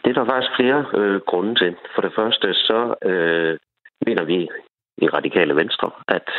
Det 0.04 0.10
er 0.10 0.18
der 0.20 0.26
faktisk 0.26 0.52
flere 0.60 0.86
øh, 1.00 1.22
grunde 1.28 1.56
til. 1.56 1.76
For 1.96 2.02
det 2.02 2.12
første, 2.16 2.54
så 2.54 2.80
øh, 3.10 3.58
mener 4.06 4.24
vi 4.24 4.50
i 5.02 5.08
Radikale 5.10 5.56
Venstre, 5.56 5.92
at 6.08 6.30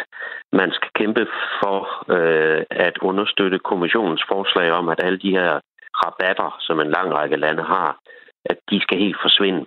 man 0.53 0.71
skal 0.73 0.91
kæmpe 0.95 1.27
for 1.61 1.79
øh, 2.17 2.63
at 2.71 2.99
understøtte 3.03 3.59
kommissionens 3.59 4.25
forslag 4.29 4.71
om, 4.73 4.89
at 4.89 5.01
alle 5.05 5.19
de 5.19 5.31
her 5.31 5.61
rabatter, 6.03 6.57
som 6.61 6.81
en 6.81 6.91
lang 6.91 7.13
række 7.13 7.37
lande 7.37 7.63
har, 7.63 7.99
at 8.45 8.59
de 8.71 8.81
skal 8.81 8.99
helt 8.99 9.19
forsvinde. 9.23 9.67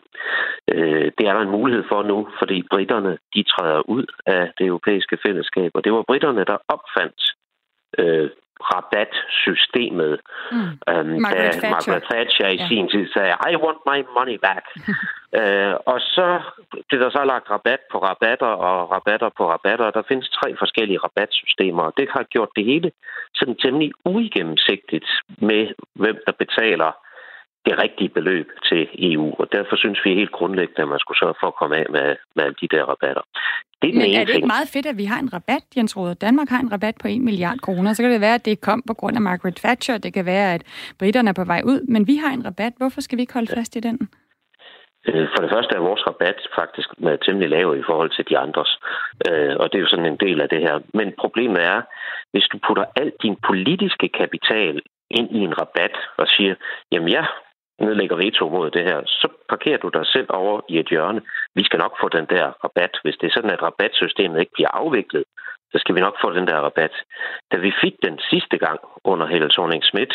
Øh, 0.74 1.12
det 1.18 1.28
er 1.28 1.34
der 1.34 1.42
en 1.42 1.56
mulighed 1.58 1.84
for 1.92 2.04
nu, 2.04 2.28
fordi 2.40 2.68
britterne 2.72 3.18
de 3.36 3.44
træder 3.44 3.82
ud 3.90 4.06
af 4.26 4.52
det 4.58 4.66
europæiske 4.66 5.18
fællesskab, 5.26 5.72
og 5.74 5.84
det 5.84 5.94
var 5.94 6.04
britterne, 6.08 6.44
der 6.46 6.58
opfandt 6.68 7.22
øh, 8.00 8.30
rabatsystemet, 8.72 10.14
Mm. 10.52 10.58
øhm, 10.90 11.22
Margaret 11.26 11.54
da 11.54 11.60
Thatcher. 11.60 11.70
Margaret 11.70 12.04
Thatcher 12.12 12.48
i 12.48 12.58
Ja. 12.60 12.68
sin 12.68 12.86
tid 12.94 13.06
sagde, 13.14 13.34
I 13.52 13.56
want 13.66 13.80
my 13.92 14.00
money 14.18 14.38
back. 14.48 14.66
øh, 15.40 15.74
og 15.92 16.00
så 16.16 16.28
blev 16.90 17.00
der 17.02 17.10
så 17.10 17.24
lagt 17.32 17.50
rabat 17.56 17.82
på 17.92 17.98
rabatter 18.08 18.52
og 18.70 18.92
rabatter 18.96 19.30
på 19.38 19.44
rabatter, 19.54 19.86
og 19.86 19.94
der 19.94 20.04
findes 20.08 20.30
tre 20.30 20.48
forskellige 20.62 21.00
rabatsystemer, 21.06 21.84
og 21.84 21.94
det 21.98 22.08
har 22.16 22.24
gjort 22.24 22.50
det 22.56 22.66
hele 22.66 22.92
sådan 23.36 23.56
temmelig 23.64 23.92
uigennemsigtigt 24.06 25.08
med, 25.50 25.64
hvem 26.02 26.18
der 26.28 26.32
betaler 26.44 26.92
det 27.66 27.74
rigtige 27.84 28.10
beløb 28.10 28.48
til 28.70 28.88
EU, 29.12 29.34
og 29.40 29.48
derfor 29.52 29.76
synes 29.76 30.00
vi 30.06 30.14
helt 30.14 30.32
grundlæggende, 30.32 30.82
at 30.82 30.88
man 30.88 31.00
skulle 31.00 31.20
sørge 31.20 31.36
for 31.40 31.48
at 31.48 31.56
komme 31.56 31.76
af 31.78 31.86
med, 31.90 32.16
med 32.36 32.44
alle 32.44 32.56
de 32.62 32.68
der 32.68 32.84
rabatter. 32.84 33.22
Det 33.82 33.90
er 33.90 33.94
Men 33.94 34.02
er 34.02 34.20
det 34.20 34.28
ting. 34.28 34.36
ikke 34.36 34.48
meget 34.56 34.70
fedt, 34.74 34.86
at 34.86 34.98
vi 34.98 35.06
har 35.06 35.20
en 35.20 35.34
rabat, 35.34 35.64
Jens 35.78 35.98
Rode? 35.98 36.16
Danmark 36.16 36.50
har 36.50 36.60
en 36.60 36.72
rabat 36.72 36.96
på 37.02 37.08
1 37.08 37.22
milliard 37.22 37.60
kroner. 37.60 37.94
Så 37.94 38.04
kan 38.04 38.12
det 38.12 38.22
være, 38.22 38.36
at 38.36 38.46
det 38.46 38.62
kom 38.62 38.84
på 38.88 38.94
grund 38.94 39.16
af 39.16 39.22
Margaret 39.22 39.56
Thatcher. 39.56 39.98
Det 39.98 40.14
kan 40.14 40.26
være, 40.26 40.54
at 40.54 40.64
britterne 41.00 41.30
er 41.30 41.34
på 41.34 41.44
vej 41.44 41.62
ud. 41.66 41.80
Men 41.94 42.08
vi 42.08 42.16
har 42.16 42.32
en 42.34 42.46
rabat. 42.46 42.74
Hvorfor 42.78 43.02
skal 43.02 43.18
vi 43.18 43.22
ikke 43.22 43.34
holde 43.34 43.56
fast 43.56 43.76
i 43.76 43.80
den? 43.80 44.10
Øh, 45.08 45.28
For 45.34 45.42
det 45.44 45.52
første 45.56 45.76
er 45.76 45.80
vores 45.90 46.08
rabat 46.08 46.40
faktisk 46.60 46.90
med 46.98 47.18
temmelig 47.26 47.50
lav 47.50 47.78
i 47.80 47.84
forhold 47.90 48.10
til 48.16 48.26
de 48.30 48.38
andres. 48.38 48.72
Øh, 49.30 49.56
Og 49.60 49.66
det 49.72 49.78
er 49.78 49.82
jo 49.86 49.88
sådan 49.94 50.06
en 50.14 50.18
del 50.26 50.42
af 50.42 50.50
det 50.50 50.60
her. 50.62 50.80
Men 50.94 51.14
problemet 51.20 51.64
er, 51.64 51.82
hvis 52.32 52.48
du 52.52 52.58
putter 52.68 52.86
al 52.96 53.12
din 53.24 53.36
politiske 53.48 54.08
kapital 54.20 54.82
ind 55.10 55.28
i 55.32 55.40
en 55.40 55.58
rabat 55.62 55.96
og 56.18 56.28
siger, 56.28 56.56
jamen 56.92 57.10
jeg 57.10 57.26
nedlægger 57.86 58.16
veto 58.16 58.50
mod 58.50 58.72
det 58.72 58.84
her, 58.84 59.02
så 59.06 59.28
parkerer 59.50 59.78
du 59.78 59.90
dig 59.90 60.06
selv 60.06 60.28
over 60.30 60.62
i 60.70 60.80
et 60.80 60.90
hjørne. 60.90 61.22
Vi 61.56 61.64
skal 61.64 61.80
nok 61.80 61.94
få 62.02 62.10
den 62.10 62.26
der 62.26 62.46
rabat. 62.64 62.94
Hvis 63.04 63.18
det 63.20 63.28
er 63.28 63.34
sådan, 63.34 63.50
at 63.56 63.64
rabatsystemet 63.64 64.40
ikke 64.40 64.54
bliver 64.54 64.72
afviklet, 64.82 65.24
så 65.72 65.78
skal 65.80 65.96
vi 65.96 66.00
nok 66.00 66.18
få 66.22 66.34
den 66.34 66.48
der 66.48 66.60
rabat. 66.68 66.96
Da 67.52 67.58
vi 67.58 67.72
fik 67.82 67.96
den 68.04 68.20
sidste 68.30 68.58
gang 68.58 68.80
under 69.04 69.26
Helle 69.26 69.50
thorning 69.50 69.84
Schmidt, 69.84 70.14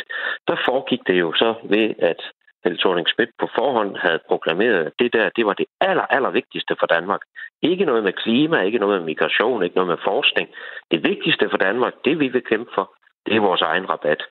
der 0.48 0.56
foregik 0.68 1.00
det 1.06 1.20
jo 1.20 1.32
så 1.32 1.54
ved, 1.62 1.94
at 1.98 2.20
Helle 2.64 2.78
thorning 2.78 3.08
Schmidt 3.08 3.30
på 3.40 3.48
forhånd 3.54 3.96
havde 3.96 4.20
proklameret, 4.28 4.84
at 4.86 4.92
det 4.98 5.12
der, 5.12 5.30
det 5.36 5.46
var 5.46 5.52
det 5.52 5.66
aller, 5.80 6.06
aller 6.16 6.30
vigtigste 6.30 6.76
for 6.80 6.86
Danmark. 6.86 7.20
Ikke 7.62 7.84
noget 7.84 8.04
med 8.04 8.12
klima, 8.12 8.60
ikke 8.60 8.78
noget 8.78 8.98
med 8.98 9.06
migration, 9.06 9.62
ikke 9.62 9.76
noget 9.76 9.88
med 9.88 10.04
forskning. 10.04 10.48
Det 10.90 11.08
vigtigste 11.08 11.50
for 11.50 11.56
Danmark, 11.56 11.94
det 12.04 12.20
vi 12.20 12.28
vil 12.28 12.44
kæmpe 12.44 12.70
for, 12.74 12.86
det 13.26 13.36
er 13.36 13.40
vores 13.40 13.62
egen 13.62 13.90
rabat. 13.90 14.22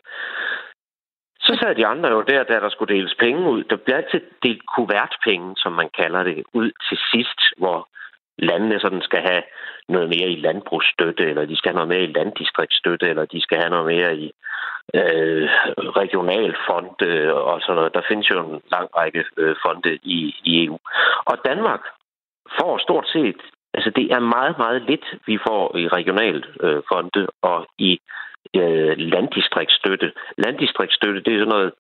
Så 1.48 1.58
sad 1.62 1.76
de 1.76 1.88
andre 1.88 2.10
jo 2.10 2.22
der, 2.22 2.44
da 2.44 2.54
der 2.60 2.70
skulle 2.70 2.96
deles 2.96 3.16
penge 3.20 3.50
ud. 3.50 3.64
Der 3.64 3.76
blev 3.76 3.96
altid 3.96 4.22
delt 4.44 4.64
kuvertpenge, 4.76 5.54
som 5.58 5.72
man 5.72 5.90
kalder 6.00 6.24
det, 6.24 6.44
ud 6.54 6.72
til 6.90 6.98
sidst, 7.12 7.40
hvor 7.58 7.90
landene 8.38 8.80
sådan 8.80 9.02
skal 9.02 9.22
have 9.30 9.44
noget 9.90 10.10
mere 10.10 10.30
i 10.30 10.42
landbrugsstøtte, 10.42 11.24
eller 11.30 11.46
de 11.46 11.58
skal 11.58 11.70
have 11.72 11.80
noget 11.80 11.94
mere 11.94 12.04
i 12.04 12.14
landdistriktsstøtte, 12.18 13.10
eller 13.10 13.26
de 13.26 13.42
skal 13.42 13.58
have 13.58 13.70
noget 13.70 13.86
mere 13.86 14.18
i 14.18 14.32
øh, 14.94 15.50
regionalfonde 16.02 17.34
og 17.34 17.62
sådan 17.62 17.76
noget. 17.76 17.94
Der 17.94 18.02
findes 18.10 18.30
jo 18.30 18.40
en 18.40 18.62
lang 18.72 18.90
række 18.98 19.24
øh, 19.38 19.56
fonde 19.66 20.00
i, 20.04 20.36
i 20.44 20.66
EU. 20.66 20.78
Og 21.26 21.38
Danmark 21.46 21.84
får 22.60 22.78
stort 22.78 23.08
set, 23.08 23.42
altså 23.74 23.90
det 23.90 24.06
er 24.12 24.20
meget, 24.20 24.58
meget 24.58 24.82
lidt, 24.82 25.06
vi 25.26 25.38
får 25.48 25.78
i 25.78 25.88
regionalfonde 25.88 27.20
øh, 27.20 27.28
og 27.42 27.68
i 27.78 28.00
øh, 28.56 28.94
landdistriktsstøtte. 28.98 30.12
Landdistriktsstøtte, 30.38 31.22
det 31.26 31.34
er 31.34 31.40
sådan 31.40 31.56
noget 31.56 31.72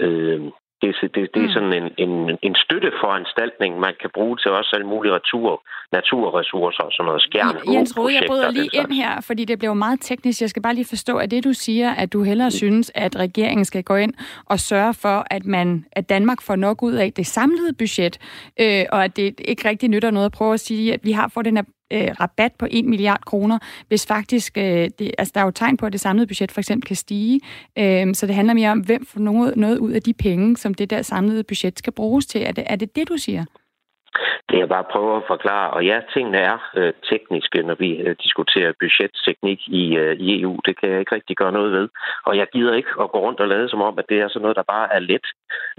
øh, 0.00 0.40
det, 0.82 0.94
det, 1.14 1.22
det 1.34 1.40
er 1.42 1.50
mm. 1.50 1.56
sådan 1.56 1.74
en, 1.80 1.88
en, 2.04 2.38
en 2.42 2.54
støtteforanstaltning, 2.64 3.80
man 3.86 3.94
kan 4.00 4.10
bruge 4.14 4.36
til 4.36 4.50
også 4.50 4.70
alle 4.74 4.86
mulige 4.86 5.14
retur, 5.14 5.62
naturressourcer 5.92 6.82
og 6.82 6.92
sådan 6.92 7.06
noget 7.06 7.22
skærm. 7.22 7.56
Jens 7.74 7.98
Rode, 7.98 8.14
jeg 8.14 8.24
bryder 8.26 8.50
lige 8.50 8.70
ind 8.72 8.92
her, 8.92 9.20
fordi 9.20 9.44
det 9.44 9.58
bliver 9.58 9.74
meget 9.74 9.98
teknisk. 10.00 10.40
Jeg 10.40 10.50
skal 10.50 10.62
bare 10.62 10.74
lige 10.74 10.92
forstå, 10.94 11.16
at 11.16 11.30
det 11.30 11.44
du 11.44 11.52
siger, 11.52 11.90
at 11.90 12.12
du 12.12 12.22
hellere 12.22 12.46
mm. 12.46 12.58
synes, 12.62 12.92
at 12.94 13.16
regeringen 13.16 13.64
skal 13.64 13.82
gå 13.82 13.96
ind 13.96 14.14
og 14.46 14.58
sørge 14.60 14.94
for, 14.94 15.26
at, 15.30 15.44
man, 15.46 15.84
at 15.92 16.08
Danmark 16.08 16.42
får 16.42 16.56
nok 16.56 16.82
ud 16.82 16.92
af 16.94 17.12
det 17.12 17.26
samlede 17.26 17.72
budget, 17.78 18.18
øh, 18.60 18.84
og 18.92 19.04
at 19.04 19.16
det 19.16 19.40
ikke 19.44 19.68
rigtig 19.68 19.88
nytter 19.88 20.10
noget 20.10 20.26
at 20.26 20.32
prøve 20.32 20.54
at 20.54 20.60
sige, 20.60 20.94
at 20.94 21.00
vi 21.04 21.12
har 21.12 21.30
fået 21.34 21.46
den 21.46 21.56
her 21.56 21.64
øh, 21.92 22.10
rabat 22.20 22.52
på 22.58 22.66
1 22.70 22.84
milliard 22.84 23.20
kroner, 23.26 23.58
hvis 23.88 24.06
faktisk, 24.06 24.58
øh, 24.58 24.88
det, 24.98 25.14
altså 25.18 25.32
der 25.34 25.40
er 25.40 25.44
jo 25.44 25.50
tegn 25.50 25.76
på, 25.76 25.86
at 25.86 25.92
det 25.92 26.00
samlede 26.00 26.26
budget 26.26 26.52
for 26.52 26.60
eksempel 26.60 26.86
kan 26.86 26.96
stige. 26.96 27.40
Øh, 27.78 28.14
så 28.14 28.26
det 28.26 28.34
handler 28.34 28.54
mere 28.54 28.70
om, 28.70 28.80
hvem 28.80 29.06
får 29.06 29.20
noget, 29.20 29.56
noget 29.56 29.78
ud 29.78 29.92
af 29.92 30.02
de 30.02 30.14
penge, 30.14 30.56
som 30.56 30.74
det 30.74 30.90
der 30.90 31.02
samlede 31.02 31.44
budget 31.44 31.78
skal 31.78 31.92
bruges 31.92 32.26
til. 32.26 32.42
Er 32.42 32.52
det 32.52 32.64
er 32.66 32.76
det, 32.76 32.96
det, 32.96 33.08
du 33.08 33.16
siger? 33.16 33.44
Det 34.48 34.58
jeg 34.58 34.68
bare 34.68 34.90
prøver 34.92 35.16
at 35.16 35.22
forklare. 35.26 35.70
Og 35.70 35.84
ja, 35.84 36.00
tingene 36.14 36.38
er 36.38 36.58
øh, 36.76 36.92
tekniske, 37.10 37.62
når 37.62 37.74
vi 37.74 37.90
øh, 37.96 38.16
diskuterer 38.22 38.72
budgetteknik 38.80 39.60
i, 39.68 39.96
øh, 39.96 40.16
i 40.16 40.40
EU. 40.40 40.58
Det 40.66 40.80
kan 40.80 40.90
jeg 40.90 41.00
ikke 41.00 41.14
rigtig 41.14 41.36
gøre 41.36 41.52
noget 41.52 41.72
ved. 41.72 41.88
Og 42.26 42.36
jeg 42.36 42.46
gider 42.52 42.74
ikke 42.74 42.92
at 43.00 43.10
gå 43.12 43.18
rundt 43.26 43.40
og 43.40 43.48
lade 43.48 43.68
som 43.68 43.82
om, 43.82 43.98
at 43.98 44.04
det 44.08 44.20
er 44.20 44.28
sådan 44.28 44.42
noget, 44.42 44.56
der 44.56 44.72
bare 44.74 44.94
er 44.94 44.98
let. 44.98 45.26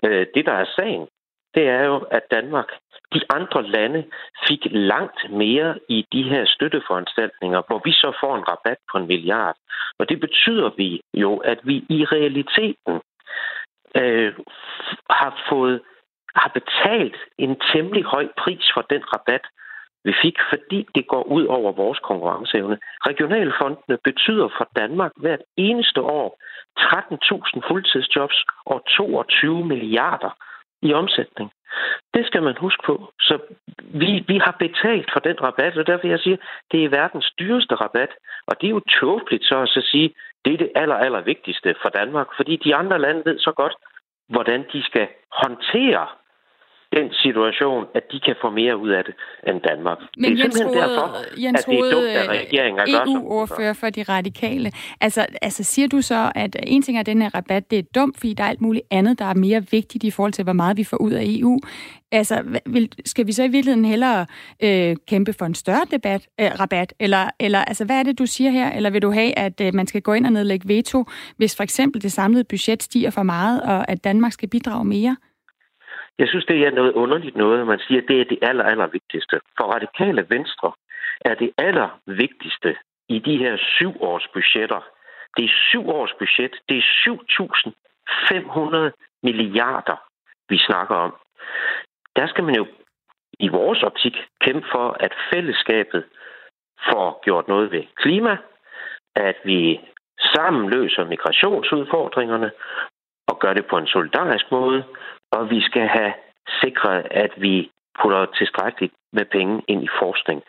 Øh, 0.05 0.25
det, 0.35 0.45
der 0.45 0.51
er 0.51 0.65
sagen, 0.75 1.07
det 1.55 1.63
er 1.67 1.83
jo, 1.85 1.97
at 2.11 2.23
Danmark, 2.31 2.69
de 3.13 3.21
andre 3.29 3.63
lande, 3.67 4.05
fik 4.47 4.67
langt 4.71 5.31
mere 5.31 5.79
i 5.89 6.05
de 6.11 6.23
her 6.23 6.45
støtteforanstaltninger, 6.45 7.61
hvor 7.67 7.81
vi 7.85 7.91
så 7.91 8.17
får 8.21 8.35
en 8.35 8.47
rabat 8.51 8.77
på 8.91 8.97
en 8.97 9.07
milliard. 9.07 9.55
Og 9.99 10.09
det 10.09 10.19
betyder 10.19 10.69
vi 10.77 11.01
jo, 11.13 11.37
at 11.37 11.59
vi 11.63 11.75
i 11.89 12.05
realiteten 12.05 13.01
øh, 13.95 14.33
har 15.09 15.43
fået 15.49 15.81
har 16.35 16.51
betalt 16.59 17.17
en 17.37 17.59
temmelig 17.73 18.03
høj 18.03 18.27
pris 18.37 18.65
for 18.73 18.81
den 18.81 19.03
rabat, 19.13 19.45
vi 20.05 20.13
fik, 20.21 20.37
fordi 20.49 20.87
det 20.95 21.07
går 21.07 21.23
ud 21.23 21.45
over 21.45 21.71
vores 21.71 21.99
konkurrenceevne. 21.99 22.77
Regionalfondene 23.09 23.97
betyder 24.03 24.47
for 24.57 24.67
Danmark 24.75 25.11
hvert 25.15 25.43
eneste 25.57 26.01
år 26.01 26.37
13.000 26.79 27.67
fuldtidsjobs 27.67 28.45
og 28.65 28.85
22 28.97 29.65
milliarder 29.65 30.37
i 30.81 30.93
omsætning. 30.93 31.51
Det 32.13 32.25
skal 32.25 32.43
man 32.43 32.57
huske 32.57 32.83
på. 32.85 33.11
Så 33.19 33.39
vi, 33.77 34.23
vi 34.27 34.37
har 34.37 34.55
betalt 34.59 35.09
for 35.13 35.19
den 35.19 35.41
rabat, 35.41 35.77
og 35.77 35.87
derfor 35.87 36.07
jeg 36.07 36.19
siger, 36.19 36.37
det 36.71 36.85
er 36.85 36.89
verdens 36.89 37.31
dyreste 37.39 37.75
rabat. 37.75 38.09
Og 38.47 38.61
det 38.61 38.67
er 38.67 38.71
jo 38.71 38.81
tåbeligt 38.99 39.45
så 39.45 39.57
at 39.61 39.69
så 39.69 39.81
sige, 39.91 40.13
det 40.45 40.53
er 40.53 40.57
det 40.57 40.71
aller, 40.75 40.95
aller 40.95 41.21
vigtigste 41.21 41.75
for 41.81 41.89
Danmark, 41.89 42.27
fordi 42.35 42.55
de 42.55 42.75
andre 42.75 42.99
lande 42.99 43.21
ved 43.25 43.39
så 43.39 43.51
godt, 43.51 43.75
hvordan 44.29 44.65
de 44.73 44.83
skal 44.83 45.07
håndtere 45.31 46.07
den 46.95 47.13
situation, 47.13 47.85
at 47.93 48.03
de 48.11 48.19
kan 48.19 48.35
få 48.41 48.49
mere 48.49 48.77
ud 48.77 48.89
af 48.89 49.03
det 49.03 49.13
end 49.47 49.61
Danmark. 49.61 49.97
Men 50.17 50.31
det 50.31 50.39
er 50.39 50.43
Jens 50.43 50.65
Rode, 50.65 50.77
derfor, 50.77 51.41
Jens 51.41 51.59
at 51.59 51.65
det 51.65 51.79
er 51.79 51.91
dumt 51.91 52.29
regeringen 52.29 52.79
at 52.79 52.87
gøre 52.93 53.13
EU-ordfører 53.13 53.73
for 53.73 53.89
de 53.89 54.03
radikale. 54.03 54.71
Altså, 55.01 55.25
altså 55.41 55.63
siger 55.63 55.87
du 55.87 56.01
så, 56.01 56.31
at 56.35 56.55
en 56.63 56.81
ting 56.81 56.97
er 56.97 57.03
den 57.03 57.21
her 57.21 57.29
rabat, 57.35 57.71
det 57.71 57.79
er 57.79 57.83
dumt, 57.95 58.17
fordi 58.17 58.33
der 58.33 58.43
er 58.43 58.47
alt 58.47 58.61
muligt 58.61 58.85
andet, 58.91 59.19
der 59.19 59.25
er 59.25 59.33
mere 59.33 59.63
vigtigt 59.71 60.03
i 60.03 60.11
forhold 60.11 60.33
til, 60.33 60.43
hvor 60.43 60.53
meget 60.53 60.77
vi 60.77 60.83
får 60.83 60.97
ud 60.97 61.11
af 61.11 61.23
EU. 61.25 61.59
Altså, 62.11 62.59
vil, 62.65 62.91
skal 63.05 63.27
vi 63.27 63.31
så 63.31 63.43
i 63.43 63.47
virkeligheden 63.47 63.85
hellere 63.85 64.25
øh, 64.63 64.95
kæmpe 65.07 65.33
for 65.33 65.45
en 65.45 65.55
større 65.55 65.85
debat, 65.91 66.27
øh, 66.39 66.51
rabat? 66.59 66.93
Eller, 66.99 67.29
eller 67.39 67.59
altså, 67.59 67.85
hvad 67.85 67.99
er 67.99 68.03
det, 68.03 68.19
du 68.19 68.25
siger 68.25 68.51
her? 68.51 68.71
Eller 68.71 68.89
vil 68.89 69.01
du 69.01 69.11
have, 69.11 69.39
at 69.39 69.61
øh, 69.61 69.73
man 69.73 69.87
skal 69.87 70.01
gå 70.01 70.13
ind 70.13 70.25
og 70.25 70.31
nedlægge 70.31 70.67
veto, 70.67 71.05
hvis 71.37 71.55
for 71.55 71.63
eksempel 71.63 72.01
det 72.01 72.11
samlede 72.11 72.43
budget 72.43 72.83
stiger 72.83 73.09
for 73.09 73.23
meget, 73.23 73.61
og 73.61 73.91
at 73.91 74.03
Danmark 74.03 74.31
skal 74.31 74.49
bidrage 74.49 74.85
mere? 74.85 75.15
Jeg 76.19 76.27
synes, 76.27 76.45
det 76.45 76.67
er 76.67 76.71
noget 76.71 76.93
underligt 76.93 77.35
noget, 77.35 77.61
at 77.61 77.67
man 77.67 77.79
siger, 77.79 78.01
at 78.01 78.07
det 78.07 78.21
er 78.21 78.25
det 78.25 78.39
aller, 78.41 78.63
aller 78.63 78.87
vigtigste. 78.87 79.39
For 79.57 79.63
radikale 79.63 80.25
venstre 80.29 80.71
er 81.21 81.35
det 81.35 81.51
aller 81.57 81.99
vigtigste 82.05 82.75
i 83.09 83.19
de 83.19 83.37
her 83.37 83.57
syv 83.57 83.93
års 84.01 84.27
budgetter. 84.33 84.81
Det 85.37 85.45
er 85.45 85.53
syv 85.69 85.89
års 85.89 86.13
budget. 86.19 86.55
Det 86.69 86.77
er 86.77 86.85
7.500 88.89 88.91
milliarder, 89.23 89.97
vi 90.49 90.57
snakker 90.57 90.95
om. 90.95 91.15
Der 92.15 92.27
skal 92.27 92.43
man 92.43 92.55
jo 92.55 92.65
i 93.39 93.47
vores 93.47 93.83
optik 93.83 94.15
kæmpe 94.41 94.67
for, 94.71 94.97
at 94.99 95.13
fællesskabet 95.33 96.03
får 96.89 97.21
gjort 97.23 97.47
noget 97.47 97.71
ved 97.71 97.83
klima, 97.95 98.37
at 99.15 99.35
vi 99.43 99.79
sammen 100.35 100.69
løser 100.69 101.05
migrationsudfordringerne 101.05 102.51
og 103.27 103.39
gør 103.39 103.53
det 103.53 103.65
på 103.65 103.77
en 103.77 103.87
solidarisk 103.87 104.51
måde, 104.51 104.83
og 105.35 105.49
vi 105.49 105.61
skal 105.61 105.87
have 105.87 106.13
sikret, 106.61 107.07
at 107.11 107.31
vi 107.37 107.71
putter 108.01 108.25
tilstrækkeligt 108.25 108.93
med 109.17 109.25
penge 109.25 109.61
ind 109.67 109.83
i 109.83 109.95
forskning. 110.01 110.41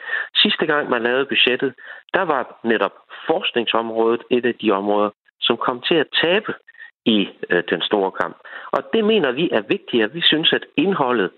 Sidste 0.43 0.67
gang 0.67 0.91
man 0.91 1.03
lavede 1.03 1.27
budgettet, 1.27 1.75
der 2.15 2.23
var 2.23 2.61
netop 2.65 2.95
forskningsområdet 3.27 4.23
et 4.31 4.47
af 4.47 4.55
de 4.55 4.71
områder, 4.71 5.11
som 5.41 5.57
kom 5.57 5.81
til 5.89 5.95
at 5.95 6.09
tabe 6.23 6.55
i 7.05 7.29
øh, 7.51 7.63
den 7.71 7.83
store 7.83 8.13
kamp. 8.13 8.37
Og 8.71 8.81
det 8.93 9.05
mener 9.05 9.33
vi 9.33 9.51
er 9.53 9.61
vigtigere. 9.61 10.13
Vi 10.13 10.23
synes, 10.23 10.53
at 10.53 10.65
indholdet 10.77 11.31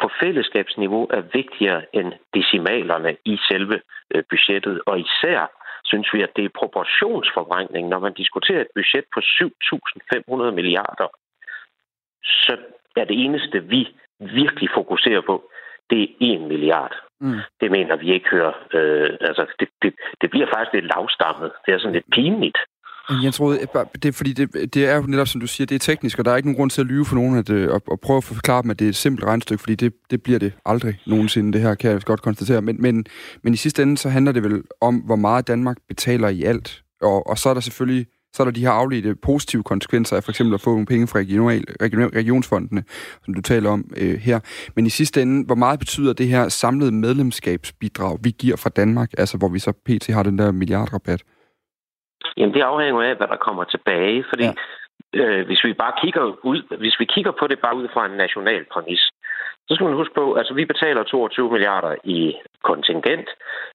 på 0.00 0.10
fællesskabsniveau 0.22 1.06
er 1.10 1.22
vigtigere 1.32 1.82
end 1.92 2.12
decimalerne 2.34 3.16
i 3.24 3.38
selve 3.48 3.80
øh, 4.14 4.22
budgettet. 4.30 4.80
Og 4.86 5.00
især 5.00 5.40
synes 5.84 6.08
vi, 6.14 6.22
at 6.22 6.36
det 6.36 6.44
er 6.44 6.58
proportionsforvrængning, 6.60 7.88
når 7.88 7.98
man 7.98 8.12
diskuterer 8.12 8.60
et 8.60 8.74
budget 8.74 9.04
på 9.14 9.20
7.500 9.20 10.50
milliarder. 10.50 11.08
Så 12.24 12.56
er 13.00 13.04
det 13.04 13.24
eneste, 13.24 13.64
vi 13.74 13.88
virkelig 14.20 14.68
fokuserer 14.74 15.22
på, 15.26 15.34
det 15.90 16.02
er 16.02 16.08
1 16.20 16.40
milliard. 16.40 16.94
Mm. 17.20 17.38
Det 17.60 17.70
mener 17.70 17.96
vi 17.96 18.12
ikke 18.12 18.28
hører. 18.30 18.54
Øh, 18.74 19.10
altså, 19.20 19.46
det, 19.60 19.68
det, 19.82 19.94
det 20.20 20.30
bliver 20.30 20.46
faktisk 20.46 20.72
lidt 20.74 20.90
lavstammet. 20.94 21.50
Det 21.66 21.74
er 21.74 21.78
sådan 21.78 21.92
lidt 21.92 22.10
pinligt. 22.12 22.58
Jens 23.24 23.40
Rode, 23.40 23.58
det 24.02 24.08
er 24.08 24.12
fordi, 24.12 24.32
det, 24.32 24.74
det 24.74 24.88
er 24.90 24.96
jo 24.96 25.02
netop, 25.02 25.26
som 25.26 25.40
du 25.40 25.46
siger, 25.46 25.66
det 25.66 25.74
er 25.74 25.78
teknisk, 25.78 26.18
og 26.18 26.24
der 26.24 26.30
er 26.30 26.36
ikke 26.36 26.48
nogen 26.48 26.56
grund 26.56 26.70
til 26.70 26.80
at 26.80 26.86
lyve 26.86 27.04
for 27.04 27.14
nogen 27.14 27.38
at, 27.38 27.50
at, 27.50 27.82
at 27.92 28.00
prøve 28.00 28.16
at 28.16 28.24
forklare 28.24 28.62
dem, 28.62 28.70
at 28.70 28.78
det 28.78 28.84
er 28.84 28.88
et 28.88 28.96
simpelt 28.96 29.26
regnstykke, 29.26 29.60
fordi 29.60 29.74
det, 29.74 29.92
det 30.10 30.22
bliver 30.22 30.38
det 30.38 30.52
aldrig 30.66 30.94
nogensinde, 31.06 31.52
det 31.52 31.60
her 31.60 31.74
kan 31.74 31.90
jeg 31.90 32.00
godt 32.02 32.22
konstatere. 32.22 32.62
Men, 32.62 32.82
men, 32.82 33.06
men 33.42 33.54
i 33.54 33.56
sidste 33.56 33.82
ende, 33.82 33.96
så 33.96 34.08
handler 34.08 34.32
det 34.32 34.42
vel 34.42 34.62
om, 34.80 34.94
hvor 34.96 35.16
meget 35.16 35.48
Danmark 35.48 35.76
betaler 35.88 36.28
i 36.28 36.42
alt. 36.42 36.82
Og, 37.02 37.26
og 37.26 37.38
så 37.38 37.48
er 37.48 37.54
der 37.54 37.60
selvfølgelig 37.60 38.06
så 38.34 38.42
er 38.42 38.44
der 38.44 38.52
de 38.52 38.66
her 38.66 38.70
afledte 38.70 39.14
positive 39.14 39.62
konsekvenser 39.62 40.16
af 40.16 40.22
for 40.24 40.30
eksempel 40.30 40.54
at 40.54 40.60
få 40.60 40.70
nogle 40.70 40.86
penge 40.86 41.06
fra 41.06 41.18
regional, 41.18 41.64
regional, 41.82 42.08
regionsfondene, 42.08 42.82
som 43.24 43.34
du 43.34 43.40
taler 43.40 43.70
om 43.70 43.80
øh, 44.02 44.14
her. 44.28 44.38
Men 44.76 44.86
i 44.86 44.90
sidste 44.90 45.22
ende, 45.22 45.46
hvor 45.46 45.54
meget 45.64 45.78
betyder 45.78 46.12
det 46.12 46.28
her 46.34 46.48
samlede 46.48 46.92
medlemskabsbidrag, 46.92 48.18
vi 48.24 48.30
giver 48.42 48.56
fra 48.62 48.70
Danmark, 48.80 49.10
altså 49.18 49.38
hvor 49.38 49.50
vi 49.54 49.58
så 49.58 49.72
pt. 49.86 50.06
har 50.16 50.22
den 50.22 50.38
der 50.38 50.52
milliardrabat? 50.52 51.20
Jamen 52.36 52.54
det 52.54 52.60
afhænger 52.60 53.02
af, 53.02 53.16
hvad 53.16 53.28
der 53.28 53.36
kommer 53.46 53.64
tilbage, 53.64 54.24
fordi 54.30 54.44
ja. 54.44 55.20
øh, 55.20 55.46
hvis 55.46 55.64
vi 55.64 55.72
bare 55.72 55.94
kigger 56.02 56.24
ud, 56.50 56.60
hvis 56.78 56.96
vi 57.00 57.04
kigger 57.14 57.32
på 57.40 57.46
det 57.46 57.58
bare 57.64 57.76
ud 57.76 57.88
fra 57.94 58.06
en 58.06 58.16
national 58.24 58.64
præmis, 58.72 59.02
så 59.68 59.74
skal 59.74 59.86
man 59.86 60.00
huske 60.00 60.14
på, 60.14 60.34
altså 60.34 60.54
vi 60.54 60.64
betaler 60.64 61.02
22 61.02 61.50
milliarder 61.52 61.94
i 62.04 62.34
kontingent. 62.62 63.28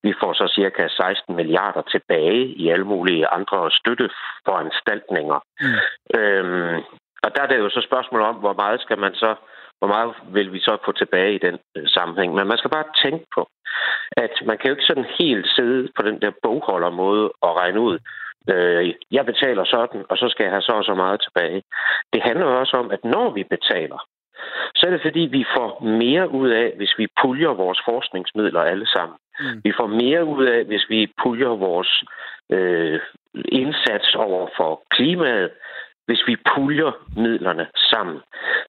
Vi 0.04 0.14
får 0.22 0.34
så 0.34 0.52
cirka 0.56 0.88
16 0.88 1.36
milliarder 1.36 1.82
tilbage 1.82 2.46
i 2.46 2.70
alle 2.70 2.86
mulige 2.86 3.28
andre 3.28 3.72
støtteforanstaltninger. 3.72 5.40
Mm. 5.62 5.78
Øhm, 6.20 6.78
og 7.24 7.30
der 7.36 7.42
er 7.42 7.48
det 7.48 7.58
jo 7.58 7.70
så 7.70 7.82
spørgsmål 7.90 8.22
om, 8.22 8.36
hvor 8.36 8.54
meget 8.54 8.82
skal 8.82 9.00
man 9.00 9.14
så 9.16 9.36
hvor 9.80 9.88
meget 9.88 10.14
vil 10.36 10.54
vi 10.54 10.60
så 10.60 10.78
få 10.86 10.92
tilbage 10.92 11.36
i 11.36 11.44
den 11.48 11.58
øh, 11.78 11.88
sammenhæng. 11.88 12.34
Men 12.34 12.48
man 12.48 12.58
skal 12.58 12.72
bare 12.72 12.94
tænke 13.04 13.26
på, 13.36 13.50
at 14.12 14.34
man 14.46 14.58
kan 14.58 14.68
jo 14.68 14.76
ikke 14.76 14.90
sådan 14.92 15.10
helt 15.20 15.48
sidde 15.56 15.90
på 15.96 16.02
den 16.02 16.22
der 16.22 16.32
bogholdermåde 16.44 17.32
og 17.42 17.56
regne 17.56 17.80
ud, 17.80 18.00
øh, 18.50 18.94
jeg 19.12 19.26
betaler 19.26 19.66
sådan, 19.66 20.06
og 20.10 20.18
så 20.18 20.30
skal 20.30 20.44
jeg 20.44 20.52
have 20.52 20.62
så 20.62 20.72
og 20.72 20.84
så 20.84 20.94
meget 20.94 21.22
tilbage. 21.22 21.64
Det 22.14 22.22
handler 22.24 22.46
også 22.46 22.78
om, 22.78 22.92
at 22.92 23.04
når 23.04 23.30
vi 23.34 23.44
betaler, 23.44 24.00
så 24.76 24.88
er 24.88 24.92
det 24.92 25.02
fordi, 25.02 25.20
vi 25.20 25.46
får 25.58 25.84
mere 25.84 26.30
ud 26.30 26.50
af, 26.50 26.74
hvis 26.78 26.94
vi 26.98 27.08
puljer 27.22 27.50
vores 27.50 27.80
forskningsmidler 27.86 28.62
alle 28.62 28.88
sammen. 28.88 29.18
Mm. 29.40 29.62
Vi 29.64 29.72
får 29.78 29.88
mere 29.88 30.26
ud 30.26 30.46
af, 30.46 30.64
hvis 30.64 30.86
vi 30.90 31.14
puljer 31.24 31.48
vores 31.48 32.04
øh, 32.50 33.00
indsats 33.52 34.16
over 34.16 34.48
for 34.58 34.82
klimaet, 34.92 35.52
hvis 36.06 36.28
vi 36.28 36.36
puljer 36.56 36.92
midlerne 37.16 37.68
sammen. 37.92 38.20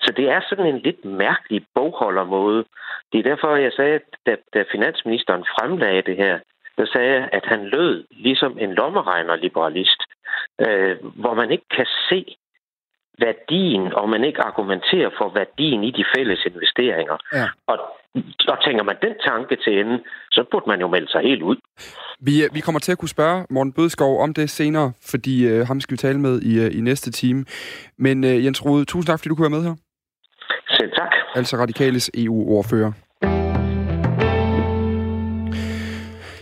Så 0.00 0.12
det 0.16 0.30
er 0.30 0.40
sådan 0.48 0.66
en 0.66 0.78
lidt 0.78 1.04
mærkelig 1.04 1.66
bogholdermåde. 1.74 2.64
Det 3.12 3.18
er 3.18 3.30
derfor, 3.30 3.56
jeg 3.56 3.72
sagde, 3.72 4.00
da, 4.26 4.36
da 4.54 4.64
finansministeren 4.72 5.44
fremlagde 5.44 6.02
det 6.02 6.16
her, 6.16 6.38
der 6.78 6.86
sagde 6.86 7.12
jeg, 7.14 7.28
at 7.32 7.44
han 7.44 7.64
lød 7.64 8.04
ligesom 8.10 8.58
en 8.58 8.72
lommeregner-liberalist, 8.74 10.00
øh, 10.60 10.96
hvor 11.02 11.34
man 11.34 11.50
ikke 11.50 11.68
kan 11.76 11.86
se 12.08 12.36
værdien, 13.18 13.92
og 13.92 14.08
man 14.08 14.24
ikke 14.24 14.40
argumenterer 14.40 15.10
for 15.18 15.32
værdien 15.34 15.84
i 15.84 15.90
de 15.90 16.04
fælles 16.16 16.40
investeringer. 16.46 17.16
Ja. 17.32 17.46
Og, 17.66 17.76
og 18.48 18.56
tænker 18.64 18.82
man 18.82 18.96
den 19.02 19.14
tanke 19.28 19.56
til 19.64 19.80
ende, 19.80 19.96
så 20.32 20.44
burde 20.50 20.64
man 20.68 20.80
jo 20.80 20.88
melde 20.88 21.10
sig 21.10 21.22
helt 21.22 21.42
ud. 21.42 21.56
Vi, 22.20 22.44
øh, 22.44 22.54
vi 22.54 22.60
kommer 22.60 22.78
til 22.78 22.92
at 22.92 22.98
kunne 22.98 23.08
spørge 23.08 23.46
Morten 23.50 23.72
Bødskov 23.72 24.22
om 24.22 24.34
det 24.34 24.50
senere, 24.50 24.92
fordi 25.10 25.48
øh, 25.48 25.66
ham 25.66 25.80
skal 25.80 25.92
vi 25.92 25.96
tale 25.96 26.20
med 26.20 26.42
i, 26.42 26.52
øh, 26.64 26.78
i 26.78 26.80
næste 26.80 27.10
time. 27.10 27.44
Men 27.98 28.24
øh, 28.24 28.44
Jens 28.44 28.64
Rode, 28.64 28.84
tusind 28.84 29.06
tak, 29.06 29.18
fordi 29.18 29.28
du 29.28 29.34
kunne 29.34 29.50
være 29.50 29.58
med 29.58 29.68
her. 29.68 29.76
Selv 30.68 30.92
tak. 30.92 31.12
Altså 31.34 31.56
Radikales 31.56 32.10
EU-ordfører. 32.14 32.92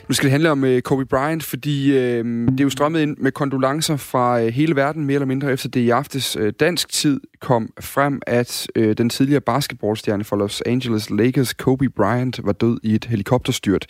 Nu 0.08 0.14
skal 0.14 0.24
det 0.24 0.30
handle 0.30 0.50
om 0.50 0.64
øh, 0.64 0.82
Kobe 0.82 1.06
Bryant, 1.06 1.42
fordi 1.42 1.96
øh, 1.96 2.24
det 2.48 2.60
er 2.60 2.64
jo 2.64 2.70
strømmet 2.70 3.00
ind 3.00 3.16
med 3.16 3.32
kondolencer 3.32 3.96
fra 3.96 4.40
øh, 4.40 4.48
hele 4.48 4.76
verden, 4.76 5.04
mere 5.04 5.14
eller 5.14 5.26
mindre 5.26 5.52
efter 5.52 5.68
det 5.68 5.80
i 5.80 5.90
aftes 5.90 6.36
øh, 6.36 6.52
dansk 6.60 6.88
tid 6.88 7.20
kom 7.40 7.72
frem, 7.80 8.22
at 8.26 8.66
øh, 8.74 8.98
den 8.98 9.10
tidligere 9.10 9.40
basketballstjerne 9.40 10.24
for 10.24 10.36
Los 10.36 10.62
Angeles 10.66 11.10
Lakers, 11.10 11.52
Kobe 11.52 11.88
Bryant, 11.88 12.40
var 12.44 12.52
død 12.52 12.80
i 12.82 12.94
et 12.94 13.04
helikopterstyrt. 13.04 13.86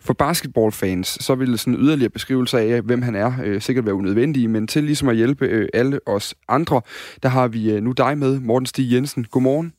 For 0.00 0.14
basketballfans, 0.14 1.18
så 1.20 1.34
ville 1.34 1.58
sådan 1.58 1.74
yderligere 1.74 2.10
beskrivelse 2.10 2.58
af, 2.58 2.82
hvem 2.82 3.02
han 3.02 3.14
er, 3.14 3.32
øh, 3.44 3.60
sikkert 3.62 3.86
være 3.86 3.94
unødvendige, 3.94 4.48
men 4.48 4.66
til 4.66 4.84
ligesom 4.84 5.08
at 5.08 5.16
hjælpe 5.16 5.46
øh, 5.46 5.68
alle 5.74 6.00
os 6.06 6.34
andre, 6.48 6.80
der 7.22 7.28
har 7.28 7.48
vi 7.48 7.70
øh, 7.70 7.82
nu 7.82 7.92
dig 7.92 8.18
med, 8.18 8.40
Morten 8.40 8.66
Stig 8.66 8.92
Jensen. 8.92 9.24
Godmorgen. 9.24 9.72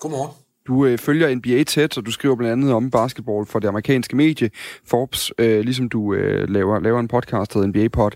Godmorgen. 0.00 0.47
Du 0.68 0.86
øh, 0.86 0.98
følger 0.98 1.34
NBA 1.34 1.64
tæt, 1.64 1.98
og 1.98 2.06
du 2.06 2.10
skriver 2.10 2.36
blandt 2.36 2.52
andet 2.52 2.72
om 2.72 2.90
basketball 2.90 3.46
for 3.46 3.58
det 3.58 3.68
amerikanske 3.68 4.16
medie 4.16 4.50
Forbes, 4.84 5.32
øh, 5.38 5.60
ligesom 5.60 5.88
du 5.88 6.14
øh, 6.14 6.48
laver, 6.48 6.80
laver 6.80 7.00
en 7.00 7.08
podcast, 7.08 7.54
der 7.54 7.66
NBA 7.66 7.88
Pod. 7.88 8.10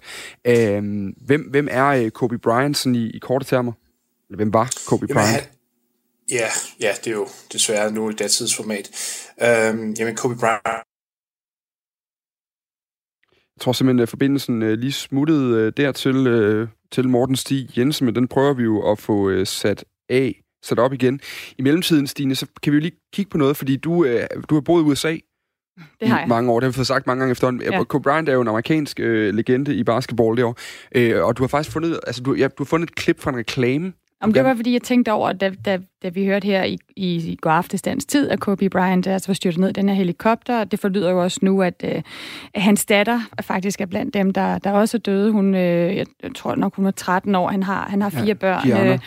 Øh, 0.45 0.83
hvem, 1.27 1.41
hvem 1.51 1.69
er 1.71 1.87
øh, 1.87 2.11
Kobe 2.11 2.39
Bryant 2.39 2.77
sådan 2.77 2.95
i, 2.95 3.11
i 3.11 3.19
korte 3.19 3.45
termer? 3.45 3.73
Eller 4.29 4.37
hvem 4.37 4.53
var 4.53 4.73
Kobe 4.89 5.07
jamen, 5.09 5.15
Bryant? 5.15 5.31
Han, 5.31 5.43
ja, 6.31 6.49
ja, 6.81 6.93
det 7.05 7.07
er 7.07 7.15
jo 7.15 7.29
desværre 7.53 7.93
nu 7.93 8.11
i 8.11 8.13
datidsformat. 8.13 8.91
Øh, 9.43 9.99
jamen, 9.99 10.17
Kobe 10.17 10.37
Bryant 10.37 10.85
jeg 13.57 13.61
tror 13.65 13.73
simpelthen, 13.73 14.03
at 14.03 14.09
forbindelsen 14.09 14.63
øh, 14.63 14.79
lige 14.79 14.93
smuttede 14.93 15.57
øh, 15.57 15.73
dertil 15.77 16.27
øh, 16.27 16.69
til 16.91 17.09
Morten 17.09 17.37
Stig 17.37 17.79
Jensen, 17.79 18.05
men 18.05 18.15
den 18.15 18.29
prøver 18.29 18.55
vi 18.55 18.63
jo 18.63 18.91
at 18.91 18.99
få 18.99 19.31
øh, 19.31 19.47
sat 19.47 19.85
af 20.09 20.42
sat 20.63 20.79
op 20.79 20.93
igen. 20.93 21.21
I 21.59 21.63
mellemtiden, 21.63 22.07
Stine, 22.07 22.35
så 22.35 22.47
kan 22.63 22.73
vi 22.73 22.77
jo 22.77 22.81
lige 22.81 22.97
kigge 23.13 23.31
på 23.31 23.39
noget, 23.39 23.57
fordi 23.57 23.77
du, 23.77 24.05
øh, 24.05 24.27
du 24.51 24.55
har 24.55 24.61
boet 24.61 24.83
i 24.83 24.85
USA 24.85 25.17
det 26.01 26.09
har 26.09 26.19
jeg. 26.19 26.29
mange 26.29 26.53
år. 26.53 26.61
Det 26.61 26.65
har 26.65 26.71
vi 26.71 26.75
fået 26.75 26.87
sagt 26.87 27.07
mange 27.07 27.21
gange 27.21 27.33
efterhånden. 27.33 27.73
Ja. 27.73 27.85
Kobe 27.85 28.03
Bryant 28.03 28.29
er 28.29 28.33
jo 28.33 28.41
en 28.41 28.49
amerikansk 28.49 29.01
øh, 29.01 29.35
legende 29.35 29.75
i 29.75 29.85
basketball 29.85 30.37
det 30.37 30.45
år. 30.45 30.57
Øh, 30.95 31.25
og 31.25 31.37
du 31.37 31.43
har 31.43 31.49
faktisk 31.49 31.73
fundet, 31.73 32.01
altså 32.07 32.23
du, 32.23 32.35
ja, 32.35 32.49
du 32.49 32.63
har 32.63 32.65
fundet 32.65 32.91
et 32.91 32.95
klip 32.95 33.21
fra 33.21 33.31
en 33.31 33.37
reklame. 33.37 33.93
Om 34.21 34.33
det 34.33 34.45
var, 34.45 34.55
fordi 34.55 34.73
jeg 34.73 34.83
tænkte 34.83 35.13
over, 35.13 35.33
da, 35.33 35.53
da, 35.65 35.79
da 36.03 36.09
vi 36.09 36.27
hørte 36.27 36.47
her 36.47 36.65
i, 36.65 36.79
i, 36.97 37.15
i 37.15 37.39
går 37.41 37.51
aftesdagens 37.51 38.05
tid, 38.05 38.31
at 38.31 38.41
Kobe 38.41 38.69
Bryant 38.69 39.07
altså 39.07 39.29
var 39.29 39.35
styrtet 39.35 39.61
ned 39.61 39.69
i 39.69 39.73
den 39.73 39.89
her 39.89 39.97
helikopter. 39.97 40.65
Det 40.65 40.81
forlyder 40.81 41.11
jo 41.11 41.23
også 41.23 41.39
nu, 41.43 41.63
at, 41.63 41.85
øh, 41.85 42.03
at 42.55 42.63
hans 42.63 42.87
datter 42.87 43.21
faktisk 43.41 43.81
er 43.81 43.87
blandt 43.87 44.15
dem, 44.15 44.31
der, 44.31 44.59
der 44.59 44.71
også 44.71 44.97
er 44.97 45.01
døde. 45.01 45.33
Hun, 45.33 45.55
øh, 45.55 45.97
jeg 45.97 46.07
tror 46.35 46.55
nok, 46.55 46.77
hun 46.77 46.85
var 46.85 46.91
13 46.91 47.35
år. 47.35 47.49
Han 47.49 47.63
har, 47.63 47.87
han 47.91 48.03
har 48.03 48.11
fire 48.11 48.25
ja, 48.27 48.35
børn. 48.35 48.71
Øh, 48.71 48.99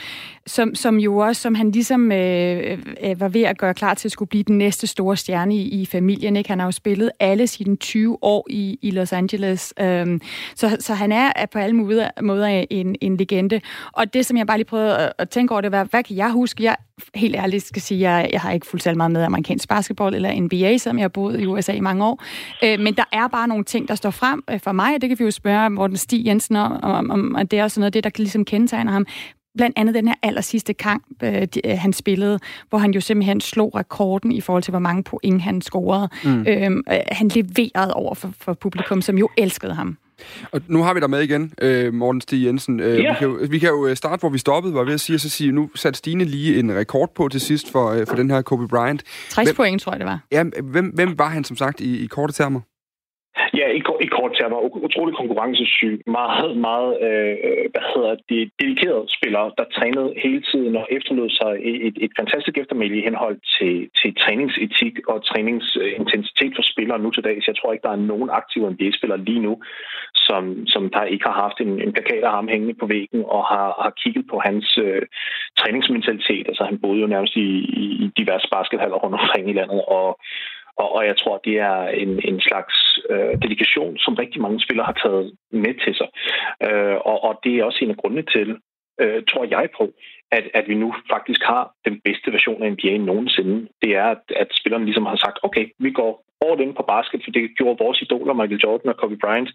som, 0.48 0.76
som 0.76 1.00
jo 1.00 1.18
også, 1.18 1.42
som 1.42 1.56
han 1.56 1.72
ligesom 1.72 2.12
øh, 2.12 2.78
øh, 3.04 3.20
var 3.20 3.28
ved 3.28 3.42
at 3.42 3.58
gøre 3.58 3.74
klar 3.74 3.94
til 3.94 4.08
at 4.08 4.12
skulle 4.12 4.30
blive 4.30 4.44
den 4.44 4.58
næste 4.58 4.88
store 4.88 5.18
stjerne 5.18 5.56
i, 5.56 5.82
i 5.82 5.86
familien. 5.86 6.36
Ikke? 6.36 6.50
Han 6.50 6.60
har 6.60 6.68
jo 6.68 6.72
spillet 6.72 7.12
alle 7.20 7.48
sine 7.48 7.76
20 7.76 8.24
år 8.24 8.48
i, 8.50 8.80
i 8.82 8.92
Los 8.92 9.14
Angeles. 9.14 9.74
Øh, 9.80 10.20
så, 10.56 10.78
så 10.80 10.94
han 10.94 11.12
er, 11.12 11.32
er 11.36 11.46
på 11.46 11.60
alle 11.60 11.76
måder, 11.76 12.10
måder 12.22 12.66
en, 12.70 12.96
en 13.02 13.18
legende. 13.18 13.62
Og 13.94 14.14
det, 14.14 14.26
som 14.26 14.38
jeg 14.38 14.48
bare 14.48 14.58
lige 14.58 14.66
prøvede 14.66 14.98
at, 14.98 15.14
at 15.18 15.30
tænke 15.30 15.52
over, 15.52 15.62
det 15.62 15.72
var, 15.72 15.84
hvad 15.84 16.04
kan 16.04 16.16
jeg 16.16 16.32
huske? 16.32 16.64
Jeg 16.64 16.76
helt 17.16 17.36
ærligt 17.36 17.68
skal 17.68 17.82
sige, 17.82 18.08
at 18.08 18.14
jeg, 18.14 18.30
jeg 18.34 18.42
har 18.42 18.52
ikke 18.52 18.68
fulgt 18.68 18.84
særlig 18.84 18.98
meget 18.98 19.12
med 19.12 19.24
amerikansk 19.24 19.70
basketball 19.70 20.16
eller 20.16 20.42
NBA, 20.42 20.78
som 20.78 20.98
jeg 20.98 21.04
har 21.04 21.10
boet 21.10 21.40
i 21.40 21.46
USA 21.46 21.74
i 21.74 21.80
mange 21.80 22.06
år. 22.06 22.24
Øh, 22.64 22.80
men 22.80 22.96
der 22.96 23.04
er 23.12 23.28
bare 23.28 23.48
nogle 23.48 23.64
ting, 23.64 23.88
der 23.88 23.96
står 23.96 24.10
frem 24.10 24.44
øh, 24.50 24.60
for 24.60 24.72
mig, 24.72 24.96
og 24.96 25.02
det 25.02 25.10
kan 25.10 25.20
vi 25.20 25.24
jo 25.24 25.32
spørge 25.32 25.70
Morten 25.70 25.98
Stig 25.98 26.26
Jensen 26.26 26.56
om, 26.56 26.84
om, 26.84 27.12
om 27.12 27.36
og 27.36 27.52
det 27.52 27.60
er 27.60 27.64
også 27.64 27.80
noget 27.80 27.86
af 27.86 27.92
det, 27.92 28.04
der 28.04 28.10
ligesom 28.18 28.46
kendetegner 28.46 28.92
ham. 28.92 29.06
Blandt 29.58 29.78
andet 29.80 29.96
den 29.96 30.08
her 30.08 30.16
aller 30.24 30.42
sidste 30.42 30.74
kamp, 30.74 31.24
øh, 31.24 31.46
de, 31.46 31.68
øh, 31.68 31.78
han 31.78 31.94
spillede, 31.94 32.40
hvor 32.70 32.78
han 32.78 32.92
jo 32.92 33.02
simpelthen 33.02 33.42
slog 33.42 33.76
rekorden 33.76 34.32
i 34.32 34.42
forhold 34.42 34.64
til, 34.64 34.72
hvor 34.72 34.80
mange 34.80 35.04
point 35.04 35.42
han 35.42 35.62
scorede. 35.62 36.10
Mm. 36.24 36.46
Øhm, 36.48 36.84
øh, 36.92 37.00
han 37.12 37.28
leverede 37.28 37.94
over 37.94 38.16
for, 38.16 38.32
for 38.40 38.54
publikum, 38.54 39.02
som 39.02 39.18
jo 39.18 39.30
elskede 39.38 39.74
ham. 39.74 39.98
Og 40.52 40.62
nu 40.68 40.84
har 40.84 40.94
vi 40.94 41.00
dig 41.00 41.10
med 41.10 41.22
igen, 41.22 41.54
øh, 41.62 41.94
Morten 41.94 42.22
Stig 42.22 42.46
Jensen. 42.46 42.80
Øh, 42.80 43.04
ja. 43.04 43.12
vi, 43.12 43.16
kan 43.20 43.28
jo, 43.28 43.38
vi 43.50 43.60
kan 43.60 43.70
jo 43.70 43.88
øh, 43.88 43.96
starte, 43.96 44.20
hvor 44.20 44.30
vi 44.30 44.38
stoppede, 44.38 44.74
var 44.74 44.84
ved 44.84 44.94
at 44.94 45.00
sige, 45.00 45.20
så 45.20 45.30
sige, 45.30 45.52
nu 45.52 45.70
satte 45.76 45.98
Stine 45.98 46.24
lige 46.24 46.60
en 46.60 46.76
rekord 46.76 47.16
på 47.16 47.28
til 47.28 47.42
sidst 47.42 47.72
for, 47.72 47.90
øh, 47.90 48.08
for 48.08 48.16
den 48.16 48.32
her 48.32 48.42
Kobe 48.42 48.68
Bryant. 48.68 49.04
60 49.30 49.48
hvem, 49.48 49.56
point, 49.56 49.82
tror 49.82 49.92
jeg, 49.92 50.00
det 50.00 50.08
var. 50.08 50.20
Ja, 50.32 50.44
hvem, 50.64 50.86
hvem 50.86 51.20
var 51.20 51.30
han 51.30 51.44
som 51.44 51.58
sagt 51.58 51.80
i, 51.80 52.04
i 52.04 52.08
korte 52.08 52.34
termer? 52.34 52.62
Ja, 53.60 53.68
i, 53.78 53.82
i 54.06 54.08
kort 54.18 54.34
termer. 54.38 54.58
Utrolig 54.88 55.16
konkurrencesyg. 55.22 55.96
Meget, 56.08 56.58
meget, 56.68 56.92
øh, 57.08 57.36
hvad 57.74 57.86
hedder 57.94 58.16
det, 58.30 58.52
dedikerede 58.62 59.06
spillere, 59.18 59.52
der 59.58 59.66
trænede 59.78 60.14
hele 60.24 60.42
tiden 60.52 60.76
og 60.82 60.88
efterlod 60.98 61.30
sig 61.40 61.52
et, 61.88 61.96
et 62.06 62.12
fantastisk 62.20 62.58
eftermæle 62.58 62.98
i 62.98 63.06
henhold 63.08 63.38
til, 63.56 63.76
til 64.00 64.12
træningsetik 64.24 64.96
og 65.12 65.18
træningsintensitet 65.30 66.52
for 66.56 66.64
spillere 66.72 67.00
nu 67.00 67.10
til 67.12 67.24
dags. 67.24 67.48
Jeg 67.48 67.56
tror 67.58 67.74
ikke, 67.74 67.88
der 67.88 67.96
er 67.96 68.08
nogen 68.12 68.30
aktive 68.40 68.70
NBA-spillere 68.72 69.26
lige 69.30 69.46
nu, 69.48 69.54
som, 70.28 70.68
som 70.74 70.84
der 70.90 71.04
ikke 71.04 71.26
har 71.30 71.38
haft 71.46 71.58
en, 71.66 71.82
en 71.86 71.94
plakat 71.94 72.24
af 72.24 72.32
ham 72.32 72.48
hængende 72.48 72.76
på 72.80 72.86
væggen 72.86 73.24
og 73.36 73.42
har, 73.52 73.68
har 73.84 73.94
kigget 74.02 74.26
på 74.32 74.38
hans 74.48 74.78
øh, 74.86 75.02
træningsmentalitet. 75.60 76.46
Altså 76.48 76.64
han 76.70 76.80
boede 76.84 77.02
jo 77.02 77.08
nærmest 77.08 77.36
i, 77.36 77.50
i 78.04 78.12
diverse 78.18 78.48
baskethaller 78.56 78.98
rundt 79.04 79.20
omkring 79.22 79.50
i 79.50 79.58
landet, 79.60 79.82
og 79.98 80.20
og, 80.78 80.96
og 80.96 81.06
jeg 81.06 81.18
tror, 81.18 81.38
det 81.38 81.56
er 81.60 81.88
en, 81.88 82.12
en 82.30 82.42
slags 82.42 82.76
øh, 83.10 83.34
dedikation, 83.44 83.98
som 83.98 84.14
rigtig 84.16 84.42
mange 84.42 84.60
spillere 84.66 84.86
har 84.86 85.00
taget 85.04 85.34
med 85.52 85.74
til 85.84 85.96
sig. 85.96 86.10
Øh, 86.68 86.98
og, 87.12 87.24
og 87.24 87.40
det 87.44 87.54
er 87.56 87.64
også 87.64 87.80
en 87.82 87.90
af 87.90 87.98
grundene 87.98 88.26
til, 88.36 88.58
øh, 89.02 89.24
tror 89.30 89.46
jeg 89.56 89.70
på, 89.78 89.86
at, 90.32 90.46
at 90.54 90.66
vi 90.68 90.76
nu 90.76 90.96
faktisk 91.14 91.42
har 91.44 91.64
den 91.86 92.02
bedste 92.06 92.32
version 92.32 92.64
af 92.64 92.72
NBA 92.72 92.98
nogensinde. 92.98 93.68
Det 93.82 93.96
er, 93.96 94.08
at, 94.16 94.24
at 94.36 94.48
spillerne 94.60 94.86
ligesom 94.86 95.06
har 95.06 95.16
sagt, 95.16 95.38
okay, 95.44 95.66
vi 95.80 95.92
går 95.92 96.26
all 96.46 96.62
in 96.62 96.74
på 96.74 96.84
basket, 96.94 97.22
for 97.24 97.32
det 97.32 97.58
gjorde 97.58 97.84
vores 97.84 98.02
idoler, 98.02 98.34
Michael 98.34 98.62
Jordan 98.64 98.90
og 98.90 98.98
Kobe 98.98 99.18
Bryant, 99.18 99.50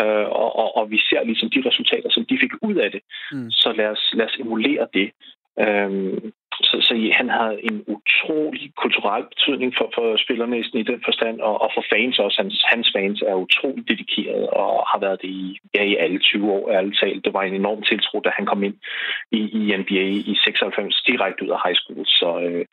øh, 0.00 0.26
og, 0.42 0.50
og, 0.62 0.76
og 0.76 0.90
vi 0.90 0.98
ser 0.98 1.22
ligesom 1.24 1.50
de 1.50 1.62
resultater, 1.68 2.10
som 2.10 2.24
de 2.30 2.38
fik 2.40 2.52
ud 2.62 2.74
af 2.74 2.90
det. 2.90 3.02
Mm. 3.32 3.50
Så 3.50 3.72
lad 3.72 3.88
os, 3.94 4.04
lad 4.14 4.26
os 4.26 4.36
emulere 4.44 4.86
det. 4.94 5.10
Øhm, 5.64 6.32
så, 6.68 6.76
så 6.80 7.12
han 7.20 7.28
har 7.28 7.50
en 7.68 7.84
utrolig 7.94 8.72
kulturel 8.82 9.24
betydning 9.32 9.74
for, 9.78 9.90
for 9.94 10.16
spillerne 10.24 10.58
i 10.58 10.82
den 10.82 11.00
forstand, 11.04 11.40
og, 11.40 11.54
og 11.62 11.70
for 11.74 11.84
fans 11.92 12.18
også. 12.18 12.36
Hans, 12.42 12.64
hans 12.72 12.88
fans 12.96 13.22
er 13.22 13.34
utrolig 13.34 13.88
dedikeret 13.88 14.46
og 14.46 14.72
har 14.90 14.98
været 14.98 15.22
det 15.22 15.28
i, 15.28 15.58
ja, 15.74 15.82
i 15.82 15.96
alle 15.96 16.18
20 16.18 16.52
år, 16.52 16.70
ærligt 16.70 16.98
talt. 17.00 17.24
Det 17.24 17.32
var 17.34 17.42
en 17.42 17.54
enorm 17.54 17.82
tiltro, 17.82 18.20
da 18.20 18.30
han 18.38 18.46
kom 18.46 18.62
ind 18.62 18.76
i, 19.32 19.40
i 19.58 19.76
NBA 19.80 20.06
i 20.32 20.34
96, 20.44 21.02
direkte 21.08 21.44
ud 21.44 21.50
af 21.56 21.60
high 21.64 21.78
school. 21.80 22.06
Så, 22.06 22.30
øh, 22.46 22.64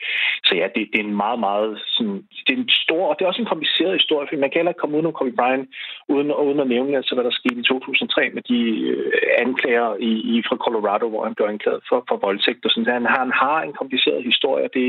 så 0.43 0.55
ja, 0.55 0.67
det, 0.75 0.89
det 0.91 0.99
er 0.99 1.07
en 1.09 1.21
meget, 1.25 1.39
meget 1.39 1.71
sådan, 1.95 2.19
det 2.45 2.51
er 2.53 2.57
en 2.57 2.69
stor, 2.69 3.03
og 3.07 3.15
det 3.15 3.23
er 3.23 3.29
også 3.29 3.41
en 3.41 3.53
kompliceret 3.53 3.99
historie, 3.99 4.27
for 4.27 4.35
man 4.35 4.49
kan 4.49 4.59
heller 4.59 4.71
ikke 4.71 4.83
komme 4.83 4.95
uden 4.95 5.09
om 5.09 5.13
Kobe 5.13 5.31
Bryant 5.39 5.69
uden, 6.09 6.31
uden 6.47 6.59
at 6.59 6.67
nævne, 6.67 6.97
altså, 6.97 7.15
hvad 7.15 7.23
der 7.23 7.39
skete 7.39 7.59
i 7.59 7.63
2003 7.63 8.29
med 8.35 8.43
de 8.51 8.59
øh, 8.91 9.11
anklager 9.45 9.89
i, 10.09 10.11
i 10.31 10.43
fra 10.47 10.57
Colorado, 10.65 11.09
hvor 11.09 11.23
han 11.23 11.35
blev 11.35 11.47
anklaget 11.47 11.81
for, 11.89 11.99
for 12.09 12.17
voldtægt 12.25 12.65
og 12.65 12.71
sådan. 12.71 12.93
Han, 12.93 13.05
han 13.19 13.31
har 13.43 13.59
en 13.61 13.73
kompliceret 13.81 14.29
historie. 14.31 14.69
Det, 14.73 14.85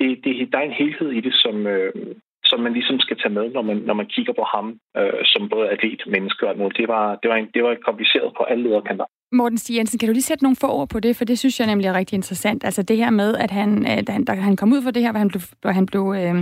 det, 0.00 0.08
det, 0.24 0.52
der 0.52 0.58
er 0.58 0.68
en 0.68 0.80
helhed 0.82 1.10
i 1.18 1.20
det, 1.20 1.34
som, 1.34 1.66
øh, 1.66 1.92
som 2.50 2.60
man 2.60 2.72
ligesom 2.72 3.00
skal 3.00 3.16
tage 3.18 3.34
med, 3.38 3.46
når 3.56 3.62
man, 3.62 3.76
når 3.76 3.94
man 3.94 4.06
kigger 4.14 4.32
på 4.32 4.44
ham 4.54 4.66
øh, 4.96 5.20
som 5.24 5.48
både 5.48 5.70
atlet, 5.70 6.02
menneske 6.06 6.48
og 6.48 6.56
noget. 6.56 6.76
Det 6.76 6.88
var, 6.88 7.04
det 7.22 7.28
var, 7.30 7.36
en, 7.36 7.48
det 7.54 7.62
var 7.64 7.76
kompliceret 7.88 8.30
på 8.36 8.42
alle 8.42 8.64
lederkanter. 8.64 9.04
Morten 9.32 9.58
Stig 9.58 9.76
Jensen, 9.76 9.98
kan 9.98 10.08
du 10.08 10.12
lige 10.12 10.22
sætte 10.22 10.44
nogle 10.44 10.56
få 10.56 10.66
ord 10.66 10.88
på 10.88 11.00
det, 11.00 11.16
for 11.16 11.24
det 11.24 11.38
synes 11.38 11.60
jeg 11.60 11.66
nemlig 11.66 11.86
er 11.86 11.94
rigtig 11.94 12.16
interessant. 12.16 12.64
Altså 12.64 12.82
det 12.82 12.96
her 12.96 13.10
med, 13.10 13.34
at 13.34 13.50
han, 13.50 13.86
øh, 13.90 14.02
da 14.06 14.12
han, 14.12 14.24
da 14.24 14.32
han 14.32 14.56
kom 14.56 14.72
ud 14.72 14.82
for 14.82 14.90
det 14.90 15.02
her, 15.02 15.10
hvor 15.10 15.18
han 15.18 15.28
blev, 15.28 15.40
hvor 15.60 15.70
han 15.70 15.86
blev 15.86 16.14
øh, 16.18 16.38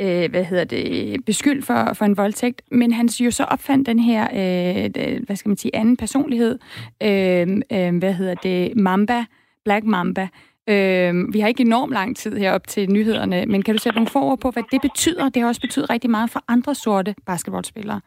øh, 0.00 0.30
hvad 0.30 0.44
hedder 0.44 0.64
det, 0.64 1.24
beskyldt 1.26 1.64
for, 1.64 1.92
for 1.94 2.04
en 2.04 2.16
voldtægt, 2.16 2.62
men 2.70 2.92
han 2.92 3.06
jo 3.06 3.30
så 3.30 3.44
opfandt 3.44 3.86
den 3.86 3.98
her, 3.98 4.22
øh, 4.24 4.84
øh 4.84 5.20
hvad 5.26 5.36
skal 5.36 5.48
man 5.48 5.56
sige, 5.56 5.76
anden 5.76 5.96
personlighed, 5.96 6.58
øh, 7.02 7.46
øh, 7.72 7.98
hvad 7.98 8.12
hedder 8.12 8.34
det, 8.34 8.76
Mamba, 8.76 9.24
Black 9.64 9.84
Mamba. 9.84 10.28
Øh, 10.68 11.34
vi 11.34 11.40
har 11.40 11.48
ikke 11.48 11.66
enormt 11.66 11.92
lang 11.92 12.16
tid 12.16 12.36
herop 12.36 12.66
til 12.66 12.90
nyhederne, 12.90 13.46
men 13.46 13.62
kan 13.62 13.74
du 13.74 13.78
sætte 13.78 13.98
nogle 13.98 14.10
forord 14.10 14.38
på, 14.38 14.50
hvad 14.50 14.62
det 14.72 14.80
betyder? 14.82 15.28
Det 15.28 15.42
har 15.42 15.48
også 15.48 15.60
betydet 15.60 15.90
rigtig 15.90 16.10
meget 16.10 16.30
for 16.30 16.40
andre 16.48 16.74
sorte 16.74 17.14
basketballspillere. 17.26 18.00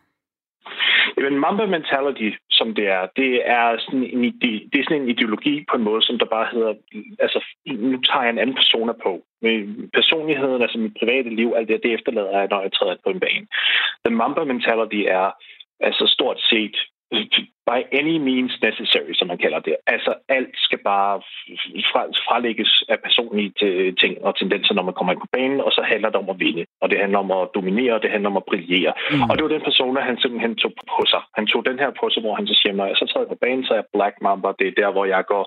Jamen, 1.17 1.39
Mamba 1.39 1.65
mentality, 1.65 2.29
som 2.49 2.75
det 2.75 2.87
er, 2.87 3.07
det 3.15 3.31
er, 3.45 3.77
sådan 3.79 4.03
en, 4.03 4.23
ide, 4.23 4.69
det 4.71 4.79
er 4.79 4.83
sådan 4.83 5.01
en 5.01 5.09
ideologi 5.09 5.65
på 5.69 5.75
en 5.75 5.83
måde, 5.83 6.01
som 6.01 6.19
der 6.19 6.25
bare 6.25 6.47
hedder, 6.53 6.73
altså, 7.19 7.39
nu 7.67 7.97
tager 8.01 8.23
jeg 8.23 8.29
en 8.29 8.39
anden 8.39 8.55
persona 8.55 8.93
på. 9.03 9.21
Med 9.41 9.55
personligheden, 9.99 10.61
altså 10.61 10.77
mit 10.77 10.97
private 10.99 11.29
liv, 11.29 11.53
alt 11.55 11.67
det, 11.67 11.83
det 11.83 11.93
efterlader 11.93 12.39
jeg, 12.39 12.47
når 12.51 12.61
jeg 12.61 12.73
træder 12.73 12.95
på 13.03 13.09
en 13.09 13.19
bane. 13.19 13.47
Den 14.05 14.15
Mamba 14.15 14.43
mentality 14.43 15.01
er 15.19 15.27
altså 15.79 16.05
stort 16.15 16.39
set 16.51 16.75
by 17.69 17.79
any 17.99 18.17
means 18.29 18.53
necessary, 18.67 19.13
som 19.13 19.27
man 19.27 19.37
kalder 19.37 19.59
det. 19.59 19.75
Altså 19.87 20.11
alt 20.37 20.55
skal 20.65 20.79
bare 20.91 21.13
fra, 21.91 22.01
fralægges 22.27 22.83
af 22.89 22.97
personlige 23.07 23.51
ting 24.01 24.13
og 24.25 24.31
tendenser, 24.39 24.73
når 24.73 24.83
man 24.89 24.93
kommer 24.97 25.13
ind 25.13 25.21
på 25.21 25.33
banen, 25.37 25.61
og 25.61 25.71
så 25.71 25.81
handler 25.91 26.09
det 26.09 26.19
om 26.23 26.29
at 26.29 26.39
vinde. 26.39 26.65
Og 26.81 26.89
det 26.89 26.99
handler 26.99 27.19
om 27.25 27.31
at 27.31 27.49
dominere, 27.57 27.93
og 27.93 28.01
det 28.03 28.11
handler 28.11 28.29
om 28.29 28.37
at 28.41 28.47
brillere. 28.49 28.93
Mm. 29.11 29.21
Og 29.29 29.33
det 29.35 29.43
var 29.43 29.55
den 29.55 29.67
person, 29.69 29.97
han 30.09 30.17
simpelthen 30.21 30.55
tog 30.55 30.73
på 30.93 31.01
sig. 31.11 31.21
Han 31.37 31.47
tog 31.47 31.61
den 31.69 31.79
her 31.79 31.91
på 31.99 32.05
sig, 32.09 32.21
hvor 32.23 32.35
han 32.35 32.47
så 32.47 32.55
siger, 32.61 32.73
når 32.73 32.85
jeg 32.85 32.97
så 32.97 33.05
træder 33.05 33.33
på 33.33 33.41
banen, 33.45 33.63
så 33.65 33.73
er 33.73 33.77
jeg 33.77 33.91
Black 33.95 34.15
Mamba. 34.21 34.49
Det 34.59 34.67
er 34.67 34.79
der, 34.81 34.89
hvor 34.91 35.05
jeg 35.05 35.23
går 35.25 35.43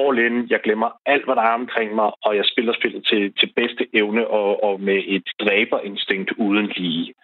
all 0.00 0.18
in. 0.26 0.36
Jeg 0.50 0.60
glemmer 0.66 0.90
alt, 1.06 1.24
hvad 1.24 1.36
der 1.36 1.42
er 1.42 1.60
omkring 1.62 1.94
mig, 1.94 2.10
og 2.26 2.36
jeg 2.36 2.44
spiller 2.52 2.72
spillet 2.72 3.02
til, 3.10 3.22
til 3.38 3.48
bedste 3.56 3.84
evne 4.00 4.22
og, 4.28 4.64
og 4.64 4.80
med 4.80 5.00
et 5.06 5.26
dræberinstinkt 5.42 6.30
uden 6.46 6.66
lige. 6.76 7.14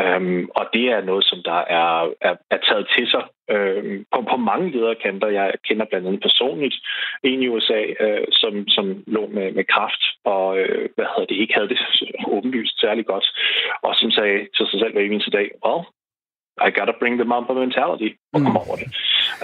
Um, 0.00 0.50
og 0.58 0.64
det 0.74 0.86
er 0.96 1.00
noget, 1.10 1.24
som 1.24 1.38
der 1.44 1.60
er, 1.80 1.90
er, 2.28 2.34
er 2.50 2.60
taget 2.68 2.86
til 2.96 3.06
sig 3.10 3.24
øh, 3.54 4.04
på, 4.12 4.18
på 4.30 4.36
mange 4.36 4.70
lederkanter. 4.70 5.28
Jeg 5.28 5.48
kender 5.68 5.84
blandt 5.90 6.06
andet 6.06 6.22
personligt 6.22 6.76
en 7.22 7.42
i 7.42 7.48
USA, 7.48 7.80
øh, 8.04 8.26
som, 8.30 8.68
som 8.68 8.86
lå 9.06 9.26
med, 9.26 9.52
med 9.52 9.64
kraft 9.74 10.02
og 10.24 10.58
øh, 10.58 10.88
hvad 10.94 11.06
hedder 11.12 11.28
det, 11.30 11.40
ikke 11.42 11.54
havde 11.54 11.68
det 11.68 11.78
åbenlyst 12.36 12.80
særlig 12.80 13.06
godt, 13.06 13.26
og 13.82 13.92
som 13.94 14.10
sagde 14.10 14.38
til 14.56 14.66
sig 14.66 14.78
selv 14.80 14.92
hver 14.92 15.02
eneste 15.02 15.30
dag, 15.30 15.48
well, 15.66 15.82
I 16.68 16.70
gotta 16.78 16.92
bring 17.00 17.14
the 17.20 17.28
Mamba 17.32 17.52
mentality 17.52 18.10
og 18.34 18.40
komme 18.40 18.50
mm. 18.50 18.64
over 18.64 18.76
det. 18.82 18.88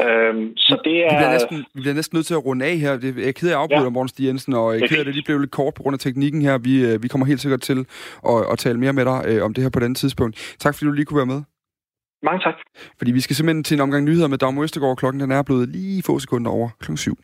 Øhm, 0.04 0.56
så 0.56 0.74
det 0.84 0.96
er... 1.06 1.10
Vi 1.12 1.16
bliver, 1.20 1.32
næsten, 1.32 1.56
vi 1.74 1.80
bliver 1.80 1.94
næsten 1.94 2.16
nødt 2.16 2.26
til 2.26 2.34
at 2.34 2.44
runde 2.44 2.64
af 2.64 2.76
her. 2.76 2.92
Jeg 3.02 3.28
er 3.28 3.32
ked 3.32 3.48
af 3.48 3.52
at 3.52 3.62
afbryde 3.62 3.82
ja. 3.82 3.88
Morten 3.88 4.08
Stig 4.08 4.26
Jensen, 4.26 4.52
og 4.54 4.74
jeg 4.74 4.82
er 4.82 4.86
ked 4.86 4.96
af, 4.96 5.00
at 5.00 5.06
det 5.06 5.14
lige 5.14 5.24
blev 5.24 5.38
lidt 5.38 5.50
kort 5.50 5.74
på 5.74 5.82
grund 5.82 5.94
af 5.94 6.00
teknikken 6.00 6.42
her. 6.42 6.58
Vi, 6.58 6.74
øh, 6.86 7.02
vi 7.02 7.08
kommer 7.08 7.26
helt 7.26 7.40
sikkert 7.40 7.60
til 7.60 7.86
at, 8.32 8.40
at 8.52 8.58
tale 8.58 8.78
mere 8.78 8.92
med 8.92 9.04
dig 9.04 9.24
øh, 9.26 9.44
om 9.44 9.54
det 9.54 9.62
her 9.64 9.70
på 9.70 9.80
den 9.80 9.94
tidspunkt. 9.94 10.56
Tak 10.58 10.74
fordi 10.74 10.86
du 10.86 10.92
lige 10.92 11.04
kunne 11.04 11.22
være 11.22 11.32
med. 11.34 11.42
Mange 12.22 12.40
tak. 12.44 12.54
Fordi 12.98 13.12
vi 13.12 13.20
skal 13.20 13.36
simpelthen 13.36 13.64
til 13.64 13.74
en 13.74 13.80
omgang 13.80 14.04
nyheder 14.04 14.28
med 14.28 14.38
Dagmar 14.38 14.62
Østegård. 14.62 14.96
Klokken 14.96 15.20
den 15.20 15.30
er 15.30 15.42
blevet 15.42 15.68
lige 15.68 16.02
få 16.02 16.18
sekunder 16.18 16.50
over 16.50 16.68
klokken 16.80 16.96
7. 16.96 17.18